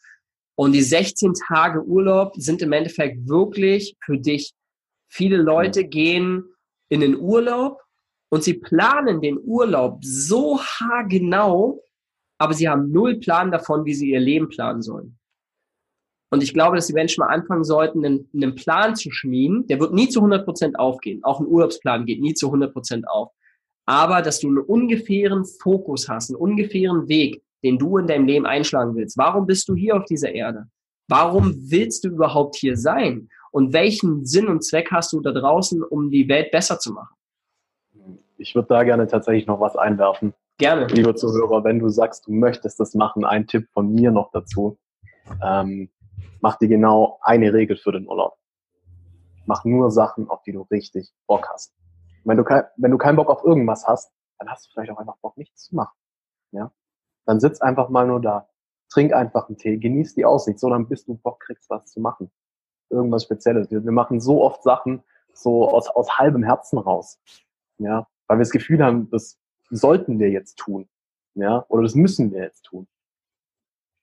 [0.58, 4.54] Und die 16 Tage Urlaub sind im Endeffekt wirklich für dich.
[5.08, 6.46] Viele Leute gehen
[6.90, 7.82] in den Urlaub
[8.30, 11.84] und sie planen den Urlaub so haargenau,
[12.40, 15.18] aber sie haben null Plan davon, wie sie ihr Leben planen sollen.
[16.30, 19.66] Und ich glaube, dass die Menschen mal anfangen sollten, einen, einen Plan zu schmieden.
[19.68, 21.24] Der wird nie zu 100 Prozent aufgehen.
[21.24, 23.32] Auch ein Urlaubsplan geht nie zu 100 Prozent auf.
[23.86, 28.46] Aber dass du einen ungefähren Fokus hast, einen ungefähren Weg, den du in deinem Leben
[28.46, 29.18] einschlagen willst.
[29.18, 30.68] Warum bist du hier auf dieser Erde?
[31.08, 33.30] Warum willst du überhaupt hier sein?
[33.52, 37.16] Und welchen Sinn und Zweck hast du da draußen, um die Welt besser zu machen?
[38.38, 40.34] Ich würde da gerne tatsächlich noch was einwerfen.
[40.60, 40.88] Gerne.
[40.88, 44.78] Lieber Zuhörer, wenn du sagst, du möchtest das machen, ein Tipp von mir noch dazu.
[45.44, 45.90] Ähm,
[46.42, 48.36] mach dir genau eine Regel für den Urlaub.
[49.46, 51.74] Mach nur Sachen, auf die du richtig Bock hast.
[52.26, 54.98] Wenn du, kein, wenn du keinen Bock auf irgendwas hast, dann hast du vielleicht auch
[54.98, 55.96] einfach Bock, nichts zu machen.
[56.52, 56.72] Ja?
[57.28, 58.50] Dann sitz einfach mal nur da.
[58.90, 62.00] Trink einfach einen Tee, genieß die Aussicht, so dann bis du Bock kriegst, was zu
[62.00, 62.32] machen.
[62.90, 63.70] Irgendwas Spezielles.
[63.70, 67.20] Wir, wir machen so oft Sachen so aus, aus halbem Herzen raus.
[67.80, 69.40] Ja, weil wir das Gefühl haben, das
[69.70, 70.90] sollten wir jetzt tun.
[71.36, 72.88] Ja, oder das müssen wir jetzt tun.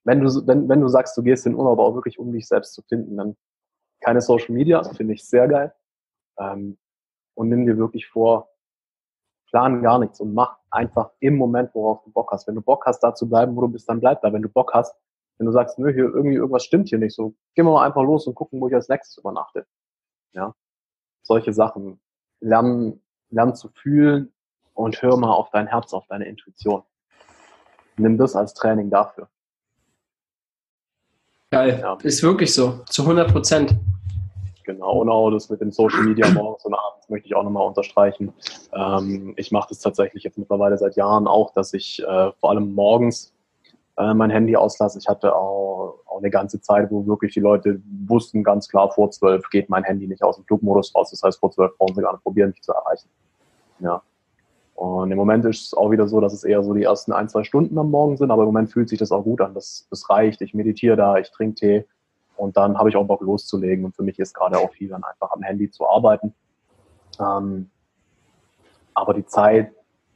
[0.05, 2.75] Wenn du, wenn, wenn du sagst, du gehst in Urlaub auch wirklich, um dich selbst
[2.75, 3.37] zu finden, dann
[4.01, 5.75] keine Social Media, finde ich sehr geil.
[6.39, 6.77] Ähm,
[7.35, 8.54] und nimm dir wirklich vor,
[9.55, 12.49] plan gar nichts und mach einfach im Moment, worauf du Bock hast.
[12.49, 14.33] Wenn du Bock hast, da zu bleiben, wo du bist, dann bleib da.
[14.33, 14.97] Wenn du Bock hast,
[15.39, 18.03] wenn du sagst, nö, hier irgendwie irgendwas stimmt hier nicht, so gehen wir mal einfach
[18.03, 19.65] los und gucken, wo ich als nächstes übernachte.
[20.33, 20.57] Ja,
[21.23, 22.01] solche Sachen.
[22.41, 23.01] Lernen,
[23.31, 24.33] lernen zu fühlen
[24.73, 26.83] und hör mal auf dein Herz, auf deine Intuition.
[27.97, 29.29] Nimm das als Training dafür.
[31.53, 31.79] Geil.
[31.81, 31.97] Ja.
[32.03, 32.83] Ist wirklich so.
[32.87, 33.77] Zu 100 Prozent.
[34.65, 37.67] Genau, und auch das mit dem Social Media morgens und abends möchte ich auch nochmal
[37.67, 38.33] unterstreichen.
[38.73, 42.75] Ähm, ich mache das tatsächlich jetzt mittlerweile seit Jahren auch, dass ich äh, vor allem
[42.75, 43.35] morgens
[43.99, 44.99] äh, mein Handy auslasse.
[44.99, 49.11] Ich hatte auch, auch eine ganze Zeit, wo wirklich die Leute wussten ganz klar, vor
[49.11, 51.11] zwölf geht mein Handy nicht aus dem Flugmodus raus.
[51.11, 53.09] Das heißt, vor zwölf brauchen sie gar nicht probieren, mich zu erreichen.
[53.81, 54.03] Ja.
[54.77, 57.29] Und im Moment ist es auch wieder so, dass es eher so die ersten ein,
[57.29, 59.55] zwei Stunden am Morgen sind, aber im Moment fühlt sich das auch gut an.
[59.55, 60.41] Das, das reicht.
[60.41, 61.85] Ich meditiere da, ich trinke Tee
[62.37, 63.85] und dann habe ich auch Bock loszulegen.
[63.85, 66.35] Und für mich ist gerade auch viel dann einfach am Handy zu arbeiten.
[67.21, 67.71] Ähm,
[68.95, 69.73] aber die Zeit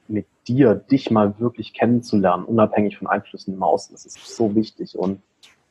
[0.08, 4.98] mit dir, dich mal wirklich kennenzulernen, unabhängig von Einflüssen im Außen, das ist so wichtig.
[4.98, 5.20] Und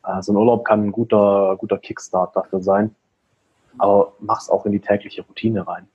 [0.05, 2.95] äh, so ein Urlaub kann ein guter, guter Kickstart dafür sein.
[3.77, 5.87] Aber mach's auch in die tägliche Routine rein.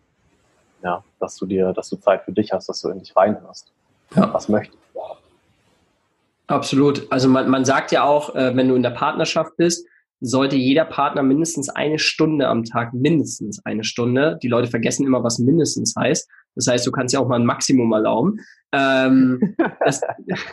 [0.83, 3.73] Ja, dass du dir, dass du Zeit für dich hast, dass du in dich reinhörst.
[4.15, 4.35] Ja.
[4.35, 5.01] Was möchtest du
[6.53, 7.11] Absolut.
[7.11, 9.87] Also man, man sagt ja auch, äh, wenn du in der Partnerschaft bist,
[10.25, 14.39] sollte jeder Partner mindestens eine Stunde am Tag, mindestens eine Stunde.
[14.41, 16.31] Die Leute vergessen immer, was mindestens heißt.
[16.55, 18.39] Das heißt, du kannst ja auch mal ein Maximum erlauben.
[18.71, 20.01] Ähm, dass,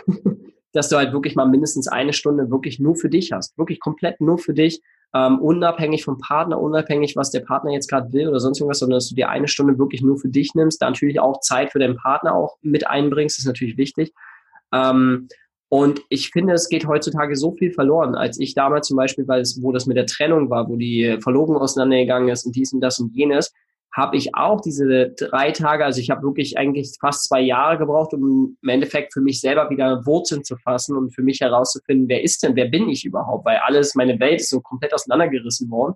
[0.73, 3.55] dass, du halt wirklich mal mindestens eine Stunde wirklich nur für dich hast.
[3.59, 4.81] Wirklich komplett nur für dich.
[5.13, 8.97] Ähm, unabhängig vom Partner, unabhängig, was der Partner jetzt gerade will oder sonst irgendwas, sondern
[8.97, 11.79] dass du dir eine Stunde wirklich nur für dich nimmst, da natürlich auch Zeit für
[11.79, 14.13] deinen Partner auch mit einbringst, ist natürlich wichtig.
[14.71, 15.27] Ähm,
[15.69, 19.41] und ich finde, es geht heutzutage so viel verloren, als ich damals zum Beispiel, weil
[19.41, 22.81] es, wo das mit der Trennung war, wo die Verlobung auseinandergegangen ist und dies und
[22.81, 23.53] das und jenes,
[23.95, 28.13] habe ich auch diese drei Tage, also ich habe wirklich eigentlich fast zwei Jahre gebraucht,
[28.13, 32.23] um im Endeffekt für mich selber wieder Wurzeln zu fassen und für mich herauszufinden, wer
[32.23, 35.95] ist denn, wer bin ich überhaupt, weil alles, meine Welt ist so komplett auseinandergerissen worden.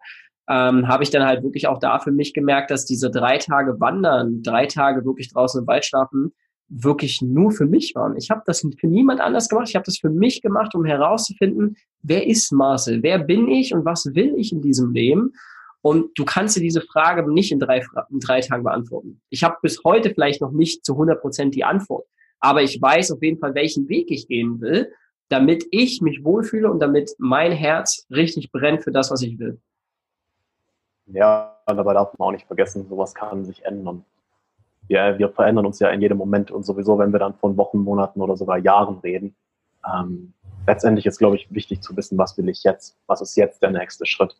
[0.49, 3.79] Ähm, habe ich dann halt wirklich auch da für mich gemerkt, dass diese drei Tage
[3.79, 6.33] Wandern, drei Tage wirklich draußen im Wald schlafen,
[6.75, 8.17] wirklich nur für mich waren.
[8.17, 9.69] Ich habe das für niemand anders gemacht.
[9.69, 13.85] Ich habe das für mich gemacht, um herauszufinden, wer ist Marcel, wer bin ich und
[13.85, 15.33] was will ich in diesem Leben.
[15.81, 19.21] Und du kannst dir diese Frage nicht in drei, in drei Tagen beantworten.
[19.29, 22.07] Ich habe bis heute vielleicht noch nicht zu 100 Prozent die Antwort.
[22.39, 24.91] Aber ich weiß auf jeden Fall, welchen Weg ich gehen will,
[25.29, 29.59] damit ich mich wohlfühle und damit mein Herz richtig brennt für das, was ich will.
[31.05, 34.05] Ja, dabei darf man auch nicht vergessen, sowas kann sich ändern
[34.87, 37.79] wir, wir verändern uns ja in jedem Moment und sowieso, wenn wir dann von Wochen,
[37.79, 39.35] Monaten oder sogar Jahren reden.
[39.85, 40.33] Ähm,
[40.67, 42.97] letztendlich ist, glaube ich, wichtig zu wissen, was will ich jetzt?
[43.07, 44.35] Was ist jetzt der nächste Schritt?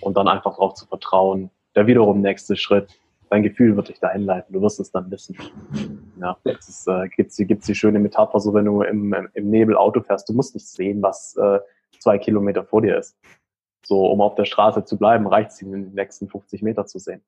[0.00, 2.88] Und dann einfach darauf zu vertrauen, der wiederum nächste Schritt,
[3.30, 5.36] dein Gefühl wird dich dahin leiten, du wirst es dann wissen.
[6.20, 10.00] Ja, es äh, gibt gibt's die schöne Metapher, so wenn du im, im Nebel Auto
[10.00, 11.60] fährst, du musst nicht sehen, was äh,
[11.98, 13.16] zwei Kilometer vor dir ist.
[13.84, 17.22] So, um auf der Straße zu bleiben, reicht es, den nächsten 50 Meter zu sehen.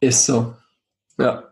[0.00, 0.54] Ist so.
[1.22, 1.44] Ja.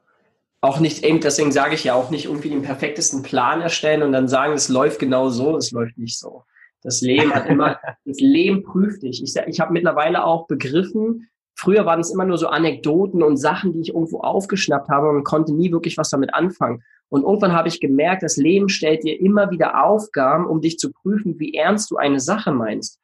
[0.60, 4.12] Auch nicht, eben deswegen sage ich ja auch nicht irgendwie den perfektesten Plan erstellen und
[4.12, 6.42] dann sagen, es läuft genau so, es läuft nicht so.
[6.82, 9.22] Das Leben hat immer, das Leben prüft dich.
[9.22, 13.72] Ich, ich habe mittlerweile auch begriffen, früher waren es immer nur so Anekdoten und Sachen,
[13.72, 16.82] die ich irgendwo aufgeschnappt habe und konnte nie wirklich was damit anfangen.
[17.08, 20.92] Und irgendwann habe ich gemerkt, das Leben stellt dir immer wieder Aufgaben, um dich zu
[20.92, 23.00] prüfen, wie ernst du eine Sache meinst.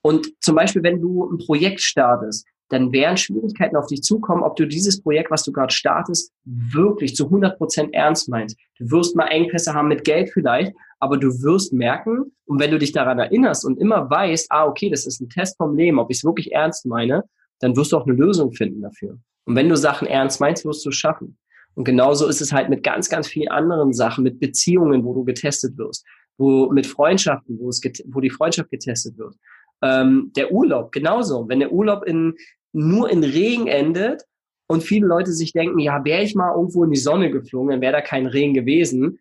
[0.00, 4.56] Und zum Beispiel, wenn du ein Projekt startest, dann werden Schwierigkeiten auf dich zukommen, ob
[4.56, 8.58] du dieses Projekt, was du gerade startest, wirklich zu 100 Prozent ernst meinst.
[8.78, 12.78] Du wirst mal Engpässe haben mit Geld vielleicht, aber du wirst merken, und wenn du
[12.78, 16.10] dich daran erinnerst und immer weißt, ah, okay, das ist ein Test vom Leben, ob
[16.10, 17.24] ich es wirklich ernst meine,
[17.60, 19.18] dann wirst du auch eine Lösung finden dafür.
[19.44, 21.38] Und wenn du Sachen ernst meinst, wirst du es schaffen.
[21.74, 25.24] Und genauso ist es halt mit ganz, ganz vielen anderen Sachen, mit Beziehungen, wo du
[25.24, 26.04] getestet wirst,
[26.36, 29.36] wo mit Freundschaften, wo es, wo die Freundschaft getestet wird.
[29.82, 31.48] Ähm, der Urlaub, genauso.
[31.48, 32.34] Wenn der Urlaub in,
[32.72, 34.24] nur in Regen endet
[34.66, 37.80] und viele Leute sich denken, ja, wäre ich mal irgendwo in die Sonne geflogen, dann
[37.80, 39.18] wäre da kein Regen gewesen.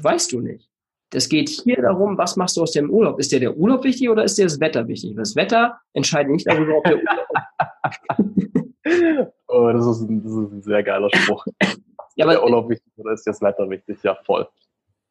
[0.00, 0.68] Weißt du nicht.
[1.10, 3.20] Das geht hier darum, was machst du aus dem Urlaub?
[3.20, 5.14] Ist dir der Urlaub wichtig oder ist dir das Wetter wichtig?
[5.16, 7.26] Das Wetter entscheidet nicht darüber, ob der Urlaub.
[9.48, 11.46] oh, das ist, ein, das ist ein sehr geiler Spruch.
[12.16, 13.98] ja, aber, der Urlaub wichtig oder ist dir das Wetter wichtig?
[14.02, 14.48] Ja, voll.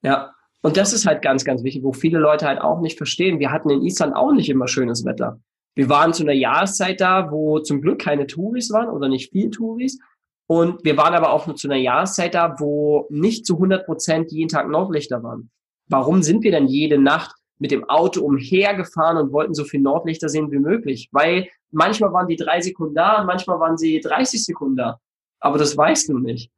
[0.02, 3.40] Ja, und das ist halt ganz, ganz wichtig, wo viele Leute halt auch nicht verstehen.
[3.40, 5.40] Wir hatten in Island auch nicht immer schönes Wetter.
[5.76, 9.50] Wir waren zu einer Jahreszeit da, wo zum Glück keine Touris waren oder nicht viel
[9.50, 10.00] Touris.
[10.46, 14.32] Und wir waren aber auch nur zu einer Jahreszeit da, wo nicht zu 100 Prozent
[14.32, 15.50] jeden Tag Nordlichter waren.
[15.88, 20.30] Warum sind wir denn jede Nacht mit dem Auto umhergefahren und wollten so viel Nordlichter
[20.30, 21.10] sehen wie möglich?
[21.12, 25.00] Weil manchmal waren die drei Sekunden da und manchmal waren sie 30 Sekunden da.
[25.40, 26.52] Aber das weißt du nicht.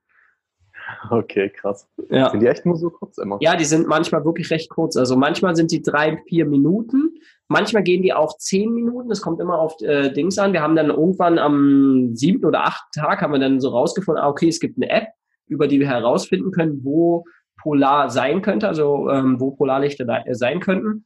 [1.10, 1.88] Okay, krass.
[2.10, 2.30] Ja.
[2.30, 3.38] Sind die echt nur so kurz immer?
[3.42, 4.96] Ja, die sind manchmal wirklich recht kurz.
[4.98, 7.16] Also manchmal sind die drei, vier Minuten.
[7.48, 9.10] Manchmal gehen die auch zehn Minuten.
[9.10, 10.54] Das kommt immer auf äh, Dings an.
[10.54, 14.30] Wir haben dann irgendwann am siebten oder achten Tag haben wir dann so rausgefunden, ah,
[14.30, 15.10] okay, es gibt eine App,
[15.48, 17.26] über die wir herausfinden können, wo
[17.62, 21.06] Polar sein könnte, also ähm, wo Polarlichter da, äh, sein könnten.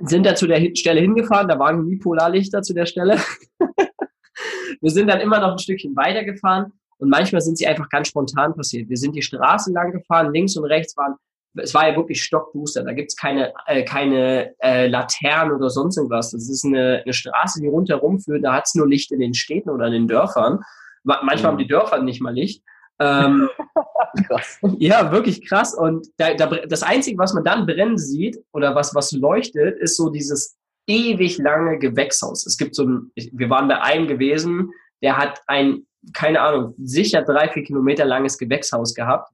[0.00, 3.18] Sind dann zu der Stelle hingefahren, da waren nie Polarlichter zu der Stelle.
[4.80, 8.54] wir sind dann immer noch ein Stückchen weitergefahren und manchmal sind sie einfach ganz spontan
[8.54, 8.88] passiert.
[8.88, 11.16] Wir sind die Straße lang gefahren, links und rechts waren,
[11.54, 12.82] es war ja wirklich stockduster.
[12.82, 16.30] Da gibt's keine, äh, keine äh, Laternen oder sonst irgendwas.
[16.30, 18.44] Das ist eine, eine Straße, die rundherum führt.
[18.44, 20.60] Da hat's nur Licht in den Städten oder in den Dörfern.
[21.04, 21.46] Manchmal mhm.
[21.46, 22.62] haben die Dörfer nicht mal Licht.
[22.98, 23.48] Ähm,
[24.28, 24.58] krass.
[24.78, 25.74] Ja, wirklich krass.
[25.74, 29.96] Und da, da, das Einzige, was man dann brennen sieht oder was, was leuchtet, ist
[29.96, 30.56] so dieses
[30.86, 32.46] ewig lange Gewächshaus.
[32.46, 34.70] Es gibt so ein, wir waren bei einem gewesen,
[35.02, 39.32] der hat ein keine Ahnung, sicher drei, vier Kilometer langes Gewächshaus gehabt.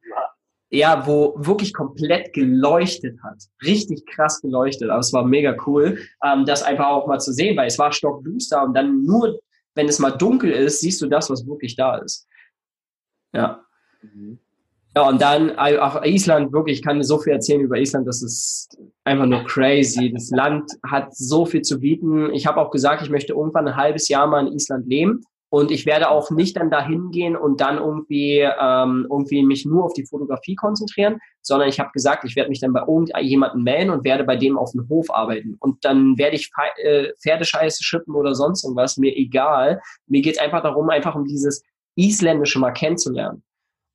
[0.71, 3.43] Ja, wo wirklich komplett geleuchtet hat.
[3.65, 4.91] Richtig krass geleuchtet.
[4.91, 7.91] Aber es war mega cool, ähm, das einfach auch mal zu sehen, weil es war
[7.93, 9.41] stockduster und dann nur,
[9.75, 12.27] wenn es mal dunkel ist, siehst du das, was wirklich da ist.
[13.33, 13.65] Ja.
[14.03, 14.39] Mhm.
[14.97, 18.77] Ja, und dann auch Island, wirklich, ich kann so viel erzählen über Island, das ist
[19.05, 20.11] einfach nur crazy.
[20.13, 22.33] Das Land hat so viel zu bieten.
[22.35, 25.23] Ich habe auch gesagt, ich möchte irgendwann ein halbes Jahr mal in Island leben.
[25.51, 29.85] Und ich werde auch nicht dann dahin gehen und dann irgendwie, ähm, irgendwie mich nur
[29.85, 33.91] auf die Fotografie konzentrieren, sondern ich habe gesagt, ich werde mich dann bei irgendjemandem melden
[33.91, 35.57] und werde bei dem auf dem Hof arbeiten.
[35.59, 36.51] Und dann werde ich
[36.83, 39.81] äh, Pferdescheiße schippen oder sonst irgendwas, mir egal.
[40.07, 41.63] Mir geht es einfach darum, einfach um dieses
[41.97, 43.43] Isländische mal kennenzulernen.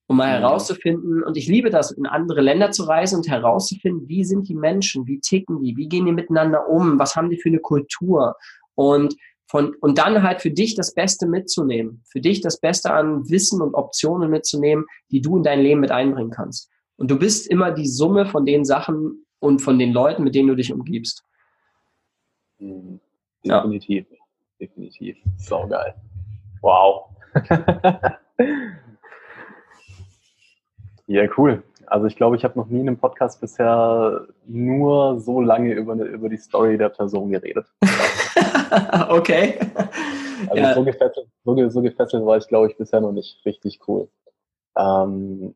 [0.07, 0.41] Um mal mhm.
[0.41, 4.55] herauszufinden, und ich liebe das, in andere Länder zu reisen und herauszufinden, wie sind die
[4.55, 8.35] Menschen, wie ticken die, wie gehen die miteinander um, was haben die für eine Kultur.
[8.75, 9.15] Und
[9.53, 13.61] von, und dann halt für dich das Beste mitzunehmen, für dich das Beste an Wissen
[13.61, 16.71] und Optionen mitzunehmen, die du in dein Leben mit einbringen kannst.
[16.95, 20.47] Und du bist immer die Summe von den Sachen und von den Leuten, mit denen
[20.47, 21.23] du dich umgibst.
[22.57, 22.99] Mhm.
[23.43, 24.17] Definitiv, ja.
[24.59, 25.17] definitiv.
[25.37, 25.93] So geil.
[26.61, 27.09] Wow.
[31.05, 31.61] ja, cool.
[31.85, 35.93] Also ich glaube, ich habe noch nie in einem Podcast bisher nur so lange über,
[35.93, 37.67] über die Story der Person geredet.
[39.09, 39.59] okay.
[40.49, 40.73] Also ja.
[40.73, 44.09] so, gefesselt, so, so, gefesselt war ich, glaube ich, bisher noch nicht richtig cool.
[44.77, 45.55] Ähm,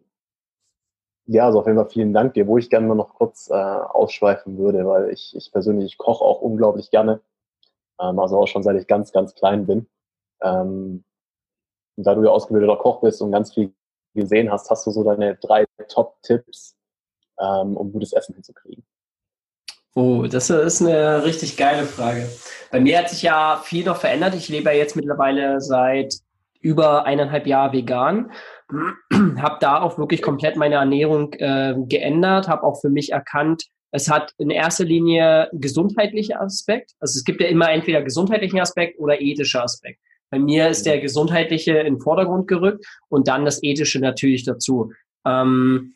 [1.26, 3.54] ja, also auf jeden Fall vielen Dank dir, wo ich gerne mal noch kurz äh,
[3.54, 7.20] ausschweifen würde, weil ich, ich persönlich ich koche auch unglaublich gerne.
[8.00, 9.88] Ähm, also auch schon seit ich ganz, ganz klein bin.
[10.42, 11.04] Ähm,
[11.98, 13.74] da du ja ausgebildeter Koch bist und ganz viel
[14.14, 16.78] gesehen hast, hast du so deine drei Top-Tipps,
[17.40, 18.86] ähm, um gutes Essen hinzukriegen?
[19.98, 22.30] Oh, das ist eine richtig geile Frage.
[22.72, 24.36] Bei mir hat sich ja viel noch verändert.
[24.36, 26.14] Ich lebe ja jetzt mittlerweile seit
[26.62, 28.32] über eineinhalb Jahren vegan.
[29.42, 34.08] habe da auch wirklich komplett meine Ernährung äh, geändert, habe auch für mich erkannt, es
[34.08, 36.92] hat in erster Linie gesundheitlicher Aspekt.
[37.00, 40.00] Also es gibt ja immer entweder gesundheitlichen Aspekt oder ethischer Aspekt.
[40.30, 44.92] Bei mir ist der gesundheitliche in den Vordergrund gerückt und dann das ethische natürlich dazu.
[45.26, 45.94] Ähm,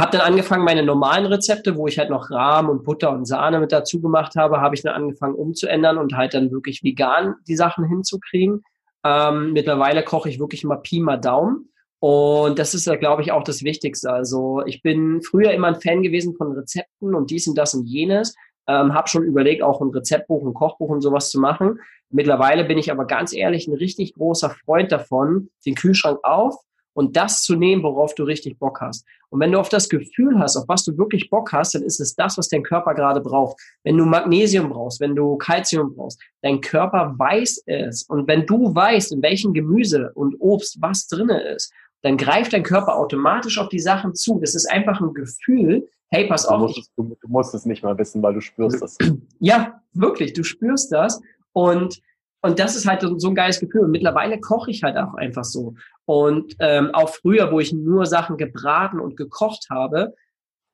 [0.00, 3.60] habe dann angefangen, meine normalen Rezepte, wo ich halt noch Rahm und Butter und Sahne
[3.60, 7.56] mit dazu gemacht habe, habe ich dann angefangen umzuändern und halt dann wirklich vegan die
[7.56, 8.62] Sachen hinzukriegen.
[9.04, 11.70] Ähm, mittlerweile koche ich wirklich mal Pi mal Daumen.
[12.00, 14.10] Und das ist, glaube ich, auch das Wichtigste.
[14.10, 17.86] Also ich bin früher immer ein Fan gewesen von Rezepten und dies und das und
[17.86, 18.34] jenes.
[18.66, 21.78] Ähm, habe schon überlegt, auch ein Rezeptbuch, ein Kochbuch und sowas zu machen.
[22.10, 26.56] Mittlerweile bin ich aber ganz ehrlich ein richtig großer Freund davon, den Kühlschrank auf,
[26.94, 29.04] und das zu nehmen, worauf du richtig Bock hast.
[29.30, 32.00] Und wenn du auf das Gefühl hast, auf was du wirklich Bock hast, dann ist
[32.00, 33.60] es das, was dein Körper gerade braucht.
[33.82, 38.04] Wenn du Magnesium brauchst, wenn du Kalzium brauchst, dein Körper weiß es.
[38.04, 41.72] Und wenn du weißt, in welchem Gemüse und Obst was drinne ist,
[42.02, 44.38] dann greift dein Körper automatisch auf die Sachen zu.
[44.38, 46.58] Das ist einfach ein Gefühl, hey, pass auf.
[46.58, 48.96] Du musst, es, du, du musst es nicht mal wissen, weil du spürst es.
[49.40, 51.20] Ja, wirklich, du spürst das.
[51.52, 52.00] Und
[52.44, 53.84] und das ist halt so ein geiles Gefühl.
[53.84, 55.74] Und mittlerweile koche ich halt auch einfach so.
[56.04, 60.14] Und ähm, auch früher, wo ich nur Sachen gebraten und gekocht habe,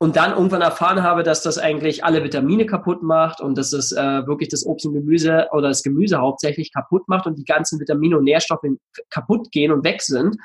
[0.03, 3.93] und dann irgendwann erfahren habe, dass das eigentlich alle Vitamine kaputt macht und dass es
[3.93, 7.79] äh, wirklich das Obst und Gemüse oder das Gemüse hauptsächlich kaputt macht und die ganzen
[7.79, 8.65] Vitamine und Nährstoffe
[9.11, 10.37] kaputt gehen und weg sind,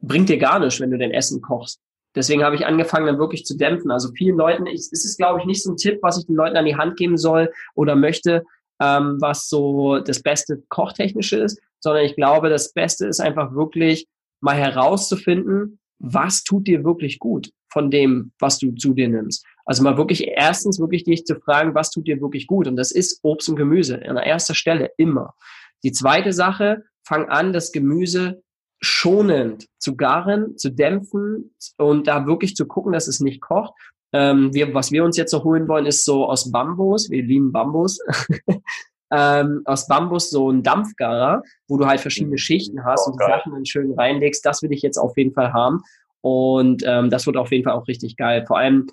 [0.00, 1.80] bringt dir gar nichts, wenn du dein Essen kochst.
[2.14, 3.90] Deswegen habe ich angefangen, dann wirklich zu dämpfen.
[3.90, 6.36] Also vielen Leuten ist, ist es, glaube ich, nicht so ein Tipp, was ich den
[6.36, 8.44] Leuten an die Hand geben soll oder möchte,
[8.80, 14.06] ähm, was so das beste Kochtechnische ist, sondern ich glaube, das Beste ist einfach wirklich
[14.40, 19.44] mal herauszufinden, was tut dir wirklich gut von dem, was du zu dir nimmst.
[19.64, 22.68] Also mal wirklich erstens wirklich dich zu fragen, was tut dir wirklich gut?
[22.68, 25.34] Und das ist Obst und Gemüse an erster Stelle immer.
[25.82, 28.42] Die zweite Sache, fang an, das Gemüse
[28.80, 33.72] schonend zu garen, zu dämpfen und da wirklich zu gucken, dass es nicht kocht.
[34.14, 37.10] Ähm, wir, was wir uns jetzt noch holen wollen, ist so aus Bambus.
[37.10, 37.98] Wir lieben Bambus.
[39.12, 42.38] ähm, aus Bambus so ein Dampfgarer, wo du halt verschiedene mhm.
[42.38, 44.46] Schichten hast oh, und die Sachen dann schön reinlegst.
[44.46, 45.82] Das will ich jetzt auf jeden Fall haben.
[46.20, 48.44] Und ähm, das wird auf jeden Fall auch richtig geil.
[48.46, 48.86] Vor allem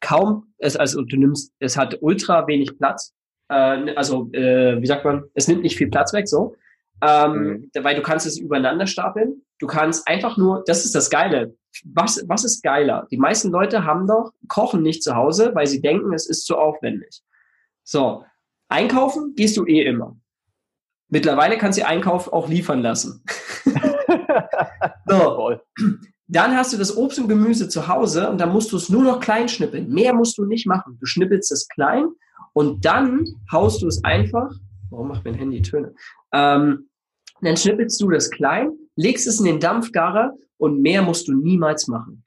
[0.00, 3.14] kaum, es, also du nimmst, es hat ultra wenig Platz.
[3.48, 6.56] Äh, also, äh, wie sagt man, es nimmt nicht viel Platz weg, so.
[7.00, 7.70] Ähm, mhm.
[7.80, 9.42] Weil du kannst es übereinander stapeln.
[9.60, 11.54] Du kannst einfach nur, das ist das Geile.
[11.92, 13.06] Was, was ist geiler?
[13.10, 16.56] Die meisten Leute haben doch, kochen nicht zu Hause, weil sie denken, es ist zu
[16.56, 17.22] aufwendig.
[17.82, 18.24] So,
[18.68, 20.16] einkaufen gehst du eh immer.
[21.08, 23.22] Mittlerweile kannst du Einkauf auch liefern lassen.
[25.06, 25.58] so.
[26.26, 29.02] Dann hast du das Obst und Gemüse zu Hause und dann musst du es nur
[29.02, 29.90] noch klein schnippeln.
[29.90, 30.96] Mehr musst du nicht machen.
[30.98, 32.06] Du schnippelst es klein
[32.54, 34.50] und dann haust du es einfach.
[34.90, 35.94] Warum macht mein Handy Töne?
[36.32, 36.88] Ähm,
[37.42, 40.32] dann schnippelst du das klein, legst es in den Dampfgarer
[40.64, 42.24] und mehr musst du niemals machen.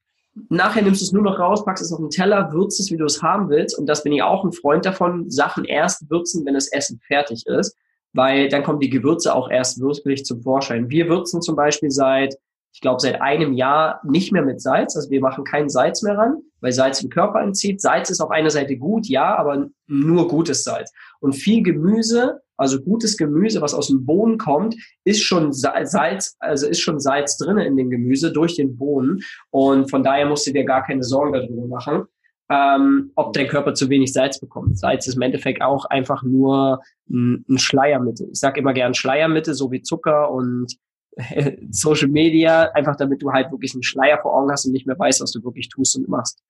[0.50, 2.98] Nachher nimmst du es nur noch raus, packst es auf den Teller, würzt es, wie
[2.98, 3.78] du es haben willst.
[3.78, 7.48] Und das bin ich auch ein Freund davon, Sachen erst würzen, wenn das Essen fertig
[7.48, 7.76] ist,
[8.14, 10.90] weil dann kommen die Gewürze auch erst wirklich zum Vorschein.
[10.90, 12.36] Wir würzen zum Beispiel seit,
[12.72, 14.96] ich glaube, seit einem Jahr nicht mehr mit Salz.
[14.96, 17.82] Also wir machen kein Salz mehr ran, weil Salz den Körper entzieht.
[17.82, 20.94] Salz ist auf einer Seite gut, ja, aber nur gutes Salz.
[21.20, 26.68] Und viel Gemüse also gutes Gemüse, was aus dem Boden kommt, ist schon Salz, also
[26.68, 29.22] ist schon Salz drinne in dem Gemüse durch den Boden.
[29.52, 32.06] Und von daher musst du dir gar keine Sorgen darüber machen,
[32.50, 34.80] ähm, ob dein Körper zu wenig Salz bekommt.
[34.80, 38.30] Salz ist im Endeffekt auch einfach nur ein, ein Schleiermittel.
[38.32, 40.76] Ich sage immer gern Schleiermittel, so wie Zucker und
[41.72, 44.98] Social Media, einfach damit du halt wirklich einen Schleier vor Augen hast und nicht mehr
[44.98, 46.42] weißt, was du wirklich tust und machst.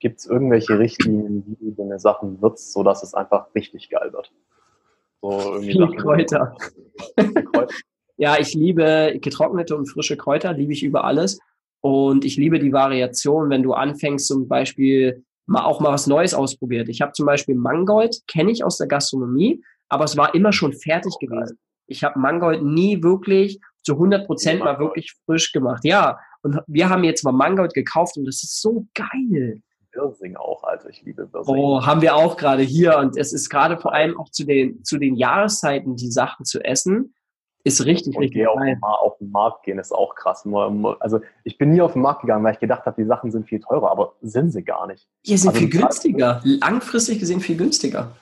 [0.00, 4.30] Gibt es irgendwelche Richtlinien, wie du deine Sachen würzt, sodass es einfach richtig geil wird?
[5.22, 6.56] So Viel Kräuter.
[7.16, 7.66] Kräuter.
[8.16, 11.38] ja, ich liebe getrocknete und frische Kräuter, liebe ich über alles.
[11.80, 16.34] Und ich liebe die Variation, wenn du anfängst, zum Beispiel mal auch mal was Neues
[16.34, 16.88] ausprobiert.
[16.88, 20.72] Ich habe zum Beispiel Mangold, kenne ich aus der Gastronomie, aber es war immer schon
[20.72, 21.58] fertig oh, gewesen.
[21.86, 25.84] Ich habe Mangold nie wirklich zu 100 Prozent mal wirklich frisch gemacht.
[25.84, 29.62] Ja, und wir haben jetzt mal Mangold gekauft und das ist so geil.
[29.98, 31.54] Wirsing auch, also ich liebe Wirsing.
[31.54, 34.84] Oh, haben wir auch gerade hier und es ist gerade vor allem auch zu den,
[34.84, 37.14] zu den Jahreszeiten die Sachen zu essen,
[37.64, 38.78] ist richtig, und richtig geil.
[38.80, 40.46] Auch auf den Markt gehen ist auch krass.
[41.00, 43.46] Also ich bin nie auf den Markt gegangen, weil ich gedacht habe, die Sachen sind
[43.46, 45.06] viel teurer, aber sind sie gar nicht.
[45.26, 48.12] Die sind also viel günstiger, langfristig gesehen viel günstiger.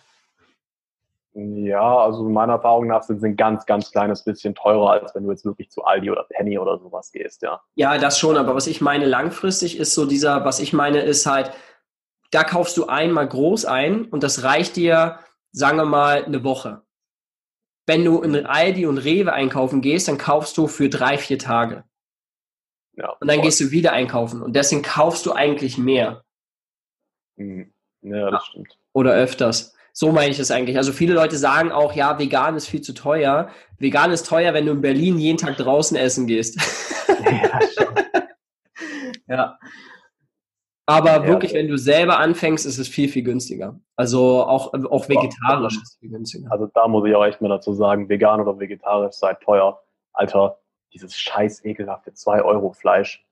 [1.38, 5.24] Ja, also meiner Erfahrung nach sind sie ein ganz, ganz kleines bisschen teurer, als wenn
[5.24, 7.60] du jetzt wirklich zu Aldi oder Penny oder sowas gehst, ja.
[7.74, 11.26] Ja, das schon, aber was ich meine langfristig ist so dieser, was ich meine ist
[11.26, 11.52] halt,
[12.36, 15.20] da kaufst du einmal groß ein und das reicht dir,
[15.52, 16.82] sagen wir mal, eine Woche.
[17.86, 21.84] Wenn du in Aldi und Rewe einkaufen gehst, dann kaufst du für drei, vier Tage.
[22.92, 23.46] Ja, und dann voll.
[23.46, 26.24] gehst du wieder einkaufen und deswegen kaufst du eigentlich mehr.
[27.36, 27.72] Mhm.
[28.02, 28.76] Ja, das stimmt.
[28.92, 29.74] Oder öfters.
[29.94, 30.76] So meine ich es eigentlich.
[30.76, 33.48] Also viele Leute sagen auch, ja, vegan ist viel zu teuer.
[33.78, 36.60] Vegan ist teuer, wenn du in Berlin jeden Tag draußen essen gehst.
[37.08, 37.60] Ja,
[39.26, 39.58] ja.
[40.88, 41.26] Aber ja.
[41.26, 43.78] wirklich, wenn du selber anfängst, ist es viel, viel günstiger.
[43.96, 46.50] Also auch, auch vegetarisch ist viel günstiger.
[46.50, 49.80] Also da muss ich auch echt mal dazu sagen, vegan oder vegetarisch sei teuer.
[50.12, 50.58] Alter,
[50.92, 53.26] dieses scheiß ekelhafte 2 Euro Fleisch.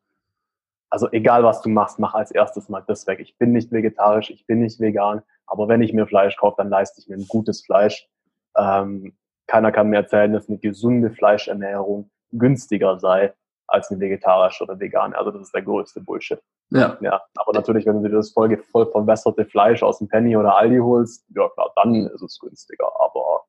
[0.91, 3.21] Also egal was du machst, mach als erstes mal das weg.
[3.21, 5.23] Ich bin nicht vegetarisch, ich bin nicht vegan.
[5.47, 8.09] Aber wenn ich mir Fleisch kaufe, dann leiste ich mir ein gutes Fleisch.
[8.57, 9.17] Ähm,
[9.47, 13.33] keiner kann mir erzählen, dass eine gesunde Fleischernährung günstiger sei
[13.67, 15.17] als eine vegetarische oder vegane.
[15.17, 16.41] Also das ist der größte Bullshit.
[16.71, 16.97] Ja.
[17.01, 17.23] ja.
[17.37, 20.79] Aber natürlich, wenn du dir das voll, voll verbesserte Fleisch aus dem Penny oder Aldi
[20.79, 22.89] holst, ja klar, dann ist es günstiger.
[23.01, 23.45] Aber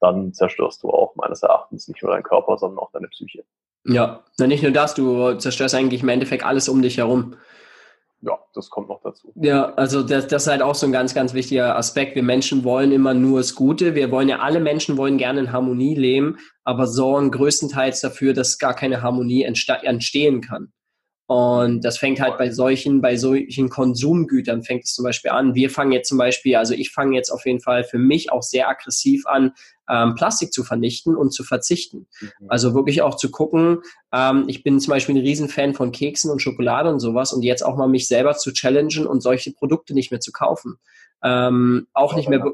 [0.00, 3.44] dann zerstörst du auch meines Erachtens nicht nur deinen Körper, sondern auch deine Psyche.
[3.84, 7.36] Ja, nicht nur das, du zerstörst eigentlich im Endeffekt alles um dich herum
[8.22, 9.32] ja, das kommt noch dazu.
[9.34, 12.14] Ja, also das, das ist halt auch so ein ganz, ganz wichtiger Aspekt.
[12.14, 13.96] Wir Menschen wollen immer nur das Gute.
[13.96, 18.58] Wir wollen ja, alle Menschen wollen gerne in Harmonie leben, aber sorgen größtenteils dafür, dass
[18.58, 20.72] gar keine Harmonie entstehen kann.
[21.32, 25.54] Und das fängt halt bei solchen, bei solchen Konsumgütern fängt es zum Beispiel an.
[25.54, 28.42] Wir fangen jetzt zum Beispiel, also ich fange jetzt auf jeden Fall für mich auch
[28.42, 29.52] sehr aggressiv an,
[29.88, 32.06] ähm, Plastik zu vernichten und zu verzichten.
[32.20, 32.28] Mhm.
[32.48, 33.78] Also wirklich auch zu gucken,
[34.12, 37.64] ähm, ich bin zum Beispiel ein Riesenfan von Keksen und Schokolade und sowas und jetzt
[37.64, 40.80] auch mal mich selber zu challengen und solche Produkte nicht mehr zu kaufen.
[41.22, 42.44] Ähm, auch nicht mehr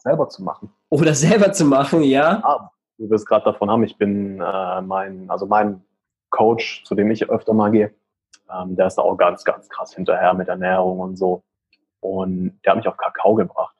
[0.00, 0.70] selber zu machen.
[0.90, 2.42] Oder selber zu machen, ja.
[2.44, 5.82] Ah, wie wir es gerade davon haben, ich bin äh, mein, also mein
[6.28, 7.94] Coach, zu dem ich öfter mal gehe,
[8.52, 11.42] ähm, der ist da auch ganz, ganz krass hinterher mit Ernährung und so.
[12.00, 13.76] Und der hat mich auf Kakao gebracht.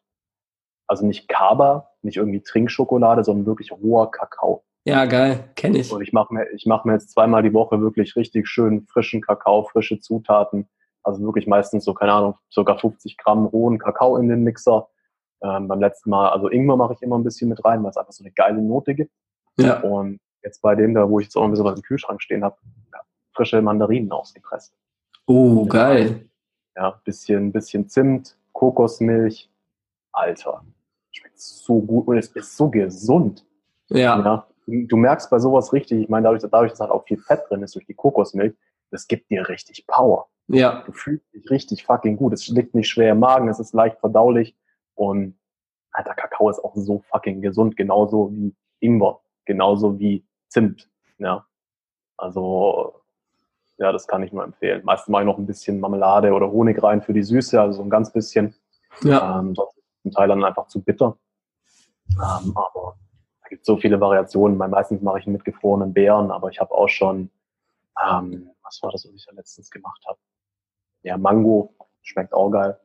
[0.87, 4.65] Also nicht Kaba, nicht irgendwie Trinkschokolade, sondern wirklich roher Kakao.
[4.85, 5.93] Ja, geil, kenne ich.
[5.93, 9.21] Und ich mache mir, ich mach mir jetzt zweimal die Woche wirklich richtig schön frischen
[9.21, 10.69] Kakao, frische Zutaten.
[11.03, 14.89] Also wirklich meistens so, keine Ahnung, sogar 50 Gramm rohen Kakao in den Mixer.
[15.43, 17.97] Ähm, beim letzten Mal, also Ingwer mache ich immer ein bisschen mit rein, weil es
[17.97, 19.13] einfach so eine geile Note gibt.
[19.59, 19.81] Ja.
[19.81, 22.43] Und jetzt bei dem da, wo ich jetzt auch ein bisschen was im Kühlschrank stehen
[22.43, 22.57] habe,
[23.39, 24.75] frische Mandarinen ausgepresst.
[25.27, 26.29] Oh, geil.
[26.75, 29.49] Ja, bisschen, bisschen Zimt, Kokosmilch.
[30.11, 30.65] Alter,
[31.13, 33.47] schmeckt so gut und es ist so gesund.
[33.91, 34.19] Ja.
[34.19, 34.47] ja.
[34.67, 37.63] Du merkst bei sowas richtig, ich meine, dadurch, dadurch, dass halt auch viel Fett drin
[37.63, 38.55] ist durch die Kokosmilch,
[38.91, 40.29] das gibt dir richtig Power.
[40.49, 40.83] Ja.
[40.85, 42.33] Du fühlst dich richtig fucking gut.
[42.33, 44.57] Es liegt nicht schwer im Magen, es ist leicht verdaulich
[44.95, 45.39] und
[45.93, 50.91] alter Kakao ist auch so fucking gesund, genauso wie Ingwer, genauso wie Zimt.
[51.19, 51.47] Ja.
[52.17, 52.98] Also
[53.79, 54.83] ja, das kann ich nur empfehlen.
[54.85, 57.83] Meistens mache ich noch ein bisschen Marmelade oder Honig rein für die Süße, also so
[57.83, 58.55] ein ganz bisschen.
[59.03, 59.39] Ja.
[59.39, 61.17] Ähm, sonst ist zum Teil dann einfach zu bitter.
[62.11, 62.97] Ähm, aber
[63.43, 64.59] da gibt es so viele Variationen.
[64.59, 67.31] Meistens mache ich mit gefrorenen Beeren, aber ich habe auch schon,
[68.05, 70.19] ähm, was war das, was ich ja letztens gemacht habe?
[71.03, 72.77] Ja, Mango schmeckt auch geil.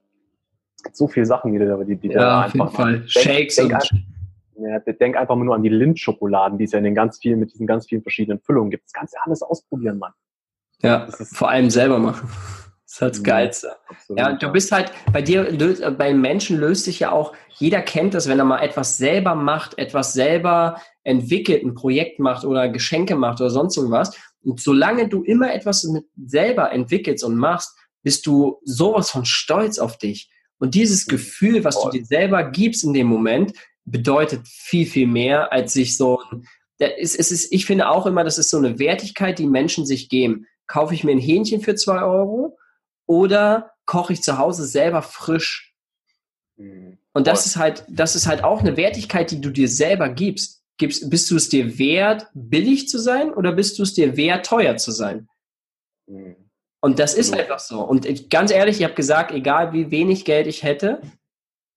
[0.76, 2.99] Es gibt so viele Sachen, die, die, die ja, auf jeden Fall.
[2.99, 6.84] Denk, Shakes denk, und ja, denk einfach nur an die Lindschokoladen, die es ja in
[6.84, 8.86] den ganz vielen, mit diesen ganz vielen verschiedenen Füllungen gibt.
[8.86, 10.14] Das kannst du ja alles ausprobieren, Mann.
[10.84, 12.30] Ja, vor allem selber machen.
[12.85, 13.23] Das ist halt das mhm.
[13.23, 13.76] Geilste.
[13.88, 14.19] Absolut.
[14.19, 18.27] Ja, du bist halt, bei dir, bei Menschen löst sich ja auch, jeder kennt das,
[18.27, 23.41] wenn er mal etwas selber macht, etwas selber entwickelt, ein Projekt macht oder Geschenke macht
[23.41, 24.15] oder sonst irgendwas.
[24.43, 29.80] Und solange du immer etwas mit selber entwickelst und machst, bist du sowas von stolz
[29.80, 30.30] auf dich.
[30.60, 31.11] Und dieses mhm.
[31.11, 33.53] Gefühl, was du dir selber gibst in dem Moment,
[33.85, 36.45] bedeutet viel, viel mehr, als sich so ein,
[36.77, 40.47] es ist, ich finde auch immer, das ist so eine Wertigkeit, die Menschen sich geben
[40.68, 42.57] kaufe ich mir ein Hähnchen für zwei Euro
[43.06, 45.76] oder koche ich zu Hause selber frisch?
[46.57, 46.98] Mhm.
[47.14, 50.61] Und das ist halt, das ist halt auch eine Wertigkeit, die du dir selber gibst.
[50.77, 54.45] Gibst, bist du es dir wert, billig zu sein oder bist du es dir wert,
[54.45, 55.30] teuer zu sein?
[56.07, 56.35] Mhm.
[56.81, 57.81] Und das ist einfach so.
[57.81, 61.02] Und ich, ganz ehrlich, ich habe gesagt, egal wie wenig Geld ich hätte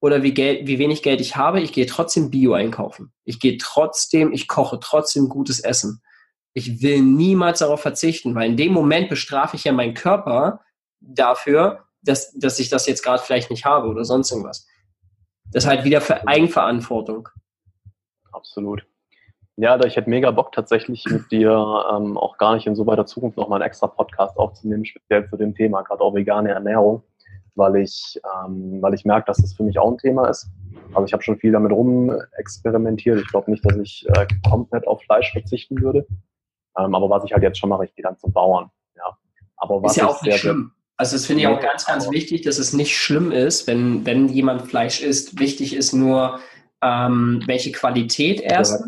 [0.00, 3.12] oder wie, Geld, wie wenig Geld ich habe, ich gehe trotzdem Bio einkaufen.
[3.24, 6.02] Ich gehe trotzdem, ich koche trotzdem gutes Essen
[6.56, 10.60] ich will niemals darauf verzichten, weil in dem Moment bestrafe ich ja meinen Körper
[11.00, 14.66] dafür, dass, dass ich das jetzt gerade vielleicht nicht habe oder sonst irgendwas.
[15.52, 17.28] Das ist halt wieder für Eigenverantwortung.
[18.32, 18.86] Absolut.
[19.56, 21.50] Ja, ich hätte mega Bock tatsächlich mit dir
[21.94, 25.36] ähm, auch gar nicht in so weiter Zukunft nochmal einen extra Podcast aufzunehmen, speziell zu
[25.36, 27.02] dem Thema, gerade auch vegane Ernährung,
[27.54, 30.48] weil ich, ähm, weil ich merke, dass das für mich auch ein Thema ist.
[30.94, 33.20] Also ich habe schon viel damit rum experimentiert.
[33.20, 36.06] Ich glaube nicht, dass ich äh, komplett auf Fleisch verzichten würde.
[36.78, 38.70] Ähm, aber was ich halt jetzt schon mache, ich gehe dann zum Bauern.
[38.96, 39.16] Ja.
[39.56, 40.72] Aber was ist ja auch nicht schlimm.
[40.98, 44.28] Also das finde ich auch ganz, ganz wichtig, dass es nicht schlimm ist, wenn, wenn
[44.28, 45.38] jemand Fleisch isst.
[45.38, 46.40] Wichtig ist nur,
[46.82, 48.82] ähm, welche Qualität erst,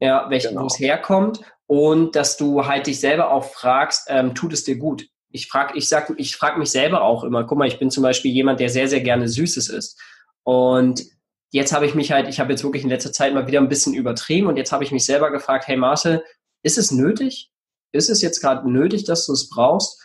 [0.00, 0.62] ja, welche, genau.
[0.62, 4.76] wo es herkommt und dass du halt dich selber auch fragst, ähm, tut es dir
[4.76, 5.06] gut?
[5.30, 8.02] Ich frage ich sag, ich frag mich selber auch immer, guck mal, ich bin zum
[8.02, 10.00] Beispiel jemand, der sehr, sehr gerne Süßes isst.
[10.42, 11.04] Und
[11.50, 13.68] jetzt habe ich mich halt, ich habe jetzt wirklich in letzter Zeit mal wieder ein
[13.68, 16.24] bisschen übertrieben und jetzt habe ich mich selber gefragt, hey Marcel,
[16.64, 17.52] ist es nötig?
[17.92, 20.02] Ist es jetzt gerade nötig, dass du es brauchst?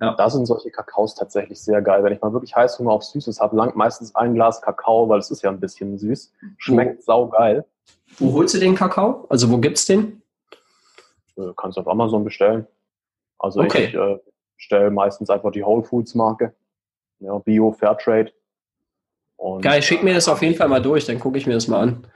[0.00, 0.14] Ja.
[0.14, 2.04] Da sind solche Kakaos tatsächlich sehr geil.
[2.04, 5.30] Wenn ich mal wirklich Heißhunger auf Süßes habe, lang meistens ein Glas Kakao, weil es
[5.30, 6.32] ist ja ein bisschen süß.
[6.58, 7.64] Schmeckt wo, sau geil.
[8.18, 9.26] Wo holst du den Kakao?
[9.28, 10.22] Also wo gibt's den?
[11.36, 12.66] Äh, kannst du auf Amazon bestellen.
[13.38, 13.86] Also okay.
[13.86, 14.18] ich äh,
[14.56, 16.54] bestelle meistens einfach die Whole Foods Marke.
[17.18, 18.32] Ja, Bio, Fairtrade.
[19.36, 21.68] Und, Geil, schick mir das auf jeden Fall mal durch, dann gucke ich mir das
[21.68, 22.06] mal an.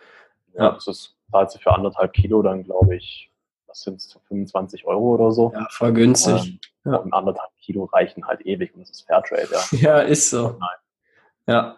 [0.54, 0.70] Ja, ja.
[0.72, 3.29] das ist, zahlt sich für anderthalb Kilo dann, glaube ich,
[3.70, 5.52] was sind es, 25 Euro oder so.
[5.54, 6.60] Ja, voll günstig.
[6.84, 6.96] Ähm, ja.
[6.96, 9.78] Und anderthalb Kilo reichen halt ewig und das ist Fairtrade, ja.
[9.78, 10.56] Ja, ist so.
[10.58, 10.78] Nein.
[11.46, 11.76] Ja.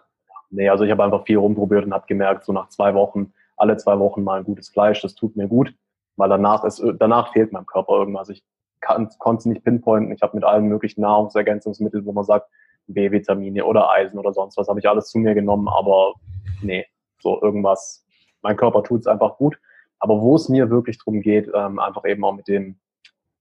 [0.51, 3.77] Nee, also ich habe einfach viel rumprobiert und habe gemerkt, so nach zwei Wochen, alle
[3.77, 5.74] zwei Wochen mal ein gutes Fleisch, das tut mir gut,
[6.16, 8.28] weil danach, ist, danach fehlt meinem Körper irgendwas.
[8.28, 8.43] Ich
[8.81, 10.12] konnte es nicht pinpointen.
[10.12, 12.51] Ich habe mit allen möglichen Nahrungsergänzungsmitteln, wo man sagt,
[12.89, 16.14] B-Vitamine oder Eisen oder sonst was, habe ich alles zu mir genommen, aber
[16.62, 16.85] nee,
[17.20, 18.05] so irgendwas.
[18.43, 19.59] Mein Körper tut es einfach gut.
[20.02, 22.80] Aber wo es mir wirklich drum geht, ähm, einfach eben auch mit dem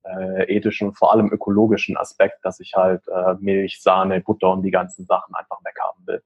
[0.04, 4.70] äh, ethischen vor allem ökologischen Aspekt, dass ich halt äh, Milch, Sahne, Butter und die
[4.70, 6.22] ganzen Sachen einfach weghaben will.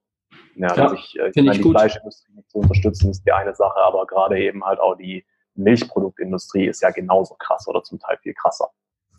[0.57, 1.77] Ja, ja ich, äh, ich meine, die gut.
[1.77, 5.25] Fleischindustrie zu unterstützen ist die eine Sache, aber gerade eben halt auch die
[5.55, 8.69] Milchproduktindustrie ist ja genauso krass oder zum Teil viel krasser.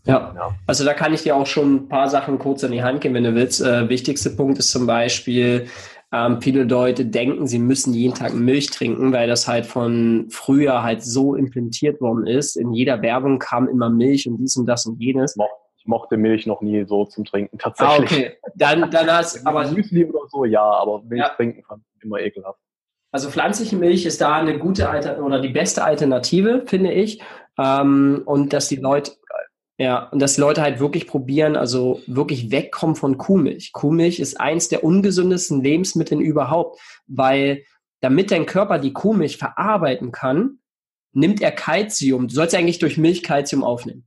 [0.05, 0.35] Ja.
[0.37, 0.55] ja.
[0.67, 3.15] also da kann ich dir auch schon ein paar Sachen kurz in die Hand geben,
[3.15, 3.63] wenn du willst.
[3.63, 5.69] Äh, wichtigste Punkt ist zum Beispiel,
[6.13, 10.83] ähm, viele Leute denken, sie müssen jeden Tag Milch trinken, weil das halt von früher
[10.83, 12.57] halt so implementiert worden ist.
[12.57, 15.37] In jeder Werbung kam immer Milch und dies und das und jenes.
[15.77, 18.11] Ich mochte Milch noch nie so zum Trinken tatsächlich.
[18.11, 18.33] Ah, okay.
[18.55, 21.29] Dann, dann hast aber Müsli oder so, ja, aber Milch ja.
[21.31, 22.61] trinken fand ich immer ekelhaft.
[23.11, 27.21] Also pflanzliche Milch ist da eine gute Alter oder die beste Alternative, finde ich.
[27.59, 29.13] Ähm, und dass die Leute,
[29.79, 33.73] ja, und dass die Leute halt wirklich probieren, also wirklich wegkommen von Kuhmilch.
[33.73, 37.65] Kuhmilch ist eins der ungesündesten Lebensmittel überhaupt, weil
[38.01, 40.61] damit dein Körper die Kuhmilch verarbeiten kann,
[41.13, 42.29] nimmt er Kalzium.
[42.29, 44.07] Du sollst eigentlich durch Milch Kalzium aufnehmen.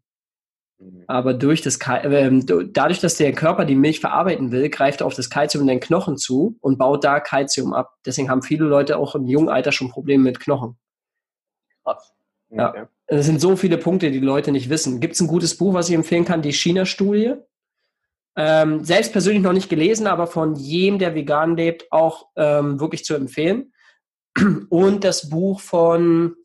[0.80, 1.04] Mhm.
[1.08, 2.32] Aber durch das äh,
[2.72, 5.80] dadurch, dass der Körper die Milch verarbeiten will, greift er auf das Kalzium in den
[5.80, 7.94] Knochen zu und baut da Kalzium ab.
[8.06, 10.78] Deswegen haben viele Leute auch im jungen Alter schon Probleme mit Knochen.
[11.84, 12.14] Krass.
[12.50, 12.90] Ja.
[13.12, 15.00] Es sind so viele Punkte, die, Leute nicht wissen.
[15.00, 16.44] Gibt es ein gutes Buch, was ich empfehlen kann?
[16.44, 17.34] Die China-Studie.
[18.38, 23.04] Ähm, selbst persönlich noch nicht gelesen, aber von jedem, der vegan lebt, auch ähm, wirklich
[23.04, 23.74] zu empfehlen.
[24.70, 26.36] Und das Buch von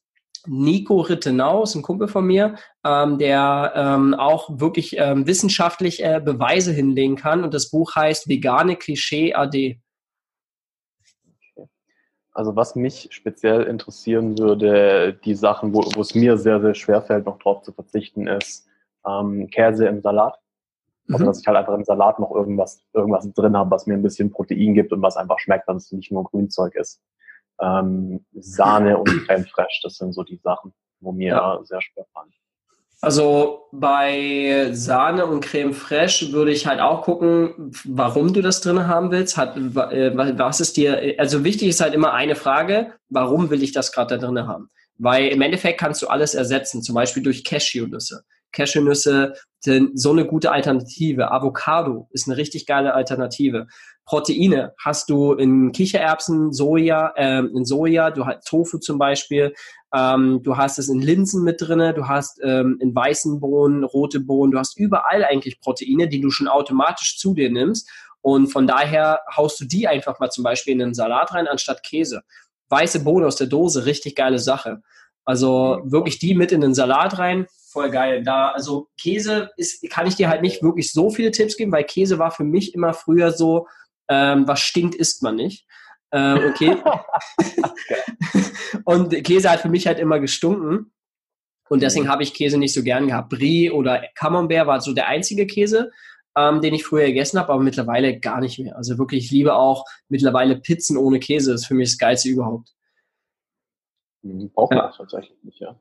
[0.47, 6.21] Nico Rittenau, ist ein Kumpel von mir, ähm, der ähm, auch wirklich ähm, wissenschaftlich äh,
[6.25, 7.45] Beweise hinlegen kann.
[7.45, 9.79] Und das Buch heißt Vegane Klischee AD.
[12.35, 17.01] Also was mich speziell interessieren würde, die Sachen, wo, wo es mir sehr, sehr schwer
[17.01, 18.67] fällt, noch drauf zu verzichten, ist
[19.07, 20.39] ähm, Käse im Salat.
[21.09, 21.29] Also mhm.
[21.29, 24.31] dass ich halt einfach im Salat noch irgendwas, irgendwas drin habe, was mir ein bisschen
[24.31, 27.01] Protein gibt und was einfach schmeckt, dass es nicht nur Grünzeug ist
[27.61, 29.81] ähm, Sahne und Creme Fraiche.
[29.83, 31.61] Das sind so die Sachen, wo mir ja.
[31.65, 32.33] sehr schwer fallen.
[33.05, 38.87] Also bei Sahne und Creme Fraiche würde ich halt auch gucken, warum du das drin
[38.87, 39.37] haben willst.
[39.37, 43.73] Hat, äh, was ist dir, also wichtig ist halt immer eine Frage, warum will ich
[43.73, 44.71] das gerade da drin haben?
[44.97, 48.23] Weil im Endeffekt kannst du alles ersetzen, zum Beispiel durch Cashewnüsse.
[48.53, 51.31] Cashewnüsse sind so eine gute Alternative.
[51.31, 53.67] Avocado ist eine richtig geile Alternative.
[54.05, 59.55] Proteine hast du in Kichererbsen, Soja, äh, in Soja, du hast Tofu zum Beispiel,
[59.95, 64.21] ähm, du hast es in Linsen mit drinne, du hast ähm, in weißen Bohnen, rote
[64.21, 67.89] Bohnen, du hast überall eigentlich Proteine, die du schon automatisch zu dir nimmst.
[68.21, 71.83] Und von daher haust du die einfach mal zum Beispiel in den Salat rein anstatt
[71.83, 72.23] Käse.
[72.71, 74.83] Weiße Bohnen aus der Dose, richtig geile Sache.
[75.25, 78.23] Also wirklich die mit in den Salat rein, voll geil.
[78.23, 81.85] Da, also Käse ist, kann ich dir halt nicht wirklich so viele Tipps geben, weil
[81.85, 83.67] Käse war für mich immer früher so,
[84.09, 85.67] ähm, was stinkt, isst man nicht.
[86.11, 86.77] Äh, okay.
[88.85, 90.93] und Käse hat für mich halt immer gestunken.
[91.69, 92.11] Und deswegen mhm.
[92.11, 93.31] habe ich Käse nicht so gern gehabt.
[93.31, 95.91] Brie oder Camembert war so der einzige Käse,
[96.37, 98.77] ähm, den ich früher gegessen habe, aber mittlerweile gar nicht mehr.
[98.77, 101.53] Also wirklich, ich liebe auch mittlerweile Pizzen ohne Käse.
[101.53, 102.75] Das ist für mich das Geilste überhaupt.
[104.23, 104.93] Mhm, braucht man ja.
[104.97, 105.79] tatsächlich nicht, ja.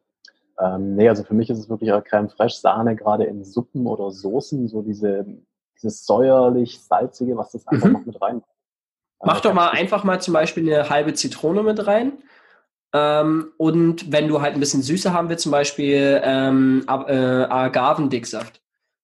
[0.60, 4.12] Ähm, nee, also für mich ist es wirklich Creme Fraiche, Sahne, gerade in Suppen oder
[4.12, 5.26] Soßen, so diese
[5.84, 7.94] dieses säuerlich-salzige, was das einfach mhm.
[7.94, 8.42] noch mit rein.
[9.24, 12.14] Mach doch mal einfach mal zum Beispiel eine halbe Zitrone mit rein.
[12.94, 18.62] Ähm, und wenn du halt ein bisschen Süße haben willst, zum Beispiel ähm, äh, Agavendicksaft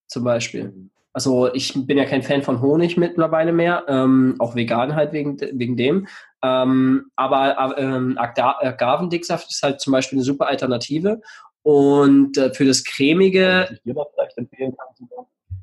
[0.08, 0.66] zum Beispiel.
[0.66, 0.90] Mhm.
[1.14, 5.40] Also ich bin ja kein Fan von Honig mittlerweile mehr, ähm, auch vegan halt wegen,
[5.40, 6.08] wegen dem.
[6.44, 11.22] Ähm, aber ähm, Agavendicksaft ist halt zum Beispiel eine super Alternative.
[11.64, 13.66] Und äh, für das cremige...
[13.68, 15.10] Was ich dir da vielleicht empfehlen kann,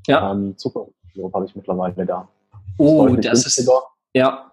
[0.06, 0.32] ja.
[0.32, 0.86] Ähm, Zucker
[1.16, 2.28] Sirup habe ich mittlerweile da.
[2.78, 3.72] Oh, das günstiger.
[3.72, 3.82] ist.
[4.14, 4.52] Ja.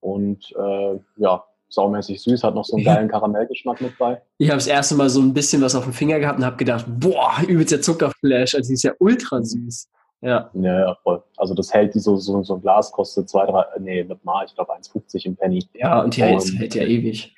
[0.00, 4.20] Und äh, ja, saumäßig süß, hat noch so einen geilen Karamellgeschmack mit bei.
[4.38, 6.56] Ich habe das erste Mal so ein bisschen was auf dem Finger gehabt und habe
[6.56, 9.88] gedacht, boah, übelst der Zuckerflash, also die ist ja ultra süß.
[10.20, 10.50] Ja.
[10.54, 11.20] ja, ja, voll.
[11.36, 14.44] Also das hält die so, so, so ein Glas kostet zwei, drei, nee, nicht mal,
[14.46, 15.66] ich glaube 1,50 im Penny.
[15.74, 17.34] Ja, und die hält, hält ja ewig.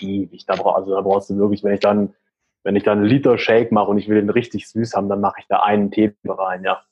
[0.00, 0.44] Ewig.
[0.46, 2.14] Da, brauch, also da brauchst du wirklich, wenn ich dann,
[2.62, 5.22] wenn ich dann einen Liter Shake mache und ich will den richtig süß haben, dann
[5.22, 6.82] mache ich da einen Tee rein, ja.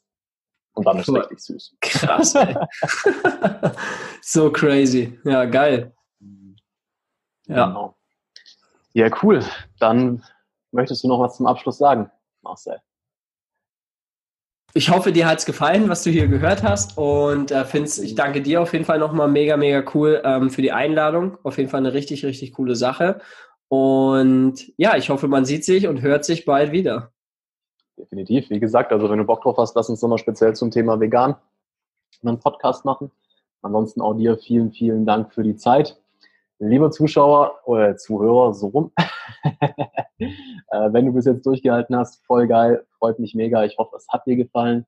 [0.75, 1.77] Und dann ist es richtig süß.
[1.81, 2.57] Krass, ey.
[4.21, 5.19] so crazy.
[5.25, 5.95] Ja, geil.
[7.47, 7.67] Ja.
[7.67, 7.97] Genau.
[8.93, 9.45] Ja, cool.
[9.79, 10.23] Dann
[10.73, 12.11] möchtest du noch was zum Abschluss sagen,
[12.43, 12.81] Marcel?
[14.77, 16.99] Ich hoffe, dir hat es gefallen, was du hier gehört hast.
[16.99, 20.63] Und äh, find's, ich danke dir auf jeden Fall nochmal mega, mega cool ähm, für
[20.63, 21.39] die Einladung.
[21.45, 23.21] Auf jeden Fall eine richtig, richtig coole Sache.
[23.69, 27.14] Und ja, ich hoffe, man sieht sich und hört sich bald wieder.
[27.97, 28.51] Definitiv.
[28.51, 31.37] Wie gesagt, also wenn du Bock drauf hast, lass uns nochmal speziell zum Thema vegan
[32.23, 33.11] einen Podcast machen.
[33.63, 36.01] Ansonsten auch dir vielen, vielen Dank für die Zeit.
[36.59, 38.93] Lieber Zuschauer oder Zuhörer, so rum.
[40.19, 40.29] äh,
[40.69, 43.65] wenn du bis jetzt durchgehalten hast, voll geil, freut mich mega.
[43.65, 44.87] Ich hoffe, es hat dir gefallen.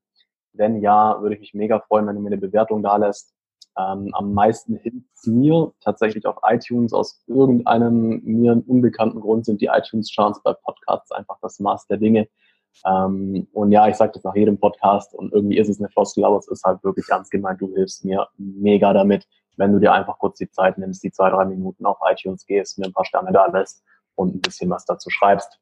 [0.52, 3.34] Wenn ja, würde ich mich mega freuen, wenn du mir eine Bewertung da lässt.
[3.78, 6.92] Ähm, am meisten hilft mir tatsächlich auf iTunes.
[6.92, 12.28] Aus irgendeinem mir unbekannten Grund sind die iTunes-Charts bei Podcasts einfach das Maß der Dinge.
[12.84, 16.24] Ähm, und ja, ich sage das nach jedem Podcast und irgendwie ist es eine Floskel,
[16.24, 17.60] aber es ist halt wirklich ganz gemeint.
[17.60, 19.26] Du hilfst mir mega damit,
[19.56, 22.78] wenn du dir einfach kurz die Zeit nimmst, die zwei, drei Minuten auf iTunes gehst,
[22.78, 23.82] mir ein paar Sterne da lässt
[24.14, 25.58] und ein bisschen was dazu schreibst.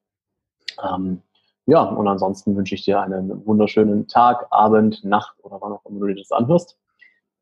[0.83, 1.23] Ähm,
[1.67, 6.01] ja, und ansonsten wünsche ich dir einen wunderschönen Tag, Abend, Nacht oder wann auch immer
[6.01, 6.79] du dir das anhörst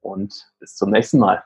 [0.01, 1.43] und bis zum nächsten Mal.